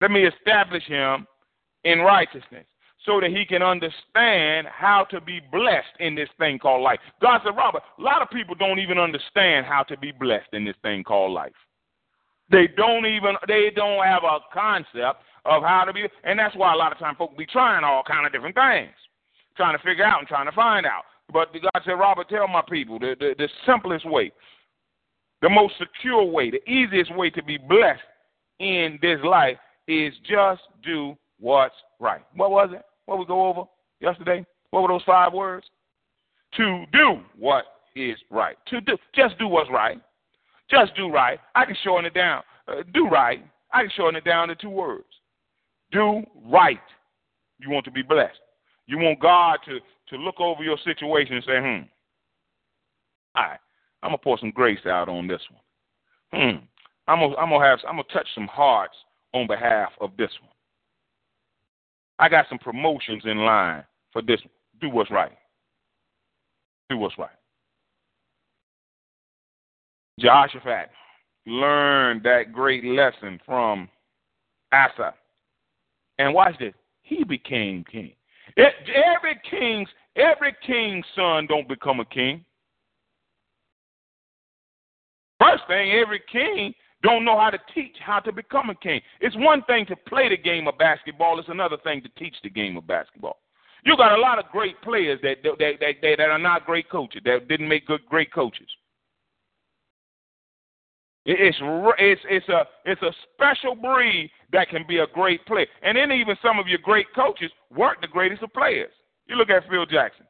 Let 0.00 0.10
me 0.10 0.26
establish 0.26 0.82
him 0.84 1.28
in 1.84 2.00
righteousness 2.00 2.66
so 3.06 3.20
that 3.20 3.30
he 3.30 3.44
can 3.46 3.62
understand 3.62 4.66
how 4.66 5.06
to 5.10 5.20
be 5.20 5.40
blessed 5.52 5.94
in 6.00 6.16
this 6.16 6.28
thing 6.38 6.58
called 6.58 6.82
life. 6.82 6.98
God 7.22 7.40
said, 7.44 7.56
Robert, 7.56 7.82
a 7.98 8.02
lot 8.02 8.20
of 8.20 8.30
people 8.30 8.56
don't 8.56 8.80
even 8.80 8.98
understand 8.98 9.64
how 9.64 9.84
to 9.84 9.96
be 9.96 10.10
blessed 10.10 10.48
in 10.52 10.64
this 10.64 10.76
thing 10.82 11.04
called 11.04 11.32
life. 11.32 11.52
They 12.50 12.66
don't 12.76 13.06
even 13.06 13.36
they 13.46 13.70
don't 13.74 14.04
have 14.04 14.24
a 14.24 14.40
concept 14.52 15.22
of 15.44 15.62
how 15.62 15.84
to 15.84 15.92
be 15.92 16.08
and 16.24 16.36
that's 16.36 16.56
why 16.56 16.74
a 16.74 16.76
lot 16.76 16.90
of 16.90 16.98
times 16.98 17.16
folks 17.16 17.38
be 17.38 17.46
trying 17.46 17.84
all 17.84 18.02
kind 18.02 18.26
of 18.26 18.32
different 18.32 18.56
things. 18.56 18.90
Trying 19.56 19.78
to 19.78 19.84
figure 19.84 20.04
out 20.04 20.18
and 20.18 20.26
trying 20.26 20.46
to 20.46 20.52
find 20.52 20.84
out. 20.84 21.04
But 21.32 21.52
God 21.52 21.82
said, 21.84 21.92
Robert, 21.92 22.28
tell 22.28 22.48
my 22.48 22.62
people 22.68 22.98
the, 22.98 23.14
the, 23.20 23.34
the 23.38 23.48
simplest 23.64 24.04
way, 24.04 24.32
the 25.42 25.48
most 25.48 25.74
secure 25.78 26.24
way, 26.24 26.50
the 26.50 26.68
easiest 26.70 27.14
way 27.16 27.30
to 27.30 27.42
be 27.42 27.56
blessed 27.56 28.00
in 28.58 28.98
this 29.00 29.18
life 29.24 29.56
is 29.88 30.12
just 30.28 30.62
do 30.84 31.16
what's 31.38 31.74
right. 31.98 32.22
What 32.34 32.50
was 32.50 32.70
it? 32.72 32.82
What 33.06 33.18
we 33.18 33.26
go 33.26 33.46
over 33.46 33.62
yesterday? 34.00 34.44
What 34.70 34.82
were 34.82 34.88
those 34.88 35.02
five 35.04 35.32
words? 35.32 35.66
To 36.56 36.84
do 36.92 37.20
what 37.38 37.64
is 37.96 38.16
right. 38.30 38.56
To 38.68 38.80
do 38.80 38.96
just 39.14 39.38
do 39.38 39.48
what's 39.48 39.70
right. 39.70 40.00
Just 40.70 40.94
do 40.94 41.08
right. 41.08 41.40
I 41.54 41.64
can 41.64 41.76
shorten 41.82 42.06
it 42.06 42.14
down. 42.14 42.42
Uh, 42.68 42.82
do 42.94 43.08
right. 43.08 43.44
I 43.72 43.82
can 43.82 43.90
shorten 43.96 44.16
it 44.16 44.24
down 44.24 44.48
to 44.48 44.54
two 44.54 44.70
words. 44.70 45.04
Do 45.90 46.22
right. 46.44 46.80
You 47.58 47.70
want 47.70 47.84
to 47.86 47.90
be 47.90 48.02
blessed. 48.02 48.38
You 48.86 48.98
want 48.98 49.20
God 49.20 49.58
to, 49.66 49.78
to 50.10 50.22
look 50.22 50.40
over 50.40 50.62
your 50.62 50.78
situation 50.84 51.34
and 51.36 51.44
say, 51.44 51.58
hmm, 51.58 51.82
all 53.36 53.44
right, 53.44 53.60
I'm 54.02 54.08
gonna 54.08 54.18
pour 54.18 54.38
some 54.38 54.50
grace 54.50 54.84
out 54.86 55.08
on 55.08 55.26
this 55.26 55.42
one. 55.50 55.62
Hmm. 56.32 56.64
I'm 57.06 57.20
gonna 57.20 57.36
I'm 57.36 57.50
gonna 57.50 57.64
have 57.64 57.80
I'm 57.88 57.96
gonna 57.96 58.04
touch 58.12 58.28
some 58.34 58.46
hearts 58.46 58.94
on 59.34 59.46
behalf 59.46 59.90
of 60.00 60.10
this 60.16 60.30
one. 60.40 60.52
I 62.18 62.28
got 62.28 62.46
some 62.48 62.58
promotions 62.58 63.22
in 63.24 63.38
line 63.38 63.84
for 64.12 64.22
this. 64.22 64.40
Do 64.80 64.90
what's 64.90 65.10
right. 65.10 65.32
Do 66.88 66.98
what's 66.98 67.18
right. 67.18 67.30
Jehoshaphat 70.18 70.90
learned 71.46 72.22
that 72.24 72.52
great 72.52 72.84
lesson 72.84 73.40
from 73.44 73.88
Asa. 74.72 75.14
And 76.18 76.34
watch 76.34 76.58
this. 76.58 76.74
He 77.02 77.24
became 77.24 77.84
king. 77.90 78.12
It, 78.56 78.74
every 78.94 79.40
king's 79.50 79.88
every 80.16 80.54
king's 80.66 81.04
son 81.16 81.46
don't 81.46 81.68
become 81.68 82.00
a 82.00 82.04
king. 82.04 82.44
First 85.40 85.62
thing, 85.68 85.92
every 85.92 86.22
king 86.30 86.74
don't 87.02 87.24
know 87.24 87.38
how 87.38 87.50
to 87.50 87.58
teach 87.74 87.96
how 88.04 88.20
to 88.20 88.32
become 88.32 88.68
a 88.68 88.74
king. 88.74 89.00
It's 89.20 89.36
one 89.38 89.62
thing 89.64 89.86
to 89.86 89.96
play 89.96 90.28
the 90.28 90.36
game 90.36 90.68
of 90.68 90.76
basketball, 90.76 91.38
it's 91.38 91.48
another 91.48 91.78
thing 91.82 92.02
to 92.02 92.08
teach 92.18 92.36
the 92.42 92.50
game 92.50 92.76
of 92.76 92.86
basketball. 92.86 93.38
You 93.84 93.96
got 93.96 94.16
a 94.16 94.20
lot 94.20 94.38
of 94.38 94.44
great 94.52 94.80
players 94.82 95.18
that 95.22 95.36
that, 95.42 95.58
that, 95.58 95.72
that, 96.02 96.16
that 96.18 96.28
are 96.28 96.38
not 96.38 96.66
great 96.66 96.90
coaches, 96.90 97.22
that 97.24 97.48
didn't 97.48 97.68
make 97.68 97.86
good 97.86 98.02
great 98.08 98.32
coaches. 98.32 98.68
It's 101.24 101.56
it's 101.98 102.20
it's 102.28 102.48
a 102.48 102.64
it's 102.84 103.02
a 103.02 103.12
special 103.34 103.74
breed 103.74 104.30
that 104.52 104.68
can 104.68 104.84
be 104.86 104.98
a 104.98 105.06
great 105.06 105.44
player, 105.46 105.66
and 105.82 105.96
then 105.96 106.12
even 106.12 106.36
some 106.42 106.58
of 106.58 106.66
your 106.66 106.78
great 106.82 107.06
coaches 107.14 107.50
weren't 107.74 108.00
the 108.00 108.08
greatest 108.08 108.42
of 108.42 108.52
players. 108.52 108.92
You 109.26 109.36
look 109.36 109.50
at 109.50 109.68
Phil 109.70 109.86
Jackson. 109.86 110.26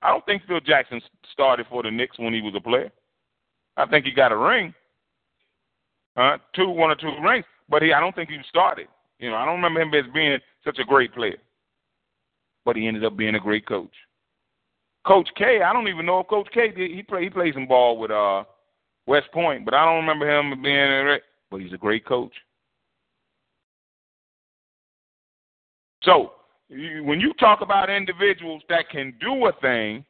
I 0.00 0.10
don't 0.10 0.24
think 0.26 0.42
Phil 0.46 0.60
Jackson 0.60 1.00
started 1.32 1.66
for 1.68 1.82
the 1.82 1.90
Knicks 1.90 2.18
when 2.18 2.32
he 2.32 2.40
was 2.40 2.54
a 2.56 2.60
player. 2.60 2.90
I 3.78 3.86
think 3.86 4.04
he 4.04 4.10
got 4.10 4.32
a 4.32 4.36
ring, 4.36 4.74
uh, 6.16 6.36
two 6.54 6.68
one 6.68 6.90
or 6.90 6.96
two 6.96 7.14
rings, 7.22 7.44
but 7.68 7.80
he 7.80 7.92
I 7.92 8.00
don't 8.00 8.14
think 8.14 8.28
he 8.28 8.36
started. 8.48 8.88
You 9.20 9.30
know, 9.30 9.36
I 9.36 9.46
don't 9.46 9.62
remember 9.62 9.80
him 9.80 9.94
as 9.94 10.12
being 10.12 10.38
such 10.64 10.78
a 10.78 10.84
great 10.84 11.14
player, 11.14 11.38
but 12.64 12.76
he 12.76 12.88
ended 12.88 13.04
up 13.04 13.16
being 13.16 13.36
a 13.36 13.40
great 13.40 13.66
coach. 13.66 13.94
Coach 15.06 15.28
K, 15.36 15.62
I 15.62 15.72
don't 15.72 15.88
even 15.88 16.06
know 16.06 16.20
if 16.20 16.26
Coach 16.26 16.48
K 16.52 16.72
did. 16.72 16.90
He 16.90 17.02
play 17.02 17.22
he 17.22 17.30
played 17.30 17.54
some 17.54 17.68
ball 17.68 17.98
with 17.98 18.10
uh 18.10 18.42
West 19.06 19.30
Point, 19.32 19.64
but 19.64 19.74
I 19.74 19.84
don't 19.84 20.04
remember 20.04 20.28
him 20.28 20.60
being 20.60 20.76
a 20.76 21.18
but 21.50 21.60
he's 21.60 21.72
a 21.72 21.78
great 21.78 22.04
coach. 22.04 22.34
So 26.02 26.32
when 26.68 27.20
you 27.20 27.32
talk 27.34 27.60
about 27.60 27.90
individuals 27.90 28.62
that 28.68 28.90
can 28.90 29.14
do 29.20 29.46
a 29.46 29.52
thing 29.60 30.04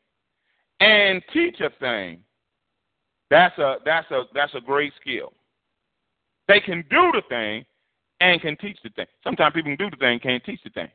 and 0.81 1.23
teach 1.33 1.61
a 1.61 1.71
thing, 1.79 2.21
that's 3.31 3.57
a 3.59 3.77
that's 3.85 4.11
a 4.11 4.25
that's 4.35 4.55
a 4.55 4.61
great 4.61 4.93
skill. 5.01 5.33
They 6.47 6.61
can 6.61 6.85
do 6.91 7.13
the 7.13 7.23
thing 7.29 7.65
and 8.21 8.41
can 8.41 8.57
teach 8.57 8.79
the 8.83 8.91
thing. 8.91 9.07
Sometimes 9.23 9.55
people 9.55 9.77
can 9.77 9.85
do 9.85 9.91
the 9.91 9.97
thing, 9.97 10.19
can't 10.19 10.45
teach 10.45 10.61
the 10.65 10.71
thing. 10.71 10.89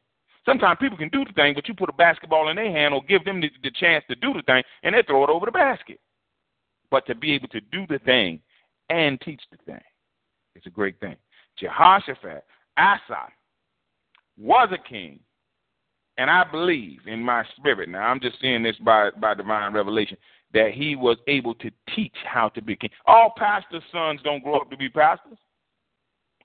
Sometimes 0.46 0.78
people 0.82 0.98
can 0.98 1.10
do 1.10 1.24
the 1.24 1.32
thing, 1.34 1.54
but 1.54 1.68
you 1.68 1.74
put 1.74 1.90
a 1.90 1.94
basketball 1.94 2.50
in 2.50 2.58
their 2.58 2.72
hand 2.72 2.94
or 2.94 3.02
give 3.04 3.24
them 3.24 3.40
the, 3.40 3.50
the 3.62 3.72
chance 3.72 4.04
to 4.10 4.16
do 4.16 4.34
the 4.34 4.42
thing, 4.42 4.62
and 4.84 4.94
they 4.94 5.04
throw 5.04 5.24
it 5.24 5.30
over 5.30 5.46
the 5.46 5.52
basket 5.52 6.00
but 6.94 7.08
to 7.08 7.16
be 7.16 7.34
able 7.34 7.48
to 7.48 7.60
do 7.60 7.88
the 7.90 7.98
thing 8.06 8.40
and 8.92 9.20
teach 9.22 9.42
the 9.50 9.58
thing. 9.66 9.82
It's 10.54 10.68
a 10.68 10.70
great 10.70 11.00
thing. 11.00 11.16
Jehoshaphat, 11.58 12.44
Asa, 12.78 13.30
was 14.38 14.70
a 14.72 14.78
king, 14.88 15.20
and 16.20 16.30
I 16.30 16.44
believe 16.44 17.00
in 17.08 17.20
my 17.20 17.44
spirit, 17.58 17.90
now 17.90 18.04
I'm 18.04 18.20
just 18.20 18.40
seeing 18.40 18.62
this 18.62 18.76
by, 18.78 19.10
by 19.20 19.34
divine 19.34 19.74
revelation, 19.74 20.18
that 20.54 20.72
he 20.74 20.96
was 20.96 21.18
able 21.28 21.56
to 21.56 21.72
teach 21.96 22.16
how 22.26 22.50
to 22.50 22.62
be 22.62 22.76
king. 22.76 22.92
All 23.06 23.34
pastors' 23.38 23.84
sons 23.92 24.22
don't 24.24 24.44
grow 24.44 24.58
up 24.58 24.70
to 24.70 24.78
be 24.78 24.90
pastors. 24.90 25.38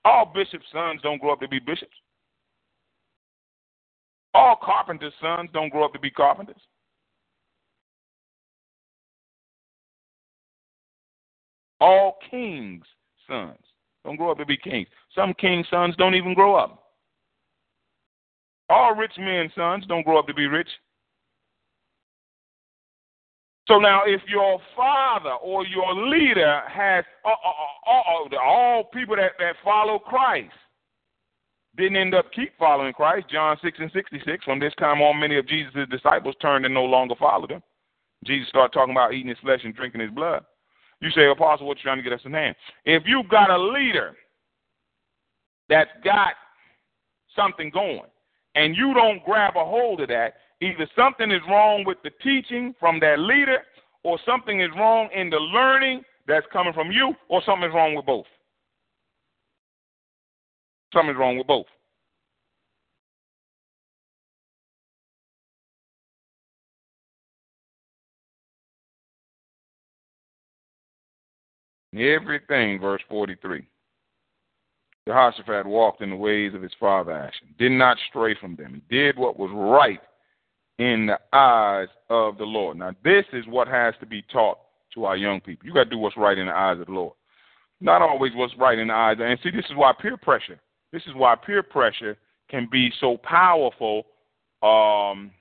All 0.03 0.31
bishops' 0.33 0.65
sons 0.71 1.01
don't 1.03 1.19
grow 1.19 1.33
up 1.33 1.41
to 1.41 1.47
be 1.47 1.59
bishops. 1.59 1.95
All 4.33 4.57
carpenters' 4.61 5.13
sons 5.21 5.49
don't 5.53 5.69
grow 5.69 5.85
up 5.85 5.93
to 5.93 5.99
be 5.99 6.09
carpenters. 6.09 6.61
All 11.79 12.17
kings' 12.29 12.85
sons 13.27 13.59
don't 14.03 14.17
grow 14.17 14.31
up 14.31 14.37
to 14.37 14.45
be 14.45 14.57
kings. 14.57 14.87
Some 15.15 15.33
kings' 15.33 15.67
sons 15.69 15.95
don't 15.97 16.15
even 16.15 16.33
grow 16.33 16.55
up. 16.55 16.83
All 18.69 18.93
rich 18.95 19.13
men's 19.17 19.51
sons 19.55 19.85
don't 19.87 20.03
grow 20.03 20.19
up 20.19 20.27
to 20.27 20.33
be 20.33 20.45
rich. 20.45 20.67
So 23.69 23.77
now, 23.77 24.01
if 24.03 24.21
your 24.27 24.59
father 24.75 25.33
or 25.43 25.63
your 25.63 25.93
leader 25.93 26.61
has 26.67 27.05
uh, 27.23 27.29
uh, 27.29 28.33
uh, 28.33 28.37
all 28.43 28.89
people 28.91 29.15
that, 29.15 29.33
that 29.37 29.53
follow 29.63 29.99
Christ 29.99 30.49
didn't 31.77 31.97
end 31.97 32.15
up 32.15 32.25
keep 32.33 32.57
following 32.57 32.93
Christ, 32.93 33.27
John 33.31 33.57
6 33.61 33.77
and 33.79 33.91
66, 33.93 34.43
from 34.43 34.59
this 34.59 34.73
time 34.79 35.01
on, 35.01 35.19
many 35.19 35.37
of 35.37 35.47
Jesus' 35.47 35.87
disciples 35.91 36.33
turned 36.41 36.65
and 36.65 36.73
no 36.73 36.83
longer 36.83 37.13
followed 37.19 37.51
him. 37.51 37.61
Jesus 38.25 38.49
started 38.49 38.73
talking 38.73 38.95
about 38.95 39.13
eating 39.13 39.29
his 39.29 39.37
flesh 39.37 39.59
and 39.63 39.75
drinking 39.75 40.01
his 40.01 40.09
blood. 40.09 40.43
You 40.99 41.11
say, 41.11 41.27
Apostle, 41.27 41.67
what 41.67 41.77
you 41.77 41.83
trying 41.83 41.97
to 41.97 42.03
get 42.03 42.11
us 42.11 42.25
in 42.25 42.33
hand? 42.33 42.55
If 42.85 43.03
you've 43.05 43.29
got 43.29 43.51
a 43.51 43.57
leader 43.57 44.15
that's 45.69 45.91
got 46.03 46.33
something 47.35 47.69
going 47.69 48.09
and 48.55 48.75
you 48.75 48.95
don't 48.95 49.23
grab 49.23 49.53
a 49.57 49.63
hold 49.63 50.01
of 50.01 50.07
that, 50.07 50.33
either 50.61 50.87
something 50.95 51.31
is 51.31 51.41
wrong 51.47 51.83
with 51.85 51.97
the 52.03 52.11
teaching 52.21 52.73
from 52.79 52.99
that 52.99 53.19
leader 53.19 53.59
or 54.03 54.19
something 54.25 54.61
is 54.61 54.69
wrong 54.77 55.09
in 55.13 55.29
the 55.29 55.37
learning 55.37 56.03
that's 56.27 56.45
coming 56.51 56.73
from 56.73 56.91
you 56.91 57.13
or 57.27 57.41
something 57.45 57.69
is 57.69 57.73
wrong 57.73 57.95
with 57.95 58.05
both. 58.05 58.25
Something's 60.93 61.17
wrong 61.17 61.37
with 61.37 61.47
both. 61.47 61.65
Everything, 71.95 72.79
verse 72.79 73.01
43. 73.09 73.65
Jehoshaphat 75.07 75.65
walked 75.65 76.01
in 76.01 76.11
the 76.11 76.15
ways 76.15 76.53
of 76.53 76.61
his 76.61 76.71
father 76.79 77.11
Asa, 77.11 77.33
did 77.57 77.71
not 77.71 77.97
stray 78.09 78.35
from 78.39 78.55
them. 78.55 78.81
He 78.89 78.95
did 78.95 79.17
what 79.17 79.39
was 79.39 79.49
right 79.53 79.99
in 80.79 81.07
the 81.07 81.19
eyes 81.33 81.89
of 82.09 82.37
the 82.37 82.45
Lord. 82.45 82.77
Now, 82.77 82.91
this 83.03 83.25
is 83.33 83.45
what 83.47 83.67
has 83.67 83.93
to 83.99 84.05
be 84.05 84.23
taught 84.31 84.57
to 84.93 85.05
our 85.05 85.17
young 85.17 85.41
people. 85.41 85.67
You 85.67 85.73
got 85.73 85.83
to 85.83 85.89
do 85.89 85.97
what's 85.97 86.17
right 86.17 86.37
in 86.37 86.47
the 86.47 86.53
eyes 86.53 86.79
of 86.79 86.87
the 86.87 86.93
Lord. 86.93 87.13
Not 87.81 88.01
always 88.01 88.31
what's 88.33 88.57
right 88.57 88.79
in 88.79 88.87
the 88.87 88.93
eyes. 88.93 89.17
And 89.19 89.37
see, 89.43 89.51
this 89.51 89.65
is 89.65 89.75
why 89.75 89.93
peer 90.01 90.17
pressure. 90.17 90.59
This 90.91 91.03
is 91.05 91.13
why 91.13 91.35
peer 91.35 91.61
pressure 91.61 92.17
can 92.49 92.67
be 92.71 92.91
so 92.99 93.17
powerful 93.17 94.05
um, 94.63 95.31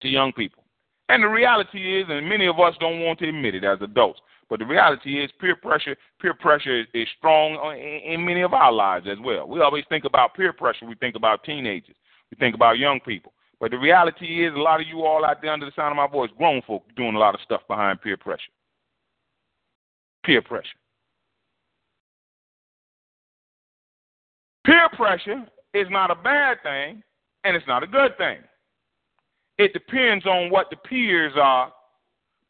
to 0.00 0.08
young 0.08 0.32
people. 0.32 0.62
And 1.08 1.22
the 1.22 1.28
reality 1.28 2.00
is, 2.00 2.06
and 2.08 2.28
many 2.28 2.46
of 2.46 2.58
us 2.58 2.74
don't 2.80 3.00
want 3.00 3.18
to 3.20 3.28
admit 3.28 3.54
it 3.54 3.64
as 3.64 3.78
adults, 3.80 4.20
but 4.48 4.60
the 4.60 4.64
reality 4.64 5.22
is, 5.22 5.30
peer 5.40 5.56
pressure, 5.56 5.96
peer 6.20 6.34
pressure 6.34 6.80
is, 6.80 6.86
is 6.94 7.08
strong 7.18 7.76
in, 7.76 8.12
in 8.12 8.24
many 8.24 8.42
of 8.42 8.54
our 8.54 8.72
lives 8.72 9.06
as 9.10 9.18
well. 9.22 9.46
We 9.46 9.60
always 9.60 9.84
think 9.88 10.04
about 10.04 10.34
peer 10.34 10.52
pressure. 10.52 10.86
We 10.86 10.94
think 10.94 11.16
about 11.16 11.44
teenagers. 11.44 11.96
We 12.30 12.36
think 12.38 12.54
about 12.54 12.78
young 12.78 13.00
people. 13.00 13.32
But 13.60 13.70
the 13.70 13.78
reality 13.78 14.44
is, 14.44 14.54
a 14.54 14.58
lot 14.58 14.80
of 14.80 14.86
you 14.86 15.02
all 15.02 15.24
out 15.24 15.40
there 15.40 15.52
under 15.52 15.66
the 15.66 15.72
sound 15.74 15.92
of 15.92 15.96
my 15.96 16.06
voice, 16.06 16.30
grown 16.36 16.60
folk, 16.66 16.84
doing 16.94 17.14
a 17.14 17.18
lot 17.18 17.34
of 17.34 17.40
stuff 17.40 17.62
behind 17.68 18.02
peer 18.02 18.16
pressure. 18.16 18.42
Peer 20.24 20.42
pressure. 20.42 20.68
Peer 24.66 24.88
pressure 24.94 25.46
is 25.72 25.86
not 25.90 26.10
a 26.10 26.14
bad 26.16 26.58
thing, 26.62 27.02
and 27.44 27.56
it's 27.56 27.66
not 27.66 27.82
a 27.82 27.86
good 27.86 28.16
thing. 28.18 28.38
It 29.58 29.72
depends 29.72 30.26
on 30.26 30.50
what 30.50 30.68
the 30.68 30.76
peers 30.76 31.32
are 31.36 31.72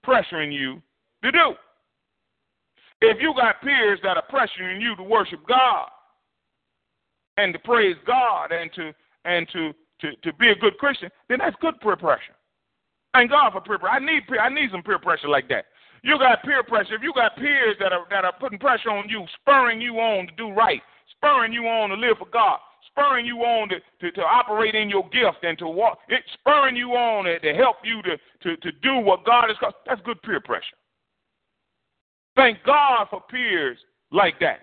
pressuring 0.05 0.53
you 0.53 0.83
to 1.23 1.31
do. 1.31 1.55
If 3.01 3.21
you 3.21 3.35
got 3.37 3.61
peers 3.62 4.01
that 4.03 4.16
are 4.16 4.25
pressuring 4.33 4.81
you 4.81 4.97
to 4.97 5.03
worship 5.03 5.40
God 5.47 5.88
and 7.37 7.53
to 7.53 7.59
praise 7.61 7.97
God 8.07 8.51
and 8.51 8.73
to 8.75 8.92
and 9.25 9.47
to 9.53 9.73
to, 10.01 10.15
to 10.23 10.33
be 10.35 10.51
a 10.51 10.55
good 10.55 10.79
Christian, 10.79 11.11
then 11.29 11.39
that's 11.39 11.57
good 11.61 11.81
peer 11.81 11.97
pressure. 11.97 12.37
Thank 13.15 13.31
God 13.31 13.53
for 13.53 13.61
peer 13.61 13.79
pressure. 13.79 13.95
I 13.95 13.99
need 13.99 14.23
I 14.41 14.49
need 14.49 14.71
some 14.71 14.83
peer 14.83 14.99
pressure 14.99 15.29
like 15.29 15.49
that. 15.49 15.67
You 16.03 16.19
got 16.19 16.43
peer 16.43 16.63
pressure. 16.63 16.95
If 16.95 17.03
you 17.03 17.13
got 17.15 17.37
peers 17.37 17.77
that 17.81 17.93
are 17.93 18.07
that 18.11 18.25
are 18.25 18.35
putting 18.39 18.59
pressure 18.59 18.91
on 18.91 19.09
you, 19.09 19.25
spurring 19.41 19.81
you 19.81 19.95
on 19.97 20.27
to 20.27 20.33
do 20.37 20.51
right, 20.51 20.83
spurring 21.11 21.53
you 21.53 21.67
on 21.67 21.91
to 21.91 21.97
live 21.97 22.19
for 22.19 22.29
God, 22.29 22.59
spurring 22.97 23.27
you 23.27 23.39
on 23.39 23.69
to, 23.69 23.77
to, 24.01 24.11
to 24.13 24.21
operate 24.23 24.75
in 24.75 24.89
your 24.89 25.09
gift 25.11 25.43
and 25.43 25.59
to 25.59 25.69
walk, 25.69 25.99
it's 26.09 26.27
spurring 26.35 26.77
you 26.77 26.91
on 26.91 27.25
to, 27.25 27.39
to 27.41 27.55
help 27.55 27.77
you 27.85 28.03
to, 28.03 28.17
to, 28.43 28.57
to 28.59 28.73
do 28.83 28.97
what 28.97 29.25
God 29.25 29.49
has 29.49 29.57
called. 29.59 29.75
That's 29.87 30.01
good 30.03 30.21
peer 30.23 30.41
pressure. 30.41 30.77
Thank 32.37 32.59
God 32.65 33.07
for 33.11 33.23
peers 33.31 33.79
like 34.13 34.39
that. 34.41 34.61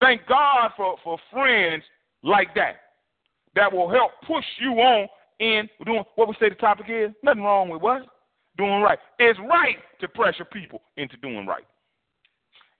Thank 0.00 0.26
God 0.28 0.70
for, 0.76 0.96
for 1.02 1.18
friends 1.32 1.82
like 2.26 2.54
that 2.54 2.76
that 3.54 3.72
will 3.72 3.88
help 3.88 4.12
push 4.26 4.44
you 4.60 4.72
on 4.72 5.08
in 5.40 5.68
doing 5.84 6.04
what 6.16 6.28
we 6.28 6.34
say 6.40 6.48
the 6.48 6.54
topic 6.56 6.86
is. 6.88 7.10
Nothing 7.22 7.42
wrong 7.42 7.68
with 7.68 7.80
what? 7.80 8.02
Doing 8.58 8.80
right. 8.82 8.98
It's 9.18 9.38
right 9.40 9.76
to 10.00 10.08
pressure 10.08 10.44
people 10.44 10.82
into 10.96 11.16
doing 11.18 11.46
right. 11.46 11.64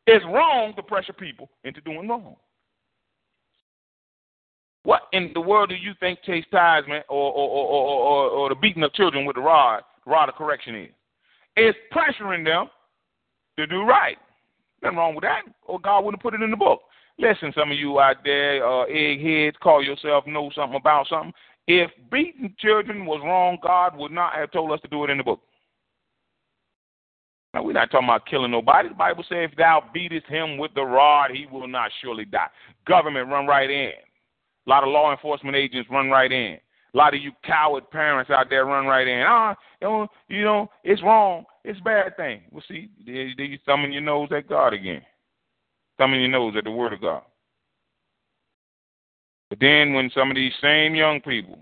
It's 0.06 0.24
wrong 0.26 0.74
to 0.76 0.82
pressure 0.82 1.12
people 1.12 1.48
into 1.64 1.80
doing 1.80 2.08
wrong. 2.08 2.36
What 4.84 5.02
in 5.12 5.32
the 5.34 5.40
world 5.40 5.70
do 5.70 5.74
you 5.74 5.92
think 5.98 6.20
chastisement 6.24 7.04
or, 7.08 7.32
or, 7.32 7.48
or, 7.48 7.66
or, 7.66 8.30
or 8.30 8.48
the 8.50 8.54
beating 8.54 8.84
of 8.84 8.92
children 8.92 9.26
with 9.26 9.34
the 9.34 9.42
rod, 9.42 9.82
rod 10.06 10.28
of 10.28 10.36
correction 10.36 10.76
is? 10.76 10.90
It's 11.56 11.76
pressuring 11.92 12.44
them 12.44 12.68
to 13.58 13.66
do 13.66 13.82
right. 13.82 14.16
Nothing 14.82 14.98
wrong 14.98 15.14
with 15.14 15.22
that, 15.22 15.42
or 15.64 15.80
God 15.80 16.04
wouldn't 16.04 16.22
put 16.22 16.34
it 16.34 16.42
in 16.42 16.50
the 16.50 16.56
book. 16.56 16.82
Listen, 17.18 17.52
some 17.56 17.70
of 17.70 17.78
you 17.78 17.98
out 17.98 18.16
there, 18.24 18.66
uh, 18.66 18.84
eggheads, 18.84 19.56
call 19.62 19.82
yourself 19.82 20.26
know 20.26 20.50
something 20.54 20.76
about 20.76 21.06
something. 21.08 21.32
If 21.66 21.90
beating 22.12 22.54
children 22.58 23.06
was 23.06 23.20
wrong, 23.24 23.58
God 23.62 23.96
would 23.96 24.12
not 24.12 24.34
have 24.34 24.52
told 24.52 24.72
us 24.72 24.80
to 24.82 24.88
do 24.88 25.04
it 25.04 25.10
in 25.10 25.18
the 25.18 25.24
book. 25.24 25.40
Now, 27.54 27.62
we're 27.62 27.72
not 27.72 27.90
talking 27.90 28.06
about 28.06 28.26
killing 28.26 28.50
nobody. 28.50 28.90
The 28.90 28.94
Bible 28.94 29.24
says, 29.28 29.48
if 29.50 29.56
thou 29.56 29.82
beatest 29.94 30.26
him 30.26 30.58
with 30.58 30.74
the 30.74 30.82
rod, 30.82 31.30
he 31.32 31.46
will 31.46 31.66
not 31.66 31.90
surely 32.02 32.26
die. 32.26 32.48
Government 32.86 33.30
run 33.30 33.46
right 33.46 33.70
in. 33.70 33.92
A 34.66 34.70
lot 34.70 34.82
of 34.82 34.90
law 34.90 35.10
enforcement 35.10 35.56
agents 35.56 35.88
run 35.90 36.10
right 36.10 36.30
in. 36.30 36.58
A 36.92 36.96
lot 36.96 37.14
of 37.14 37.20
you 37.20 37.32
coward 37.44 37.90
parents 37.90 38.30
out 38.30 38.48
there 38.50 38.66
run 38.66 38.86
right 38.86 39.06
in. 39.06 39.24
Ah, 39.26 39.56
you 39.80 40.44
know, 40.44 40.70
it's 40.84 41.02
wrong. 41.02 41.44
It's 41.64 41.80
a 41.80 41.82
bad 41.82 42.16
thing. 42.16 42.42
Well, 42.52 42.62
see, 42.68 42.90
there, 43.04 43.24
you 43.24 43.58
thumbing 43.64 43.92
your 43.92 44.02
nose 44.02 44.28
at 44.36 44.48
God 44.48 44.74
again. 44.74 45.02
Thumbing 45.98 46.20
your 46.20 46.30
nose 46.30 46.54
at 46.56 46.64
the 46.64 46.70
Word 46.70 46.92
of 46.92 47.00
God. 47.00 47.22
But 49.48 49.60
then 49.60 49.94
when 49.94 50.10
some 50.14 50.30
of 50.30 50.36
these 50.36 50.52
same 50.60 50.94
young 50.94 51.20
people 51.20 51.58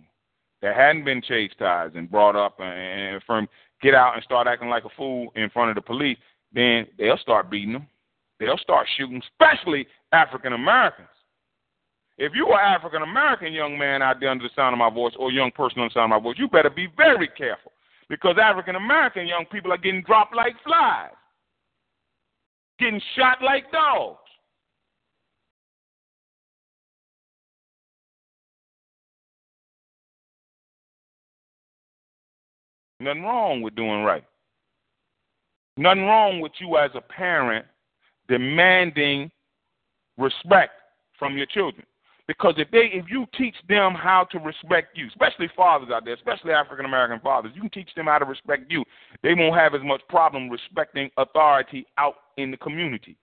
that 0.62 0.74
hadn't 0.74 1.04
been 1.04 1.20
chastised 1.20 1.94
and 1.94 2.10
brought 2.10 2.36
up 2.36 2.58
and, 2.58 3.22
from 3.24 3.46
get 3.82 3.94
out 3.94 4.14
and 4.14 4.24
start 4.24 4.46
acting 4.46 4.70
like 4.70 4.84
a 4.84 4.96
fool 4.96 5.28
in 5.36 5.50
front 5.50 5.70
of 5.70 5.76
the 5.76 5.82
police, 5.82 6.16
then 6.52 6.86
they'll 6.98 7.18
start 7.18 7.50
beating 7.50 7.74
them. 7.74 7.86
They'll 8.40 8.58
start 8.58 8.86
shooting, 8.96 9.22
especially 9.32 9.86
African 10.12 10.54
Americans. 10.54 11.08
If 12.16 12.32
you 12.34 12.46
are 12.48 12.60
African 12.60 13.02
American 13.02 13.52
young 13.52 13.76
man 13.76 14.00
out 14.00 14.20
there 14.20 14.30
under 14.30 14.44
the 14.44 14.54
sound 14.54 14.72
of 14.72 14.78
my 14.78 14.90
voice, 14.90 15.14
or 15.18 15.30
young 15.30 15.50
person 15.50 15.80
under 15.80 15.90
the 15.90 15.94
sound 15.94 16.12
of 16.12 16.22
my 16.22 16.24
voice, 16.24 16.36
you 16.38 16.48
better 16.48 16.70
be 16.70 16.88
very 16.96 17.28
careful 17.28 17.72
because 18.08 18.36
African 18.40 18.76
American 18.76 19.26
young 19.26 19.44
people 19.50 19.72
are 19.72 19.78
getting 19.78 20.02
dropped 20.02 20.34
like 20.34 20.54
flies, 20.64 21.10
getting 22.78 23.00
shot 23.16 23.38
like 23.42 23.70
dogs. 23.72 24.18
Nothing 33.04 33.22
wrong 33.22 33.62
with 33.62 33.74
doing 33.76 34.02
right. 34.02 34.24
Nothing 35.76 36.04
wrong 36.04 36.40
with 36.40 36.52
you 36.58 36.78
as 36.78 36.90
a 36.94 37.00
parent 37.00 37.66
demanding 38.28 39.30
respect 40.16 40.72
from 41.18 41.36
your 41.36 41.46
children. 41.46 41.84
Because 42.26 42.54
if 42.56 42.70
they 42.70 42.90
if 42.92 43.04
you 43.10 43.26
teach 43.36 43.56
them 43.68 43.92
how 43.92 44.26
to 44.32 44.38
respect 44.38 44.96
you, 44.96 45.08
especially 45.08 45.50
fathers 45.54 45.90
out 45.92 46.06
there, 46.06 46.14
especially 46.14 46.52
African 46.52 46.86
American 46.86 47.20
fathers, 47.20 47.52
you 47.54 47.60
can 47.60 47.70
teach 47.70 47.90
them 47.94 48.06
how 48.06 48.18
to 48.18 48.24
respect 48.24 48.70
you. 48.70 48.82
They 49.22 49.34
won't 49.34 49.54
have 49.54 49.74
as 49.74 49.82
much 49.84 50.00
problem 50.08 50.48
respecting 50.48 51.10
authority 51.18 51.86
out 51.98 52.14
in 52.38 52.50
the 52.50 52.56
community. 52.56 53.18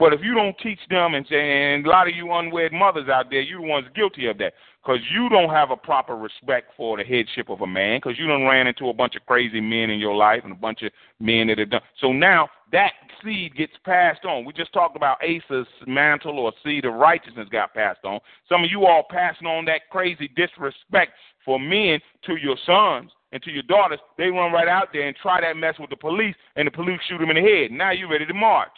But 0.00 0.14
if 0.14 0.22
you 0.22 0.34
don't 0.34 0.56
teach 0.58 0.80
them, 0.88 1.14
and, 1.14 1.30
and 1.30 1.86
a 1.86 1.88
lot 1.90 2.08
of 2.08 2.16
you 2.16 2.32
unwed 2.32 2.72
mothers 2.72 3.10
out 3.10 3.26
there, 3.30 3.42
you're 3.42 3.60
the 3.60 3.66
ones 3.66 3.86
guilty 3.94 4.26
of 4.28 4.38
that 4.38 4.54
because 4.82 4.98
you 5.12 5.28
don't 5.28 5.50
have 5.50 5.70
a 5.70 5.76
proper 5.76 6.16
respect 6.16 6.72
for 6.74 6.96
the 6.96 7.04
headship 7.04 7.50
of 7.50 7.60
a 7.60 7.66
man 7.66 7.98
because 7.98 8.18
you 8.18 8.26
done 8.26 8.44
ran 8.44 8.66
into 8.66 8.88
a 8.88 8.94
bunch 8.94 9.14
of 9.14 9.26
crazy 9.26 9.60
men 9.60 9.90
in 9.90 10.00
your 10.00 10.16
life 10.16 10.40
and 10.42 10.52
a 10.52 10.56
bunch 10.56 10.80
of 10.80 10.90
men 11.20 11.48
that 11.48 11.58
have 11.58 11.68
done. 11.68 11.82
So 12.00 12.14
now 12.14 12.48
that 12.72 12.92
seed 13.22 13.54
gets 13.54 13.74
passed 13.84 14.24
on. 14.24 14.46
We 14.46 14.54
just 14.54 14.72
talked 14.72 14.96
about 14.96 15.18
Asa's 15.22 15.66
mantle 15.86 16.38
or 16.38 16.52
seed 16.64 16.86
of 16.86 16.94
righteousness 16.94 17.48
got 17.52 17.74
passed 17.74 18.04
on. 18.04 18.20
Some 18.48 18.64
of 18.64 18.70
you 18.70 18.86
all 18.86 19.04
passing 19.10 19.46
on 19.46 19.66
that 19.66 19.90
crazy 19.90 20.30
disrespect 20.34 21.12
for 21.44 21.60
men 21.60 22.00
to 22.24 22.36
your 22.36 22.56
sons 22.64 23.10
and 23.32 23.42
to 23.42 23.50
your 23.50 23.64
daughters. 23.64 24.00
They 24.16 24.28
run 24.28 24.50
right 24.50 24.68
out 24.68 24.88
there 24.94 25.06
and 25.06 25.16
try 25.16 25.42
that 25.42 25.58
mess 25.58 25.74
with 25.78 25.90
the 25.90 25.96
police, 25.96 26.34
and 26.56 26.66
the 26.66 26.70
police 26.70 27.00
shoot 27.06 27.18
them 27.18 27.30
in 27.30 27.36
the 27.36 27.42
head. 27.42 27.70
Now 27.70 27.90
you're 27.90 28.10
ready 28.10 28.24
to 28.24 28.34
march. 28.34 28.70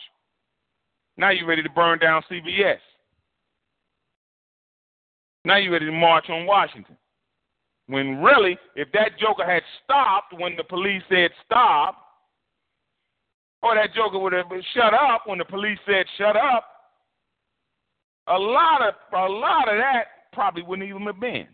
Now 1.16 1.31
you're 1.31 1.46
ready 1.46 1.62
to 1.62 1.70
burn 1.70 1.98
down 1.98 2.22
CVS. 2.31 2.79
Now 5.44 5.57
you're 5.57 5.72
ready 5.72 5.87
to 5.87 5.92
march 5.92 6.27
on 6.31 6.46
Washington. 6.46 6.96
When 7.88 8.22
really, 8.22 8.57
if 8.77 8.90
that 8.92 9.18
joker 9.18 9.44
had 9.44 9.62
stopped 9.85 10.33
when 10.38 10.57
the 10.57 10.64
police 10.64 11.03
said 11.09 11.31
stop, 11.44 11.96
or 13.62 13.75
that 13.75 13.94
joker 13.94 14.18
would 14.18 14.33
have 14.33 14.46
shut 14.75 14.94
up 14.94 15.22
when 15.27 15.38
the 15.38 15.44
police 15.44 15.79
said 15.87 16.07
shut 16.16 16.37
up, 16.37 16.64
a 18.29 18.38
lot 18.38 18.83
of 18.83 18.94
a 19.12 19.33
lot 19.33 19.68
of 19.68 19.77
that 19.79 20.05
probably 20.33 20.62
wouldn't 20.62 20.88
even 20.88 21.03
have 21.03 21.20
been. 21.20 21.46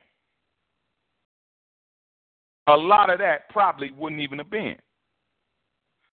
A 2.69 2.77
lot 2.77 3.11
of 3.11 3.19
that 3.19 3.49
probably 3.49 3.91
wouldn't 3.91 4.21
even 4.21 4.39
have 4.39 4.51
been. 4.51 4.77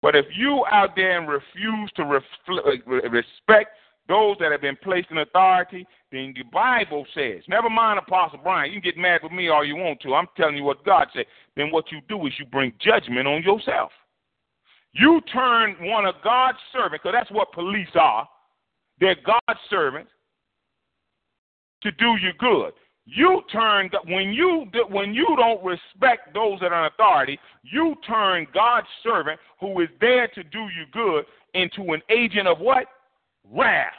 But 0.01 0.15
if 0.15 0.25
you 0.35 0.63
out 0.71 0.95
there 0.95 1.19
and 1.19 1.27
refuse 1.27 1.91
to 1.95 2.03
respect 2.03 3.69
those 4.07 4.37
that 4.39 4.51
have 4.51 4.61
been 4.61 4.77
placed 4.81 5.11
in 5.11 5.19
authority, 5.19 5.85
then 6.11 6.33
the 6.35 6.43
Bible 6.51 7.05
says, 7.13 7.43
never 7.47 7.69
mind 7.69 7.99
Apostle 7.99 8.39
Brian, 8.41 8.71
you 8.71 8.81
can 8.81 8.91
get 8.91 8.97
mad 8.97 9.21
with 9.21 9.31
me 9.31 9.49
all 9.49 9.63
you 9.63 9.75
want 9.75 10.01
to. 10.01 10.15
I'm 10.15 10.27
telling 10.35 10.57
you 10.57 10.63
what 10.63 10.83
God 10.83 11.07
said. 11.13 11.25
Then 11.55 11.69
what 11.71 11.91
you 11.91 11.99
do 12.07 12.25
is 12.25 12.33
you 12.39 12.45
bring 12.45 12.73
judgment 12.79 13.27
on 13.27 13.43
yourself. 13.43 13.91
You 14.93 15.21
turn 15.31 15.75
one 15.81 16.05
of 16.05 16.15
God's 16.23 16.57
servants, 16.73 17.03
because 17.03 17.15
that's 17.15 17.31
what 17.31 17.51
police 17.51 17.89
are. 17.93 18.27
They're 18.99 19.15
God's 19.23 19.59
servants 19.69 20.11
to 21.83 21.91
do 21.91 22.15
you 22.21 22.31
good. 22.39 22.73
You 23.11 23.41
turn 23.51 23.89
when 24.05 24.33
you 24.33 24.67
when 24.89 25.15
you 25.15 25.25
don't 25.35 25.63
respect 25.63 26.31
those 26.33 26.59
that 26.59 26.71
are 26.71 26.85
in 26.85 26.91
authority, 26.93 27.39
you 27.63 27.95
turn 28.05 28.45
God's 28.53 28.85
servant 29.01 29.39
who 29.59 29.81
is 29.81 29.89
there 29.99 30.27
to 30.27 30.43
do 30.43 30.59
you 30.59 30.85
good 30.93 31.25
into 31.55 31.93
an 31.93 32.01
agent 32.11 32.47
of 32.47 32.59
what? 32.59 32.85
Wrath. 33.51 33.93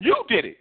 You 0.00 0.16
did 0.28 0.44
it. 0.44 0.56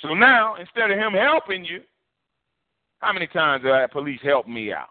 So 0.00 0.12
now, 0.12 0.56
instead 0.56 0.90
of 0.90 0.98
him 0.98 1.14
helping 1.14 1.64
you, 1.64 1.80
how 2.98 3.14
many 3.14 3.26
times 3.26 3.64
have 3.64 3.90
police 3.90 4.20
helped 4.22 4.48
me 4.48 4.72
out? 4.72 4.88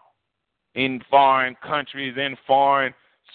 In 0.74 1.00
foreign 1.08 1.54
countries, 1.64 2.16
in 2.16 2.36
foreign 2.44 2.92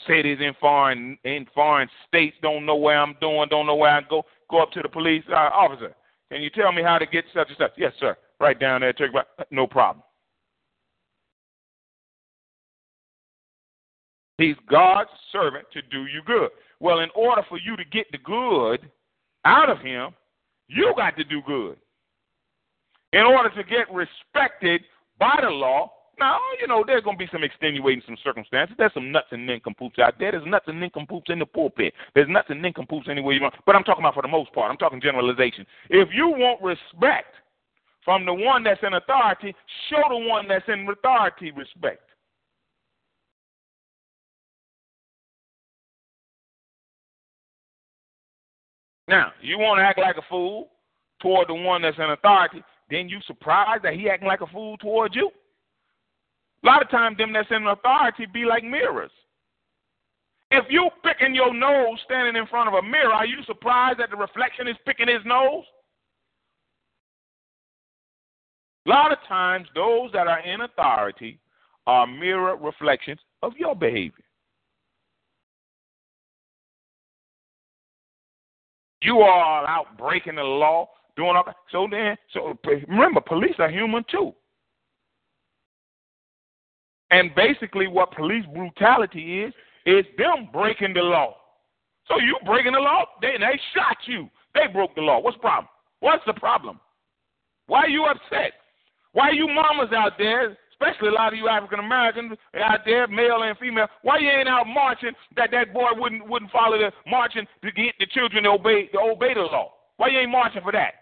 cities, 0.07 0.39
in 0.41 0.53
foreign 0.59 1.17
in 1.23 1.45
foreign 1.53 1.89
states, 2.07 2.35
don't 2.41 2.65
know 2.65 2.75
where 2.75 2.99
I'm 2.99 3.15
doing, 3.21 3.47
don't 3.49 3.65
know 3.65 3.75
where 3.75 3.91
I 3.91 4.01
go. 4.09 4.23
Go 4.49 4.61
up 4.61 4.71
to 4.71 4.81
the 4.81 4.89
police 4.89 5.23
uh, 5.29 5.49
officer. 5.53 5.95
Can 6.31 6.41
you 6.41 6.49
tell 6.49 6.71
me 6.71 6.83
how 6.83 6.97
to 6.97 7.05
get 7.05 7.25
such 7.33 7.49
and 7.49 7.57
such? 7.57 7.71
Yes, 7.77 7.93
sir. 7.99 8.15
Right 8.39 8.59
down 8.59 8.81
there, 8.81 8.93
take 8.93 9.11
no 9.51 9.67
problem. 9.67 10.03
He's 14.37 14.55
God's 14.69 15.09
servant 15.31 15.65
to 15.73 15.81
do 15.81 16.05
you 16.05 16.21
good. 16.25 16.49
Well, 16.79 16.99
in 16.99 17.09
order 17.13 17.41
for 17.49 17.59
you 17.59 17.75
to 17.75 17.83
get 17.83 18.09
the 18.11 18.19
good 18.19 18.89
out 19.43 19.69
of 19.69 19.79
him, 19.79 20.11
you 20.67 20.93
got 20.95 21.17
to 21.17 21.25
do 21.25 21.41
good. 21.45 21.75
In 23.11 23.21
order 23.21 23.49
to 23.49 23.63
get 23.63 23.91
respected 23.91 24.81
by 25.19 25.39
the 25.41 25.49
law, 25.49 25.91
now, 26.19 26.39
you 26.59 26.67
know, 26.67 26.83
there's 26.85 27.03
going 27.03 27.17
to 27.17 27.23
be 27.23 27.29
some 27.31 27.43
extenuating 27.43 28.03
some 28.05 28.17
circumstances. 28.23 28.75
There's 28.77 28.93
some 28.93 29.11
nuts 29.11 29.27
and 29.31 29.45
nincompoops 29.45 29.99
out 29.99 30.15
there. 30.19 30.31
There's 30.31 30.45
nuts 30.45 30.65
and 30.67 30.79
nincompoops 30.79 31.29
in 31.29 31.39
the 31.39 31.45
pulpit. 31.45 31.93
There's 32.13 32.29
nuts 32.29 32.47
and 32.49 32.61
nincompoops 32.61 33.07
anywhere 33.09 33.33
you 33.33 33.41
want. 33.41 33.55
But 33.65 33.75
I'm 33.75 33.83
talking 33.83 34.03
about 34.03 34.13
for 34.13 34.21
the 34.21 34.27
most 34.27 34.53
part. 34.53 34.69
I'm 34.69 34.77
talking 34.77 35.01
generalization. 35.01 35.65
If 35.89 36.09
you 36.13 36.27
want 36.27 36.61
respect 36.61 37.35
from 38.03 38.25
the 38.25 38.33
one 38.33 38.63
that's 38.63 38.81
in 38.83 38.93
authority, 38.93 39.55
show 39.89 40.01
the 40.09 40.27
one 40.27 40.47
that's 40.47 40.65
in 40.67 40.87
authority 40.89 41.51
respect. 41.51 42.01
Now, 49.07 49.31
you 49.41 49.57
want 49.57 49.79
to 49.79 49.83
act 49.83 49.97
like 49.97 50.17
a 50.17 50.29
fool 50.29 50.69
toward 51.19 51.47
the 51.49 51.53
one 51.55 51.81
that's 51.81 51.97
in 51.97 52.11
authority, 52.11 52.63
then 52.91 53.09
you 53.09 53.19
surprised 53.25 53.83
that 53.83 53.95
he 53.95 54.07
acting 54.07 54.27
like 54.27 54.41
a 54.41 54.47
fool 54.47 54.77
toward 54.77 55.15
you? 55.15 55.31
A 56.63 56.67
lot 56.67 56.81
of 56.81 56.89
times, 56.89 57.17
them 57.17 57.33
that's 57.33 57.49
in 57.51 57.67
authority 57.67 58.25
be 58.25 58.45
like 58.45 58.63
mirrors. 58.63 59.11
If 60.51 60.65
you 60.69 60.89
picking 61.03 61.35
your 61.35 61.53
nose 61.53 61.99
standing 62.05 62.35
in 62.35 62.47
front 62.47 62.67
of 62.67 62.73
a 62.73 62.81
mirror, 62.81 63.13
are 63.13 63.25
you 63.25 63.43
surprised 63.45 63.99
that 63.99 64.09
the 64.09 64.17
reflection 64.17 64.67
is 64.67 64.75
picking 64.85 65.07
his 65.07 65.23
nose? 65.25 65.63
A 68.85 68.89
lot 68.89 69.11
of 69.11 69.19
times, 69.27 69.67
those 69.75 70.11
that 70.13 70.27
are 70.27 70.39
in 70.39 70.61
authority 70.61 71.39
are 71.85 72.07
mirror 72.07 72.55
reflections 72.55 73.19
of 73.43 73.53
your 73.57 73.75
behavior. 73.75 74.23
You 79.01 79.19
are 79.19 79.67
out 79.67 79.97
breaking 79.97 80.35
the 80.35 80.43
law, 80.43 80.89
doing 81.15 81.35
all. 81.35 81.43
that. 81.45 81.55
So 81.71 81.87
then, 81.89 82.17
so 82.33 82.57
remember, 82.87 83.21
police 83.21 83.55
are 83.59 83.69
human 83.69 84.03
too. 84.09 84.33
And 87.11 87.33
basically, 87.35 87.87
what 87.87 88.11
police 88.11 88.45
brutality 88.53 89.43
is 89.43 89.53
is 89.85 90.05
them 90.17 90.49
breaking 90.53 90.93
the 90.93 91.01
law. 91.01 91.35
So 92.07 92.19
you 92.19 92.37
breaking 92.45 92.73
the 92.73 92.79
law, 92.79 93.05
they 93.21 93.33
they 93.39 93.59
shot 93.73 93.97
you. 94.05 94.29
They 94.53 94.71
broke 94.71 94.95
the 94.95 95.01
law. 95.01 95.19
What's 95.19 95.37
the 95.37 95.41
problem? 95.41 95.69
What's 95.99 96.23
the 96.25 96.33
problem? 96.33 96.79
Why 97.67 97.81
are 97.81 97.89
you 97.89 98.05
upset? 98.05 98.53
Why 99.13 99.29
are 99.29 99.33
you 99.33 99.47
mamas 99.47 99.93
out 99.93 100.13
there 100.17 100.57
especially 100.79 101.09
a 101.09 101.11
lot 101.11 101.33
of 101.33 101.39
you 101.39 101.47
African 101.47 101.79
Americans 101.79 102.37
out 102.55 102.79
there, 102.85 103.07
male 103.07 103.43
and 103.43 103.57
female, 103.57 103.87
why 104.01 104.17
you 104.17 104.29
ain't 104.29 104.47
out 104.47 104.65
marching 104.67 105.11
that 105.35 105.51
that 105.51 105.73
boy 105.73 105.89
wouldn't 105.95 106.27
wouldn't 106.27 106.51
follow 106.51 106.77
the 106.77 106.91
marching 107.05 107.45
to 107.63 107.71
get 107.71 107.95
the 107.99 108.05
children 108.07 108.43
to 108.43 108.51
obey 108.51 108.87
to 108.87 108.99
obey 108.99 109.33
the 109.33 109.41
law? 109.41 109.73
Why 109.97 110.07
you 110.07 110.19
ain't 110.19 110.31
marching 110.31 110.61
for 110.61 110.71
that? 110.71 110.93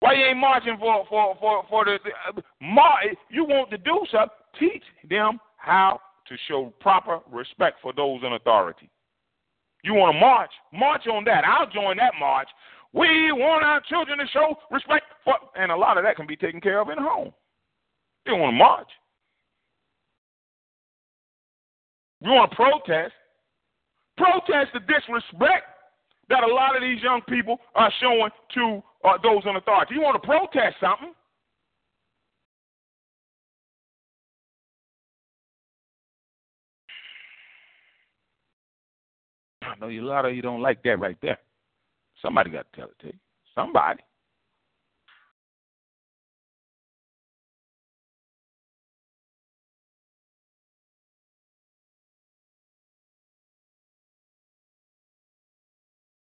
Why 0.00 0.14
you 0.14 0.24
ain't 0.26 0.38
marching 0.38 0.76
for 0.78 1.06
for 1.08 1.36
for 1.40 1.64
for 1.68 1.84
the, 1.84 1.98
the 2.04 2.10
uh, 2.10 2.42
mar- 2.60 3.02
you 3.30 3.44
want 3.44 3.70
to 3.70 3.78
do 3.78 4.04
something? 4.10 4.30
Teach 4.58 4.82
them 5.08 5.40
how 5.56 6.00
to 6.28 6.36
show 6.48 6.72
proper 6.80 7.20
respect 7.30 7.78
for 7.82 7.92
those 7.92 8.20
in 8.24 8.32
authority. 8.34 8.90
You 9.84 9.94
want 9.94 10.14
to 10.14 10.20
march? 10.20 10.50
March 10.72 11.06
on 11.06 11.24
that. 11.24 11.44
I'll 11.44 11.70
join 11.70 11.96
that 11.98 12.12
march. 12.18 12.48
We 12.92 13.32
want 13.32 13.64
our 13.64 13.80
children 13.88 14.18
to 14.18 14.26
show 14.32 14.56
respect 14.70 15.04
for, 15.24 15.34
and 15.56 15.70
a 15.70 15.76
lot 15.76 15.98
of 15.98 16.04
that 16.04 16.16
can 16.16 16.26
be 16.26 16.36
taken 16.36 16.60
care 16.60 16.80
of 16.80 16.88
in 16.88 16.98
home. 16.98 17.32
You 18.26 18.36
want 18.36 18.54
to 18.54 18.58
march. 18.58 18.88
You 22.20 22.30
want 22.32 22.50
to 22.50 22.56
protest. 22.56 23.14
Protest 24.16 24.72
the 24.74 24.80
disrespect 24.80 25.66
that 26.28 26.42
a 26.42 26.46
lot 26.46 26.76
of 26.76 26.82
these 26.82 27.02
young 27.02 27.20
people 27.28 27.58
are 27.74 27.92
showing 28.00 28.30
to 28.54 28.82
uh, 29.04 29.16
those 29.22 29.42
in 29.46 29.56
authority. 29.56 29.94
You 29.94 30.02
want 30.02 30.20
to 30.20 30.26
protest 30.26 30.76
something. 30.80 31.14
Know 39.80 39.88
a 39.88 40.00
lot 40.00 40.24
of 40.24 40.34
you 40.34 40.42
don't 40.42 40.62
like 40.62 40.82
that 40.82 40.98
right 40.98 41.16
there. 41.22 41.38
Somebody 42.20 42.50
got 42.50 42.66
to 42.72 42.80
tell 42.80 42.88
it 42.88 42.98
to 43.00 43.06
you. 43.08 43.18
Somebody. 43.54 44.02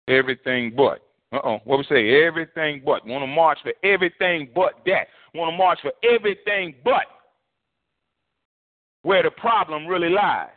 everything 0.09 0.73
but. 0.75 1.03
Uh 1.33 1.41
oh. 1.45 1.59
What 1.65 1.79
we 1.79 1.85
say? 1.85 2.25
Everything 2.25 2.83
but. 2.85 3.07
Want 3.07 3.23
to 3.23 3.27
march 3.27 3.59
for 3.63 3.73
everything 3.85 4.49
but 4.55 4.75
that. 4.87 5.09
Want 5.35 5.53
to 5.53 5.57
march 5.57 5.79
for 5.83 5.93
everything 6.03 6.75
but 6.83 7.05
where 9.03 9.23
the 9.23 9.31
problem 9.31 9.87
really 9.87 10.09
lies. 10.09 10.49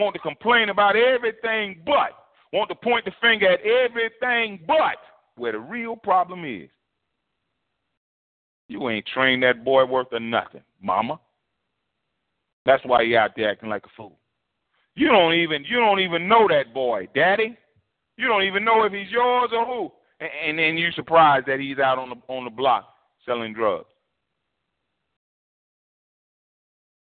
Want 0.00 0.14
to 0.14 0.20
complain 0.20 0.70
about 0.70 0.96
everything 0.96 1.82
but. 1.84 2.12
Want 2.54 2.70
to 2.70 2.74
point 2.74 3.04
the 3.04 3.12
finger 3.20 3.50
at 3.50 3.60
everything 3.60 4.60
but 4.66 4.96
where 5.36 5.52
the 5.52 5.58
real 5.58 5.94
problem 5.94 6.44
is. 6.44 6.70
You 8.66 8.88
ain't 8.88 9.06
trained 9.12 9.42
that 9.42 9.62
boy 9.62 9.84
worth 9.84 10.10
of 10.12 10.22
nothing, 10.22 10.62
mama. 10.80 11.20
That's 12.64 12.82
why 12.86 13.02
you 13.02 13.18
out 13.18 13.32
there 13.36 13.50
acting 13.50 13.68
like 13.68 13.84
a 13.84 13.90
fool. 13.94 14.16
You 14.94 15.08
don't 15.08 15.34
even 15.34 15.64
you 15.64 15.76
don't 15.76 16.00
even 16.00 16.26
know 16.28 16.48
that 16.48 16.72
boy, 16.72 17.06
Daddy. 17.14 17.56
You 18.16 18.26
don't 18.26 18.44
even 18.44 18.64
know 18.64 18.84
if 18.84 18.92
he's 18.92 19.10
yours 19.10 19.50
or 19.52 19.66
who. 19.66 19.92
And, 20.20 20.30
and 20.46 20.58
then 20.58 20.78
you're 20.78 20.92
surprised 20.92 21.46
that 21.46 21.60
he's 21.60 21.78
out 21.78 21.98
on 21.98 22.08
the 22.08 22.16
on 22.32 22.44
the 22.44 22.50
block 22.50 22.88
selling 23.26 23.52
drugs. 23.52 23.86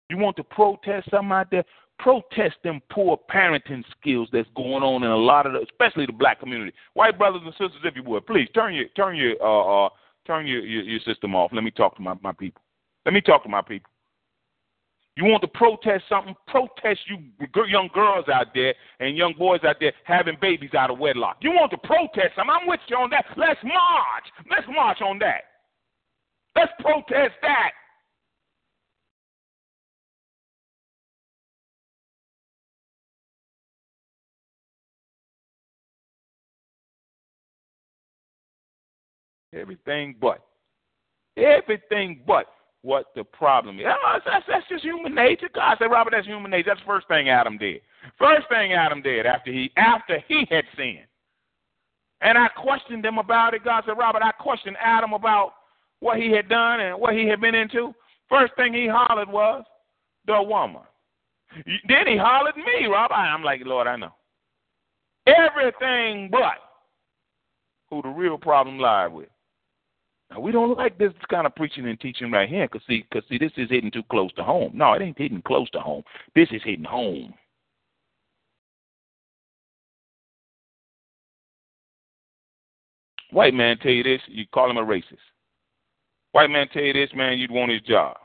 You 0.09 0.17
want 0.17 0.37
to 0.37 0.43
protest 0.43 1.09
something 1.09 1.31
out 1.31 1.51
there? 1.51 1.65
Protest 1.99 2.55
them 2.63 2.81
poor 2.91 3.17
parenting 3.29 3.83
skills 3.99 4.27
that's 4.31 4.49
going 4.55 4.83
on 4.83 5.03
in 5.03 5.09
a 5.09 5.15
lot 5.15 5.45
of, 5.45 5.53
the, 5.53 5.61
especially 5.61 6.05
the 6.05 6.13
black 6.13 6.39
community. 6.39 6.73
White 6.93 7.17
brothers 7.17 7.41
and 7.43 7.53
sisters, 7.53 7.81
if 7.83 7.95
you 7.95 8.03
would, 8.03 8.27
please 8.27 8.49
turn 8.53 8.73
your 8.73 8.87
turn 8.89 9.15
your 9.15 9.35
uh, 9.41 9.85
uh 9.85 9.89
turn 10.27 10.45
your, 10.45 10.59
your 10.59 10.83
your 10.83 10.99
system 10.99 11.35
off. 11.35 11.51
Let 11.53 11.63
me 11.63 11.71
talk 11.71 11.95
to 11.95 12.01
my 12.01 12.15
my 12.21 12.33
people. 12.33 12.61
Let 13.05 13.13
me 13.13 13.21
talk 13.21 13.43
to 13.43 13.49
my 13.49 13.61
people. 13.61 13.89
You 15.15 15.23
want 15.23 15.41
to 15.43 15.47
protest 15.47 16.03
something? 16.09 16.35
Protest 16.47 16.99
you 17.07 17.17
young 17.67 17.89
girls 17.93 18.25
out 18.27 18.47
there 18.53 18.73
and 18.99 19.15
young 19.15 19.33
boys 19.37 19.61
out 19.65 19.77
there 19.79 19.93
having 20.03 20.35
babies 20.41 20.73
out 20.77 20.91
of 20.91 20.99
wedlock. 20.99 21.37
You 21.39 21.51
want 21.51 21.71
to 21.71 21.77
protest 21.77 22.35
something? 22.35 22.53
I'm 22.53 22.67
with 22.67 22.81
you 22.87 22.97
on 22.97 23.09
that. 23.11 23.25
Let's 23.37 23.59
march. 23.63 24.25
Let's 24.49 24.67
march 24.67 25.01
on 25.01 25.17
that. 25.19 25.43
Let's 26.55 26.71
protest 26.79 27.35
that. 27.41 27.71
Everything 39.55 40.15
but. 40.19 40.45
Everything 41.37 42.21
but 42.27 42.47
what 42.81 43.07
the 43.15 43.23
problem 43.23 43.79
is. 43.79 43.85
Oh, 43.87 44.19
that's, 44.25 44.45
that's 44.47 44.67
just 44.69 44.83
human 44.83 45.15
nature. 45.15 45.49
God 45.53 45.77
said, 45.79 45.85
Robert, 45.85 46.11
that's 46.15 46.27
human 46.27 46.51
nature. 46.51 46.69
That's 46.69 46.81
the 46.81 46.85
first 46.85 47.07
thing 47.07 47.29
Adam 47.29 47.57
did. 47.57 47.81
First 48.19 48.47
thing 48.49 48.73
Adam 48.73 49.01
did 49.01 49.25
after 49.25 49.51
he 49.51 49.71
after 49.75 50.19
he 50.27 50.45
had 50.49 50.65
sinned. 50.77 51.07
And 52.21 52.37
I 52.37 52.47
questioned 52.49 53.03
him 53.03 53.17
about 53.17 53.53
it. 53.53 53.63
God 53.63 53.83
said, 53.85 53.97
Robert, 53.97 54.21
I 54.23 54.31
questioned 54.31 54.77
Adam 54.79 55.13
about 55.13 55.53
what 55.99 56.17
he 56.17 56.31
had 56.31 56.47
done 56.47 56.79
and 56.79 56.99
what 56.99 57.13
he 57.13 57.27
had 57.27 57.41
been 57.41 57.55
into. 57.55 57.93
First 58.29 58.55
thing 58.55 58.73
he 58.73 58.87
hollered 58.87 59.29
was, 59.29 59.63
the 60.25 60.41
woman. 60.41 60.81
Then 61.87 62.07
he 62.07 62.17
hollered 62.17 62.57
me, 62.57 62.87
Robert. 62.87 63.13
I'm 63.13 63.43
like, 63.43 63.61
Lord, 63.65 63.87
I 63.87 63.95
know. 63.95 64.13
Everything 65.27 66.29
but 66.31 66.57
who 67.89 68.01
the 68.01 68.09
real 68.09 68.37
problem 68.37 68.79
lied 68.79 69.11
with. 69.11 69.29
Now 70.31 70.39
we 70.39 70.51
don't 70.51 70.77
like 70.77 70.97
this 70.97 71.13
kind 71.29 71.45
of 71.45 71.55
preaching 71.55 71.87
and 71.87 71.99
teaching 71.99 72.31
right 72.31 72.49
here, 72.49 72.67
cause 72.67 72.81
see, 72.87 73.05
cause 73.13 73.23
see, 73.29 73.37
this 73.37 73.51
is 73.57 73.69
hitting 73.69 73.91
too 73.91 74.03
close 74.09 74.31
to 74.33 74.43
home. 74.43 74.71
No, 74.73 74.93
it 74.93 75.01
ain't 75.01 75.17
hitting 75.17 75.41
close 75.41 75.69
to 75.71 75.79
home. 75.79 76.03
This 76.33 76.49
is 76.51 76.61
hitting 76.63 76.85
home. 76.85 77.33
White 83.31 83.53
man 83.53 83.77
tell 83.77 83.91
you 83.91 84.03
this, 84.03 84.21
you 84.27 84.45
call 84.53 84.69
him 84.69 84.77
a 84.77 84.85
racist. 84.85 85.17
White 86.31 86.49
man 86.49 86.67
tell 86.69 86.83
you 86.83 86.93
this, 86.93 87.09
man, 87.13 87.37
you'd 87.37 87.51
want 87.51 87.71
his 87.71 87.81
job. 87.81 88.17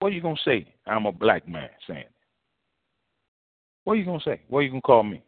What 0.00 0.08
are 0.08 0.14
you 0.14 0.20
gonna 0.20 0.36
say? 0.44 0.66
I'm 0.86 1.06
a 1.06 1.12
black 1.12 1.48
man 1.48 1.68
saying 1.86 2.00
it. 2.00 2.12
What 3.84 3.94
are 3.94 3.96
you 3.96 4.04
gonna 4.04 4.20
say? 4.24 4.42
What 4.48 4.60
are 4.60 4.62
you 4.62 4.70
gonna 4.70 4.82
call 4.82 5.02
me? 5.02 5.22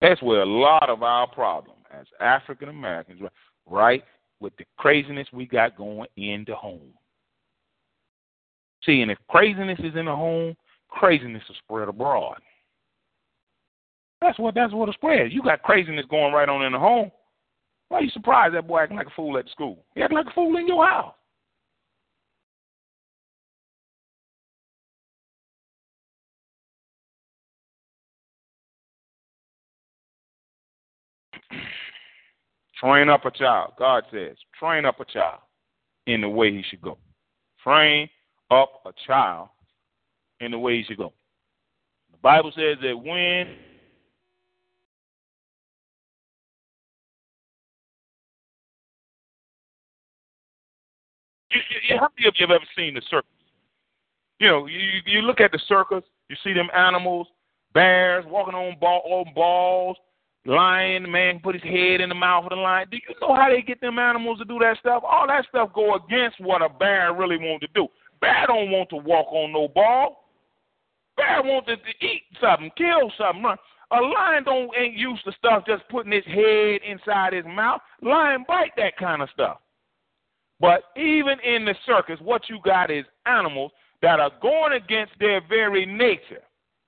That's 0.00 0.20
where 0.22 0.42
a 0.42 0.46
lot 0.46 0.88
of 0.88 1.02
our 1.02 1.28
problem 1.28 1.71
as 1.92 2.06
African 2.20 2.68
Americans, 2.68 3.20
right, 3.66 4.04
with 4.40 4.56
the 4.56 4.64
craziness 4.78 5.28
we 5.32 5.46
got 5.46 5.76
going 5.76 6.06
in 6.16 6.44
the 6.46 6.54
home. 6.54 6.92
See, 8.84 9.00
and 9.00 9.10
if 9.10 9.18
craziness 9.28 9.78
is 9.80 9.94
in 9.94 10.06
the 10.06 10.16
home, 10.16 10.56
craziness 10.88 11.42
will 11.48 11.56
spread 11.64 11.88
abroad. 11.88 12.38
That's 14.20 14.38
what 14.38 14.54
that's 14.54 14.72
what 14.72 14.88
it 14.88 14.94
spreads. 14.94 15.34
You 15.34 15.42
got 15.42 15.62
craziness 15.62 16.06
going 16.10 16.32
right 16.32 16.48
on 16.48 16.64
in 16.64 16.72
the 16.72 16.78
home. 16.78 17.10
Why 17.88 17.98
are 17.98 18.02
you 18.02 18.10
surprised 18.10 18.54
that 18.54 18.66
boy 18.66 18.80
acting 18.80 18.96
like 18.96 19.08
a 19.08 19.14
fool 19.16 19.36
at 19.38 19.48
school? 19.50 19.84
He 19.94 20.02
acting 20.02 20.16
like 20.16 20.26
a 20.26 20.32
fool 20.32 20.56
in 20.56 20.66
your 20.66 20.86
house. 20.86 21.14
Train 32.82 33.08
up 33.08 33.24
a 33.24 33.30
child. 33.30 33.72
God 33.78 34.04
says, 34.12 34.36
train 34.58 34.84
up 34.84 34.98
a 35.00 35.04
child 35.04 35.38
in 36.06 36.20
the 36.20 36.28
way 36.28 36.50
he 36.50 36.62
should 36.68 36.82
go. 36.82 36.98
Train 37.62 38.08
up 38.50 38.82
a 38.84 38.92
child 39.06 39.48
in 40.40 40.50
the 40.50 40.58
way 40.58 40.78
he 40.78 40.84
should 40.84 40.96
go. 40.96 41.12
The 42.10 42.18
Bible 42.18 42.52
says 42.54 42.76
that 42.82 42.96
when 42.96 43.56
You, 51.54 51.60
you, 51.86 51.96
how 52.00 52.08
many 52.16 52.26
of 52.26 52.34
you 52.38 52.46
have 52.46 52.54
ever 52.54 52.64
seen 52.74 52.94
the 52.94 53.02
circus? 53.10 53.28
You 54.40 54.48
know, 54.48 54.64
you 54.64 54.80
you 55.04 55.20
look 55.20 55.38
at 55.38 55.52
the 55.52 55.60
circus, 55.68 56.02
you 56.30 56.36
see 56.42 56.54
them 56.54 56.68
animals, 56.74 57.26
bears 57.74 58.24
walking 58.26 58.54
on 58.54 58.78
ball 58.80 59.02
on 59.04 59.34
balls, 59.34 59.98
lion, 60.44 61.10
man 61.10 61.40
put 61.42 61.54
his 61.54 61.62
head 61.62 62.00
in 62.00 62.08
the 62.08 62.14
mouth 62.14 62.44
of 62.44 62.50
the 62.50 62.56
lion. 62.56 62.88
Do 62.90 62.96
you 62.96 63.14
know 63.20 63.34
how 63.34 63.48
they 63.48 63.62
get 63.62 63.80
them 63.80 63.98
animals 63.98 64.38
to 64.38 64.44
do 64.44 64.58
that 64.60 64.78
stuff? 64.80 65.02
All 65.08 65.26
that 65.26 65.44
stuff 65.48 65.70
go 65.72 65.94
against 65.94 66.40
what 66.40 66.62
a 66.62 66.68
bear 66.68 67.14
really 67.14 67.36
wants 67.36 67.66
to 67.66 67.72
do. 67.74 67.88
Bear 68.20 68.46
don't 68.46 68.70
want 68.70 68.88
to 68.90 68.96
walk 68.96 69.26
on 69.30 69.52
no 69.52 69.68
ball. 69.68 70.24
Bear 71.16 71.42
wants 71.42 71.68
to 71.68 71.74
eat 72.04 72.22
something, 72.40 72.70
kill 72.76 73.12
something. 73.18 73.44
A 73.44 74.00
lion 74.00 74.44
don't 74.44 74.70
ain't 74.76 74.94
used 74.94 75.24
to 75.24 75.32
stuff 75.32 75.64
just 75.66 75.82
putting 75.90 76.12
his 76.12 76.24
head 76.24 76.80
inside 76.88 77.34
his 77.34 77.44
mouth. 77.44 77.80
Lion 78.00 78.44
bite 78.48 78.72
that 78.76 78.96
kind 78.96 79.22
of 79.22 79.28
stuff. 79.34 79.58
But 80.60 80.84
even 80.96 81.38
in 81.40 81.64
the 81.64 81.74
circus, 81.84 82.18
what 82.22 82.42
you 82.48 82.58
got 82.64 82.90
is 82.90 83.04
animals 83.26 83.72
that 84.00 84.20
are 84.20 84.30
going 84.40 84.72
against 84.72 85.12
their 85.18 85.40
very 85.46 85.84
nature. 85.84 86.42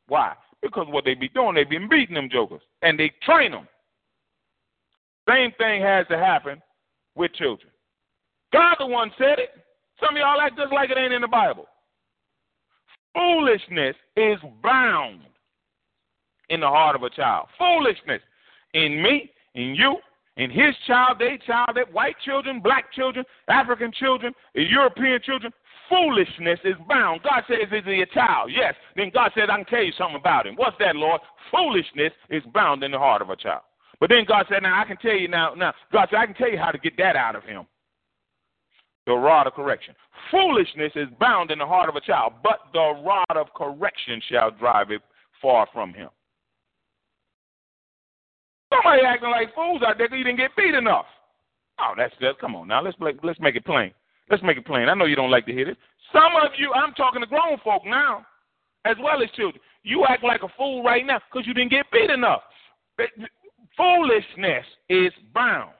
Why? 0.07 0.35
Because 0.65 0.87
what 0.89 1.05
they 1.05 1.15
be 1.15 1.29
doing, 1.29 1.55
they 1.55 1.65
be 1.65 1.79
beating 1.79 2.15
them 2.15 2.31
jokers, 2.33 2.63
and 2.81 2.99
they 2.99 3.13
train 3.23 3.53
them. 3.53 3.69
Same 5.29 5.53
thing 5.59 5.83
has 5.83 6.07
to 6.09 6.17
happen 6.17 6.61
with 7.15 7.35
children. 7.35 7.71
God 8.51 8.77
the 8.79 8.87
one 8.87 9.11
said 9.19 9.39
it. 9.39 9.51
Some 10.01 10.17
of 10.17 10.21
y'all 10.21 10.41
act 10.41 10.57
just 10.57 10.73
like 10.73 10.91
it 10.91 10.97
ain't 10.97 11.13
in 11.13 11.21
the 11.21 11.29
Bible. 11.29 11.67
Foolishness 13.13 13.95
is 14.17 14.39
bound 14.63 15.21
in 16.49 16.61
the 16.61 16.67
heart 16.67 16.97
of 16.97 17.03
a 17.03 17.11
child. 17.11 17.49
Foolishness 17.59 18.23
in 18.73 19.03
me, 19.03 19.31
in 19.55 19.75
you, 19.75 19.97
in 20.37 20.51
his 20.51 20.75
child, 20.87 21.19
their 21.19 21.39
child, 21.39 21.77
that 21.77 21.93
white 21.93 22.17
children, 22.25 22.61
black 22.61 22.91
children, 22.93 23.25
African 23.49 23.93
children, 23.93 24.33
European 24.55 25.21
children, 25.23 25.53
foolishness 25.89 26.59
is 26.65 26.75
bound. 26.89 27.23
God 27.23 27.43
says, 27.49 27.69
Is 27.73 27.85
he 27.85 28.03
a 28.03 28.07
child? 28.07 28.51
Yes. 28.55 28.75
Then 28.97 29.11
God 29.13 29.31
said, 29.35 29.51
I 29.51 29.57
can 29.57 29.67
tell 29.67 29.83
you 29.83 29.93
something 29.97 30.17
about 30.17 30.47
him. 30.47 30.57
What's 30.57 30.77
that, 30.79 30.97
Lord? 30.97 31.21
Foolishness 31.51 32.13
is 32.31 32.43
bound 32.53 32.83
in 32.83 32.91
the 32.91 32.99
heart 32.99 33.23
of 33.23 33.31
a 33.31 33.37
child. 33.37 33.63
But 34.01 34.11
then 34.11 34.25
God 34.27 34.47
said, 34.49 34.63
Now 34.63 34.81
I 34.81 34.85
can 34.85 34.97
tell 34.99 35.17
you 35.17 35.29
now, 35.29 35.55
now, 35.55 35.73
God 35.93 36.09
said, 36.11 36.19
I 36.19 36.27
can 36.27 36.35
tell 36.35 36.51
you 36.51 36.59
how 36.59 36.71
to 36.71 36.79
get 36.79 36.97
that 36.99 37.17
out 37.17 37.37
of 37.37 37.45
him. 37.45 37.67
The 39.07 39.13
rod 39.13 39.47
of 39.47 39.53
correction. 39.53 39.95
Foolishness 40.31 40.93
is 40.95 41.09
bound 41.21 41.51
in 41.51 41.59
the 41.59 41.67
heart 41.67 41.91
of 41.91 41.97
a 41.97 42.01
child, 42.01 42.35
but 42.43 42.61
the 42.73 42.95
rod 43.05 43.37
of 43.37 43.53
correction 43.55 44.21
shall 44.31 44.51
drive 44.51 44.91
it 44.91 45.03
far 45.43 45.69
from 45.73 45.93
him. 45.93 46.09
Somebody 48.73 49.03
acting 49.07 49.31
like 49.31 49.55
fools 49.55 49.83
out 49.87 49.99
there 49.99 50.09
because 50.09 50.19
you 50.19 50.25
didn't 50.25 50.39
get 50.39 50.57
beat 50.57 50.75
enough. 50.75 51.05
Oh, 51.79 51.93
that's 51.97 52.15
just 52.21 52.39
come 52.41 52.57
on 52.57 52.69
now. 52.69 52.83
Let's 52.83 52.97
let's 53.23 53.41
make 53.41 53.57
it 53.57 53.65
plain. 53.65 53.93
Let's 54.31 54.43
make 54.43 54.57
it 54.57 54.67
plain. 54.67 54.89
I 54.89 54.95
know 54.95 55.05
you 55.05 55.17
don't 55.17 55.31
like 55.31 55.47
to 55.47 55.53
hear 55.53 55.67
this. 55.67 55.77
Some 56.13 56.33
of 56.43 56.51
you, 56.57 56.73
I'm 56.73 56.95
talking 56.95 57.21
to 57.21 57.27
grown 57.27 57.59
folk 57.63 57.83
now, 57.85 58.25
as 58.85 58.97
well 59.03 59.23
as 59.23 59.31
children. 59.31 59.61
You 59.83 60.07
act 60.09 60.25
like 60.25 60.43
a 60.43 60.49
fool 60.57 60.83
right 60.83 61.05
now 61.05 61.21
because 61.31 61.47
you 61.47 61.55
didn't 61.55 61.71
get 61.71 61.87
beat 61.93 62.11
enough. 62.11 62.43
Eh, 62.99 63.05
foolishness 63.77 64.65
is 64.89 65.13
bound. 65.35 65.73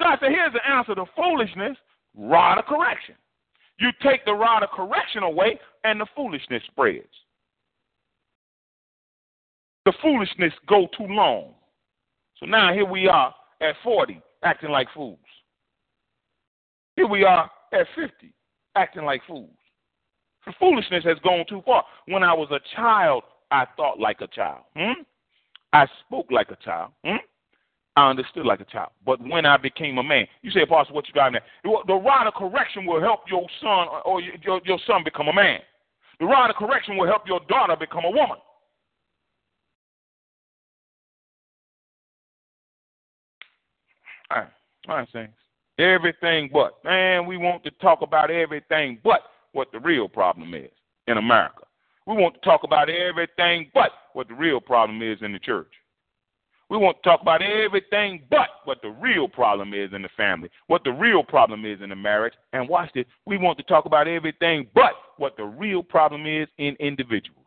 God 0.00 0.18
said, 0.20 0.30
here's 0.30 0.52
the 0.52 0.66
answer 0.68 0.94
to 0.94 1.04
foolishness 1.14 1.76
rod 2.16 2.58
of 2.58 2.64
correction. 2.64 3.14
You 3.78 3.90
take 4.02 4.24
the 4.24 4.32
rod 4.32 4.62
of 4.62 4.70
correction 4.70 5.22
away, 5.22 5.58
and 5.84 6.00
the 6.00 6.06
foolishness 6.14 6.62
spreads. 6.70 7.06
The 9.84 9.92
foolishness 10.00 10.52
go 10.68 10.88
too 10.96 11.06
long. 11.08 11.54
So 12.38 12.46
now 12.46 12.72
here 12.72 12.84
we 12.84 13.08
are 13.08 13.34
at 13.60 13.74
40, 13.82 14.20
acting 14.44 14.70
like 14.70 14.88
fools. 14.94 15.18
Here 16.96 17.06
we 17.06 17.24
are 17.24 17.50
at 17.72 17.86
50, 17.94 18.32
acting 18.76 19.04
like 19.04 19.22
fools. 19.26 19.50
The 20.46 20.52
foolishness 20.58 21.04
has 21.04 21.18
gone 21.22 21.44
too 21.48 21.62
far. 21.64 21.84
When 22.06 22.22
I 22.22 22.32
was 22.34 22.48
a 22.50 22.60
child, 22.76 23.22
I 23.50 23.66
thought 23.76 24.00
like 24.00 24.20
a 24.20 24.26
child. 24.26 24.64
Hmm? 24.76 25.02
I 25.72 25.86
spoke 26.06 26.30
like 26.30 26.50
a 26.50 26.56
child. 26.56 26.92
Hmm? 27.04 27.16
I 27.94 28.10
understood 28.10 28.46
like 28.46 28.60
a 28.60 28.64
child. 28.64 28.90
But 29.04 29.20
when 29.20 29.44
I 29.44 29.56
became 29.56 29.98
a 29.98 30.02
man, 30.02 30.26
you 30.40 30.50
say, 30.50 30.62
Apostle, 30.62 30.94
what 30.94 31.06
you 31.06 31.12
driving 31.14 31.36
at? 31.36 31.42
The 31.62 31.94
rod 31.94 32.26
of 32.26 32.34
correction 32.34 32.86
will 32.86 33.00
help 33.00 33.20
your 33.30 33.46
son 33.60 33.88
or 34.04 34.20
your, 34.20 34.60
your 34.64 34.78
son 34.86 35.04
become 35.04 35.28
a 35.28 35.32
man. 35.32 35.60
The 36.18 36.26
rod 36.26 36.50
of 36.50 36.56
correction 36.56 36.96
will 36.96 37.06
help 37.06 37.22
your 37.26 37.40
daughter 37.48 37.76
become 37.78 38.04
a 38.04 38.10
woman. 38.10 38.38
All 44.30 44.38
right, 44.38 44.48
all 44.88 44.96
right, 44.96 45.08
saints. 45.12 45.34
Everything 45.78 46.50
but. 46.52 46.82
Man, 46.84 47.26
we 47.26 47.36
want 47.36 47.64
to 47.64 47.70
talk 47.72 48.02
about 48.02 48.30
everything 48.30 48.98
but 49.02 49.22
what 49.52 49.72
the 49.72 49.80
real 49.80 50.08
problem 50.08 50.54
is 50.54 50.70
in 51.06 51.18
America. 51.18 51.64
We 52.06 52.14
want 52.14 52.34
to 52.34 52.40
talk 52.40 52.62
about 52.64 52.90
everything 52.90 53.70
but 53.72 53.90
what 54.12 54.28
the 54.28 54.34
real 54.34 54.60
problem 54.60 55.02
is 55.02 55.18
in 55.22 55.32
the 55.32 55.38
church. 55.38 55.72
We 56.68 56.78
want 56.78 56.96
to 57.02 57.08
talk 57.08 57.20
about 57.20 57.42
everything 57.42 58.22
but 58.30 58.48
what 58.64 58.80
the 58.82 58.90
real 58.90 59.28
problem 59.28 59.74
is 59.74 59.92
in 59.92 60.02
the 60.02 60.08
family, 60.16 60.50
what 60.68 60.84
the 60.84 60.92
real 60.92 61.22
problem 61.22 61.64
is 61.64 61.80
in 61.82 61.90
the 61.90 61.96
marriage. 61.96 62.34
And 62.52 62.68
watch 62.68 62.90
this, 62.94 63.04
we 63.26 63.36
want 63.36 63.58
to 63.58 63.64
talk 63.64 63.84
about 63.84 64.08
everything 64.08 64.66
but 64.74 64.92
what 65.18 65.36
the 65.36 65.44
real 65.44 65.82
problem 65.82 66.26
is 66.26 66.48
in 66.58 66.74
individuals. 66.80 67.46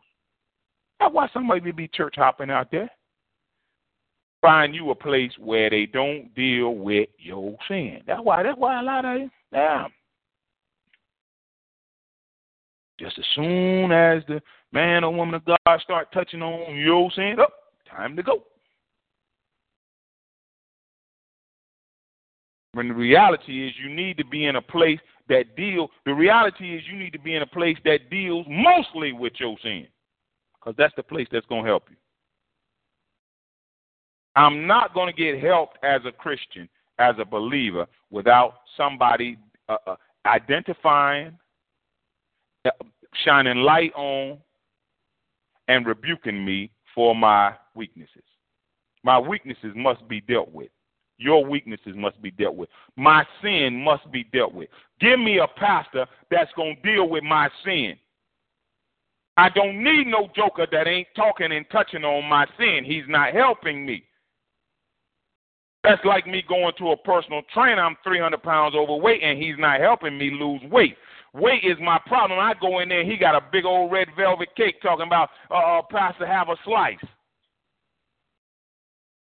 That's 1.00 1.12
why 1.12 1.28
somebody 1.32 1.72
be 1.72 1.88
church 1.88 2.14
hopping 2.16 2.50
out 2.50 2.70
there 2.70 2.90
find 4.46 4.74
you 4.74 4.90
a 4.90 4.94
place 4.94 5.32
where 5.38 5.68
they 5.68 5.86
don't 5.86 6.32
deal 6.34 6.74
with 6.76 7.08
your 7.18 7.56
sin. 7.66 8.00
That's 8.06 8.20
why. 8.22 8.42
That's 8.42 8.58
why 8.58 8.80
a 8.80 8.82
lot 8.82 9.04
of 9.04 9.28
yeah. 9.52 9.86
Just 12.98 13.18
as 13.18 13.24
soon 13.34 13.92
as 13.92 14.22
the 14.28 14.40
man 14.72 15.04
or 15.04 15.12
woman 15.12 15.34
of 15.34 15.44
God 15.44 15.80
start 15.82 16.12
touching 16.12 16.42
on 16.42 16.76
your 16.76 17.10
sin, 17.12 17.36
up, 17.40 17.50
oh, 17.52 17.90
time 17.90 18.16
to 18.16 18.22
go. 18.22 18.44
When 22.72 22.88
the 22.88 22.94
reality 22.94 23.66
is 23.66 23.74
you 23.82 23.92
need 23.92 24.16
to 24.18 24.24
be 24.24 24.46
in 24.46 24.56
a 24.56 24.62
place 24.62 25.00
that 25.28 25.56
deal. 25.56 25.88
The 26.04 26.14
reality 26.14 26.76
is 26.76 26.82
you 26.90 26.98
need 26.98 27.12
to 27.12 27.18
be 27.18 27.34
in 27.34 27.42
a 27.42 27.46
place 27.46 27.76
that 27.84 28.10
deals 28.10 28.46
mostly 28.48 29.12
with 29.12 29.32
your 29.38 29.56
sin, 29.62 29.88
because 30.54 30.74
that's 30.78 30.94
the 30.96 31.02
place 31.02 31.26
that's 31.32 31.46
going 31.46 31.64
to 31.64 31.68
help 31.68 31.84
you. 31.90 31.96
I'm 34.36 34.66
not 34.66 34.94
going 34.94 35.12
to 35.12 35.18
get 35.18 35.42
helped 35.42 35.78
as 35.82 36.02
a 36.04 36.12
Christian, 36.12 36.68
as 36.98 37.14
a 37.18 37.24
believer, 37.24 37.86
without 38.10 38.60
somebody 38.76 39.38
uh, 39.68 39.78
uh, 39.86 39.96
identifying, 40.26 41.36
uh, 42.66 42.70
shining 43.24 43.58
light 43.58 43.92
on, 43.94 44.38
and 45.68 45.86
rebuking 45.86 46.44
me 46.44 46.70
for 46.94 47.16
my 47.16 47.54
weaknesses. 47.74 48.22
My 49.02 49.18
weaknesses 49.18 49.72
must 49.74 50.06
be 50.06 50.20
dealt 50.20 50.52
with. 50.52 50.68
Your 51.18 51.44
weaknesses 51.44 51.94
must 51.96 52.20
be 52.20 52.30
dealt 52.30 52.56
with. 52.56 52.68
My 52.96 53.24
sin 53.42 53.82
must 53.82 54.10
be 54.12 54.24
dealt 54.24 54.52
with. 54.52 54.68
Give 55.00 55.18
me 55.18 55.38
a 55.38 55.46
pastor 55.46 56.06
that's 56.30 56.50
going 56.56 56.76
to 56.76 56.82
deal 56.82 57.08
with 57.08 57.24
my 57.24 57.48
sin. 57.64 57.96
I 59.38 59.48
don't 59.48 59.82
need 59.82 60.06
no 60.06 60.28
joker 60.36 60.66
that 60.70 60.86
ain't 60.86 61.08
talking 61.16 61.52
and 61.52 61.64
touching 61.70 62.04
on 62.04 62.28
my 62.28 62.46
sin. 62.58 62.84
He's 62.84 63.04
not 63.08 63.32
helping 63.32 63.86
me. 63.86 64.04
That's 65.86 66.04
like 66.04 66.26
me 66.26 66.42
going 66.48 66.72
to 66.78 66.90
a 66.90 66.96
personal 66.96 67.42
trainer. 67.54 67.80
I'm 67.80 67.96
300 68.02 68.42
pounds 68.42 68.74
overweight 68.74 69.22
and 69.22 69.40
he's 69.40 69.54
not 69.56 69.80
helping 69.80 70.18
me 70.18 70.30
lose 70.32 70.60
weight. 70.68 70.96
Weight 71.32 71.62
is 71.62 71.76
my 71.80 72.00
problem. 72.06 72.40
I 72.40 72.54
go 72.60 72.80
in 72.80 72.88
there, 72.88 73.04
he 73.04 73.16
got 73.16 73.36
a 73.36 73.40
big 73.52 73.64
old 73.64 73.92
red 73.92 74.08
velvet 74.16 74.48
cake 74.56 74.82
talking 74.82 75.06
about, 75.06 75.28
uh, 75.48 75.82
Pastor, 75.88 76.26
have 76.26 76.48
a 76.48 76.56
slice. 76.64 76.98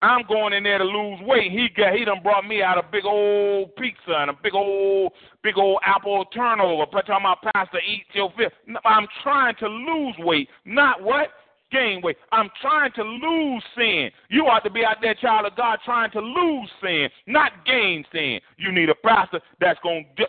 I'm 0.01 0.27
going 0.29 0.53
in 0.53 0.63
there 0.63 0.79
to 0.79 0.85
lose 0.85 1.19
weight. 1.23 1.51
He 1.51 1.69
got 1.75 1.95
he 1.95 2.05
done 2.05 2.23
brought 2.23 2.47
me 2.47 2.63
out 2.63 2.77
a 2.77 2.83
big 2.93 3.07
old 3.07 3.75
pizza 3.77 4.13
and 4.19 4.31
a 4.31 4.35
big 4.43 4.55
old 4.55 5.13
big 5.43 5.57
old 5.57 5.81
apple 5.85 6.27
turnover. 6.27 6.85
But 6.93 7.07
talking 7.07 7.25
about 7.25 7.55
pastor 7.55 7.79
eat 7.81 8.05
till 8.13 8.31
fifth. 8.37 8.53
I'm 8.85 9.07
trying 9.23 9.57
to 9.61 9.67
lose 9.67 10.15
weight, 10.19 10.51
not 10.67 11.03
what? 11.03 11.29
Gain 11.73 12.01
weight. 12.03 12.17
I'm 12.31 12.51
trying 12.61 12.93
to 12.93 13.03
lose 13.03 13.63
sin. 13.77 14.11
You 14.29 14.47
ought 14.47 14.63
to 14.65 14.71
be 14.71 14.85
out 14.85 14.99
there, 15.03 15.15
child 15.15 15.47
of 15.47 15.57
God, 15.57 15.79
trying 15.85 16.11
to 16.13 16.21
lose 16.21 16.71
sin, 16.83 17.09
not 17.27 17.67
gain 17.67 18.05
sin. 18.13 18.41
You 18.57 18.71
need 18.71 18.91
a 18.91 18.95
pastor 18.95 19.41
that's 19.61 19.81
going 19.83 20.07
to 20.19 20.27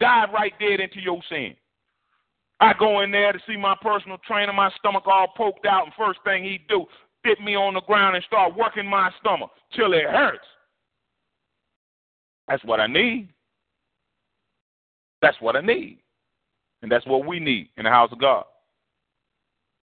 dive 0.00 0.30
right 0.32 0.52
dead 0.58 0.80
into 0.80 1.00
your 1.00 1.20
sin. 1.28 1.54
I 2.60 2.72
go 2.78 3.02
in 3.02 3.10
there 3.10 3.32
to 3.32 3.38
see 3.46 3.56
my 3.56 3.76
personal 3.82 4.16
trainer, 4.26 4.52
my 4.52 4.70
stomach 4.78 5.04
all 5.06 5.28
poked 5.36 5.66
out, 5.66 5.84
and 5.84 5.92
first 5.98 6.20
thing 6.24 6.42
he 6.42 6.60
do, 6.68 6.86
sit 7.26 7.40
me 7.40 7.54
on 7.54 7.74
the 7.74 7.82
ground 7.82 8.16
and 8.16 8.24
start 8.24 8.56
working 8.56 8.86
my 8.86 9.10
stomach 9.20 9.50
till 9.74 9.92
it 9.92 10.04
hurts. 10.04 10.46
That's 12.48 12.64
what 12.64 12.80
I 12.80 12.86
need. 12.86 13.28
That's 15.20 15.36
what 15.40 15.56
I 15.56 15.60
need. 15.60 15.98
And 16.82 16.90
that's 16.90 17.06
what 17.06 17.26
we 17.26 17.40
need 17.40 17.70
in 17.76 17.84
the 17.84 17.90
house 17.90 18.10
of 18.12 18.20
God. 18.20 18.44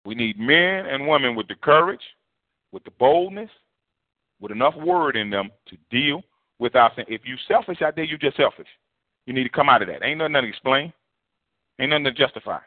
We 0.04 0.14
need 0.14 0.38
men 0.38 0.86
and 0.86 1.06
women 1.06 1.34
with 1.34 1.48
the 1.48 1.54
courage, 1.56 2.00
with 2.72 2.84
the 2.84 2.90
boldness, 2.92 3.50
with 4.40 4.52
enough 4.52 4.74
word 4.76 5.16
in 5.16 5.30
them 5.30 5.50
to 5.68 5.76
deal 5.90 6.22
with 6.58 6.74
our 6.74 6.90
sin. 6.96 7.04
If 7.08 7.22
you 7.24 7.36
selfish 7.48 7.82
out 7.82 7.96
there, 7.96 8.04
you're 8.04 8.18
just 8.18 8.36
selfish. 8.36 8.68
You 9.26 9.34
need 9.34 9.44
to 9.44 9.50
come 9.50 9.68
out 9.68 9.82
of 9.82 9.88
that. 9.88 10.02
Ain't 10.02 10.18
nothing 10.18 10.34
to 10.34 10.48
explain. 10.48 10.92
Ain't 11.78 11.90
nothing 11.90 12.04
to 12.04 12.12
justify. 12.12 12.58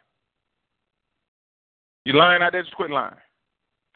You 2.05 2.13
lying 2.13 2.41
out 2.41 2.51
there, 2.51 2.63
just 2.63 2.75
quit 2.75 2.91
lying. 2.91 3.15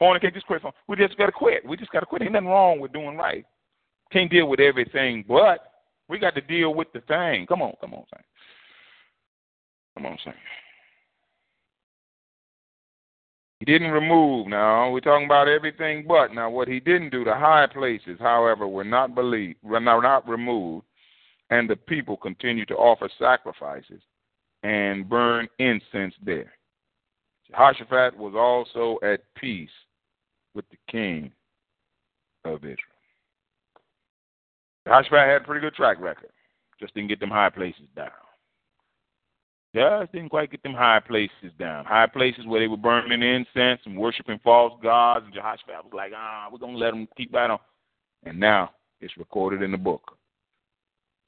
Fornicate, 0.02 0.34
just 0.34 0.46
quit. 0.46 0.62
We 0.88 0.96
just 0.96 1.18
got 1.18 1.26
to 1.26 1.32
quit. 1.32 1.66
We 1.68 1.76
just 1.76 1.92
got 1.92 2.02
to 2.02 2.06
quit. 2.06 2.22
Ain't 2.22 2.32
nothing 2.32 2.48
wrong 2.48 2.80
with 2.80 2.94
doing 2.94 3.18
right. 3.18 3.46
Can't 4.12 4.32
deal 4.32 4.48
with 4.48 4.60
everything, 4.60 5.26
but 5.28 5.74
we 6.08 6.20
got 6.20 6.36
to 6.36 6.42
deal 6.42 6.74
with 6.74 6.92
the 6.94 7.02
thing. 7.02 7.46
Come 7.48 7.62
on, 7.62 7.74
come 7.82 7.94
on, 7.94 8.04
Saint. 8.14 8.26
Come 9.96 10.06
on, 10.06 10.18
Saint. 10.24 10.36
He 13.60 13.66
didn't 13.66 13.92
remove. 13.92 14.48
Now 14.48 14.92
we're 14.92 15.00
talking 15.00 15.26
about 15.26 15.48
everything, 15.48 16.06
but 16.08 16.34
now 16.34 16.50
what 16.50 16.68
he 16.68 16.80
didn't 16.80 17.10
do. 17.10 17.24
The 17.24 17.34
high 17.34 17.68
places, 17.68 18.18
however, 18.20 18.68
were 18.68 18.84
not 18.84 19.16
believed, 19.16 19.58
were 19.64 19.80
not 19.80 20.28
removed, 20.28 20.86
and 21.50 21.70
the 21.70 21.76
people 21.76 22.18
continued 22.18 22.68
to 22.68 22.76
offer 22.76 23.10
sacrifices 23.18 24.02
and 24.64 25.10
burn 25.10 25.48
incense 25.60 26.14
there. 26.24 26.54
Jehoshaphat 27.50 28.16
was 28.18 28.34
also 28.36 29.00
at 29.04 29.22
peace 29.36 29.70
with 30.54 30.66
the 30.70 30.78
king 30.92 31.32
of 32.46 32.58
Israel. 32.58 32.78
Jehoshaphat 34.86 35.20
had 35.20 35.42
a 35.42 35.46
pretty 35.46 35.62
good 35.62 35.74
track 35.74 36.00
record. 36.00 36.30
Just 36.80 36.94
didn't 36.94 37.10
get 37.10 37.20
them 37.20 37.32
high 37.32 37.50
places 37.50 37.88
down. 37.96 38.12
Just 39.78 40.12
didn't 40.12 40.30
quite 40.30 40.50
get 40.50 40.64
them 40.64 40.74
high 40.74 41.00
places 41.00 41.52
down. 41.60 41.86
High 41.86 42.08
places 42.08 42.48
where 42.48 42.60
they 42.60 42.68
were 42.68 42.78
burning 42.78 43.22
incense 43.22 43.80
and 43.86 43.96
worshiping 43.96 44.40
false 44.44 44.74
gods. 44.82 45.26
And 45.26 45.34
Jehoshaphat 45.36 45.84
was 45.84 45.94
like, 45.94 46.14
ah, 46.16 46.48
we're 46.52 46.58
going 46.58 46.74
to 46.74 46.80
let 46.80 46.92
them 46.92 47.08
keep 47.16 47.32
that 47.34 47.52
on. 47.52 47.60
And 48.26 48.40
now 48.40 48.72
it's 49.02 49.16
recorded 49.18 49.62
in 49.62 49.72
the 49.72 49.78
book 49.78 50.18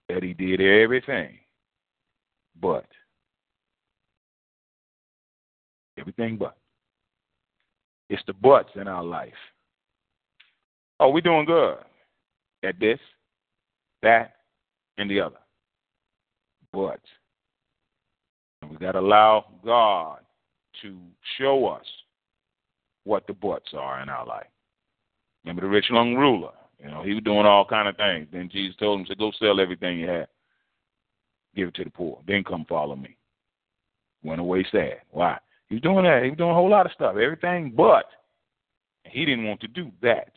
that 0.07 0.23
he 0.23 0.33
did 0.33 0.61
everything 0.61 1.37
but. 2.59 2.87
Everything 5.99 6.35
but. 6.35 6.57
It's 8.09 8.23
the 8.25 8.33
buts 8.33 8.71
in 8.73 8.87
our 8.87 9.03
life. 9.03 9.31
Oh, 10.99 11.11
we're 11.11 11.21
doing 11.21 11.45
good 11.45 11.77
at 12.63 12.79
this, 12.79 12.99
that, 14.01 14.37
and 14.97 15.07
the 15.07 15.19
other. 15.21 15.37
But 16.73 16.99
to 18.79 18.99
allow 18.99 19.45
God 19.63 20.19
to 20.81 20.97
show 21.37 21.67
us 21.67 21.85
what 23.03 23.25
the 23.27 23.33
buts 23.33 23.73
are 23.73 24.01
in 24.01 24.09
our 24.09 24.25
life. 24.25 24.47
Remember 25.43 25.61
the 25.61 25.67
rich 25.67 25.89
young 25.89 26.15
ruler? 26.15 26.51
You 26.81 26.89
know, 26.89 27.03
he 27.03 27.13
was 27.13 27.23
doing 27.23 27.45
all 27.45 27.65
kind 27.65 27.87
of 27.87 27.97
things. 27.97 28.27
Then 28.31 28.49
Jesus 28.51 28.75
told 28.77 28.99
him, 28.99 29.05
"Say, 29.05 29.15
go 29.15 29.31
sell 29.31 29.59
everything 29.59 29.99
you 29.99 30.07
have, 30.07 30.29
give 31.55 31.69
it 31.69 31.75
to 31.75 31.83
the 31.83 31.89
poor, 31.89 32.21
then 32.25 32.43
come 32.43 32.65
follow 32.65 32.95
me." 32.95 33.17
Went 34.23 34.41
away 34.41 34.63
sad. 34.71 35.01
Why? 35.11 35.39
He 35.67 35.75
was 35.75 35.81
doing 35.81 36.03
that. 36.03 36.23
He 36.23 36.29
was 36.29 36.37
doing 36.37 36.51
a 36.51 36.55
whole 36.55 36.69
lot 36.69 36.85
of 36.85 36.91
stuff, 36.93 37.15
everything 37.17 37.71
but 37.71 38.05
he 39.05 39.25
didn't 39.25 39.45
want 39.45 39.61
to 39.61 39.67
do 39.67 39.91
that. 40.01 40.31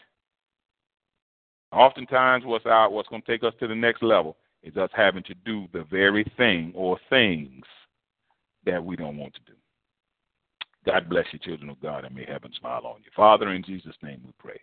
Oftentimes, 1.72 2.44
what's 2.44 2.66
out, 2.66 2.92
what's 2.92 3.08
going 3.08 3.22
to 3.22 3.28
take 3.28 3.42
us 3.42 3.54
to 3.58 3.66
the 3.66 3.74
next 3.74 4.02
level 4.02 4.36
is 4.62 4.76
us 4.76 4.90
having 4.94 5.22
to 5.24 5.34
do 5.34 5.66
the 5.72 5.84
very 5.84 6.24
thing 6.36 6.72
or 6.74 6.98
things 7.08 7.64
that 8.64 8.84
we 8.84 8.96
don't 8.96 9.16
want 9.16 9.34
to 9.34 9.40
do. 9.46 9.52
God 10.84 11.08
bless 11.08 11.26
you, 11.32 11.38
children 11.38 11.70
of 11.70 11.80
God, 11.80 12.04
and 12.04 12.14
may 12.14 12.24
heaven 12.26 12.50
smile 12.58 12.82
on 12.84 13.00
you. 13.04 13.10
Father, 13.14 13.52
in 13.52 13.62
Jesus' 13.62 13.94
name 14.02 14.20
we 14.24 14.32
pray. 14.38 14.60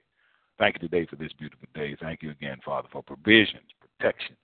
Thank 0.58 0.76
you 0.76 0.88
today 0.90 1.06
for 1.10 1.16
this 1.16 1.32
beautiful 1.40 1.68
day. 1.74 1.96
Thank 2.02 2.22
you 2.22 2.32
again, 2.32 2.58
Father, 2.66 2.90
for 2.92 3.02
provisions, 3.02 3.70
protection, 3.80 4.36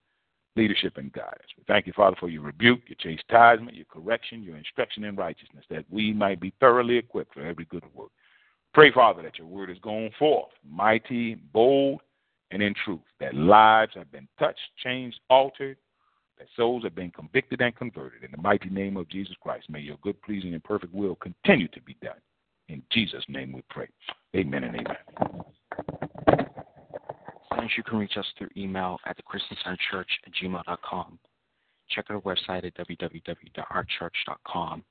leadership, 0.55 0.97
and 0.97 1.11
guidance. 1.11 1.51
We 1.57 1.65
thank 1.67 1.85
you, 1.85 1.93
Father, 1.93 2.15
for 2.17 2.29
your 2.29 2.43
rebuke, 2.43 2.79
your 2.87 3.17
chastisement, 3.17 3.75
your 3.75 3.85
correction, 3.85 4.41
your 4.41 4.55
instruction 4.55 5.03
in 5.03 5.17
righteousness, 5.17 5.65
that 5.69 5.83
we 5.89 6.13
might 6.13 6.39
be 6.39 6.53
thoroughly 6.61 6.95
equipped 6.95 7.33
for 7.33 7.45
every 7.45 7.65
good 7.65 7.83
work. 7.93 8.11
Pray, 8.73 8.91
Father, 8.93 9.21
that 9.23 9.37
your 9.37 9.47
word 9.47 9.69
is 9.69 9.77
going 9.79 10.11
forth, 10.17 10.51
mighty, 10.69 11.35
bold, 11.35 12.01
and 12.51 12.61
in 12.61 12.73
truth, 12.85 12.99
that 13.19 13.33
lives 13.33 13.91
have 13.95 14.11
been 14.11 14.27
touched, 14.39 14.59
changed, 14.81 15.19
altered, 15.29 15.77
that 16.37 16.47
souls 16.55 16.83
have 16.83 16.95
been 16.95 17.11
convicted 17.11 17.61
and 17.61 17.75
converted. 17.75 18.23
In 18.23 18.31
the 18.31 18.41
mighty 18.41 18.69
name 18.69 18.97
of 18.97 19.07
Jesus 19.09 19.35
Christ, 19.41 19.69
may 19.69 19.79
your 19.79 19.97
good, 20.01 20.19
pleasing, 20.21 20.53
and 20.53 20.63
perfect 20.63 20.93
will 20.93 21.15
continue 21.15 21.67
to 21.69 21.81
be 21.81 21.97
done. 22.01 22.19
In 22.67 22.83
Jesus' 22.91 23.23
name 23.27 23.53
we 23.53 23.63
pray. 23.69 23.87
Amen 24.35 24.63
and 24.63 24.75
amen. 24.75 24.97
Friends, 27.49 27.71
you 27.77 27.83
can 27.83 27.99
reach 27.99 28.17
us 28.17 28.25
through 28.37 28.49
email 28.57 28.97
at 29.05 29.17
thechristiancentchurch 29.17 30.09
at 30.25 30.33
gmail.com. 30.41 31.19
Check 31.89 32.05
our 32.09 32.19
website 32.21 32.65
at 32.65 32.73
www.ourchurch.com 32.75 34.83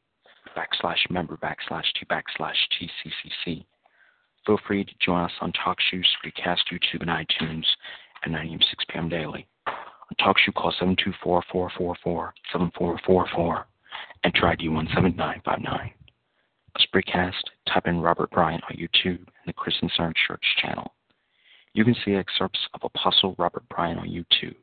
backslash 0.57 1.11
member 1.11 1.37
backslash 1.37 1.85
t 1.99 2.07
backslash 2.09 2.55
TCCC. 2.79 3.67
Feel 4.47 4.59
free 4.67 4.85
to 4.85 4.93
join 5.05 5.23
us 5.23 5.33
on 5.41 5.53
TalkShoe, 5.53 6.05
Spreecast, 6.05 6.71
YouTube, 6.71 7.01
and 7.01 7.11
iTunes 7.11 7.65
at 8.25 8.31
9 8.31 8.47
a.m. 8.47 8.61
6 8.61 8.85
p.m. 8.91 9.09
daily. 9.09 9.49
TalkShoe, 10.21 10.55
call 10.55 10.73
724-444-7444. 12.55 13.65
Enter 14.25 14.47
ID 14.47 14.69
17959. 14.69 15.91
A 16.77 16.81
Spreecast, 16.81 17.33
type 17.73 17.87
in 17.87 18.01
Robert 18.01 18.31
Bryant 18.31 18.65
on 18.69 18.77
YouTube 18.77 19.19
and 19.19 19.47
the 19.47 19.53
Christian 19.53 19.91
Center 19.97 20.13
Church 20.27 20.45
channel. 20.61 20.93
You 21.73 21.85
can 21.85 21.95
see 22.05 22.15
excerpts 22.15 22.59
of 22.75 22.81
Apostle 22.85 23.35
Robert 23.39 23.69
Bryant 23.69 24.01
on 24.01 24.09
YouTube. 24.09 24.57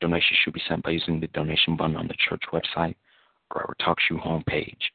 Donations 0.00 0.38
should 0.42 0.54
be 0.54 0.62
sent 0.68 0.82
by 0.84 0.90
using 0.90 1.20
the 1.20 1.26
donation 1.28 1.76
button 1.76 1.96
on 1.96 2.08
the 2.08 2.14
church 2.28 2.42
website 2.52 2.94
or 3.54 3.62
our 3.62 3.74
TalkShoe 3.80 4.20
homepage. 4.24 4.92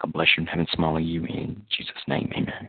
God 0.00 0.12
bless 0.12 0.28
you 0.36 0.42
and 0.42 0.48
heaven 0.48 0.66
smile 0.72 0.94
on 0.94 1.04
you 1.04 1.24
in 1.24 1.62
Jesus' 1.76 1.94
name. 2.06 2.32
Amen. 2.34 2.68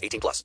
18 0.01 0.19
plus. 0.19 0.39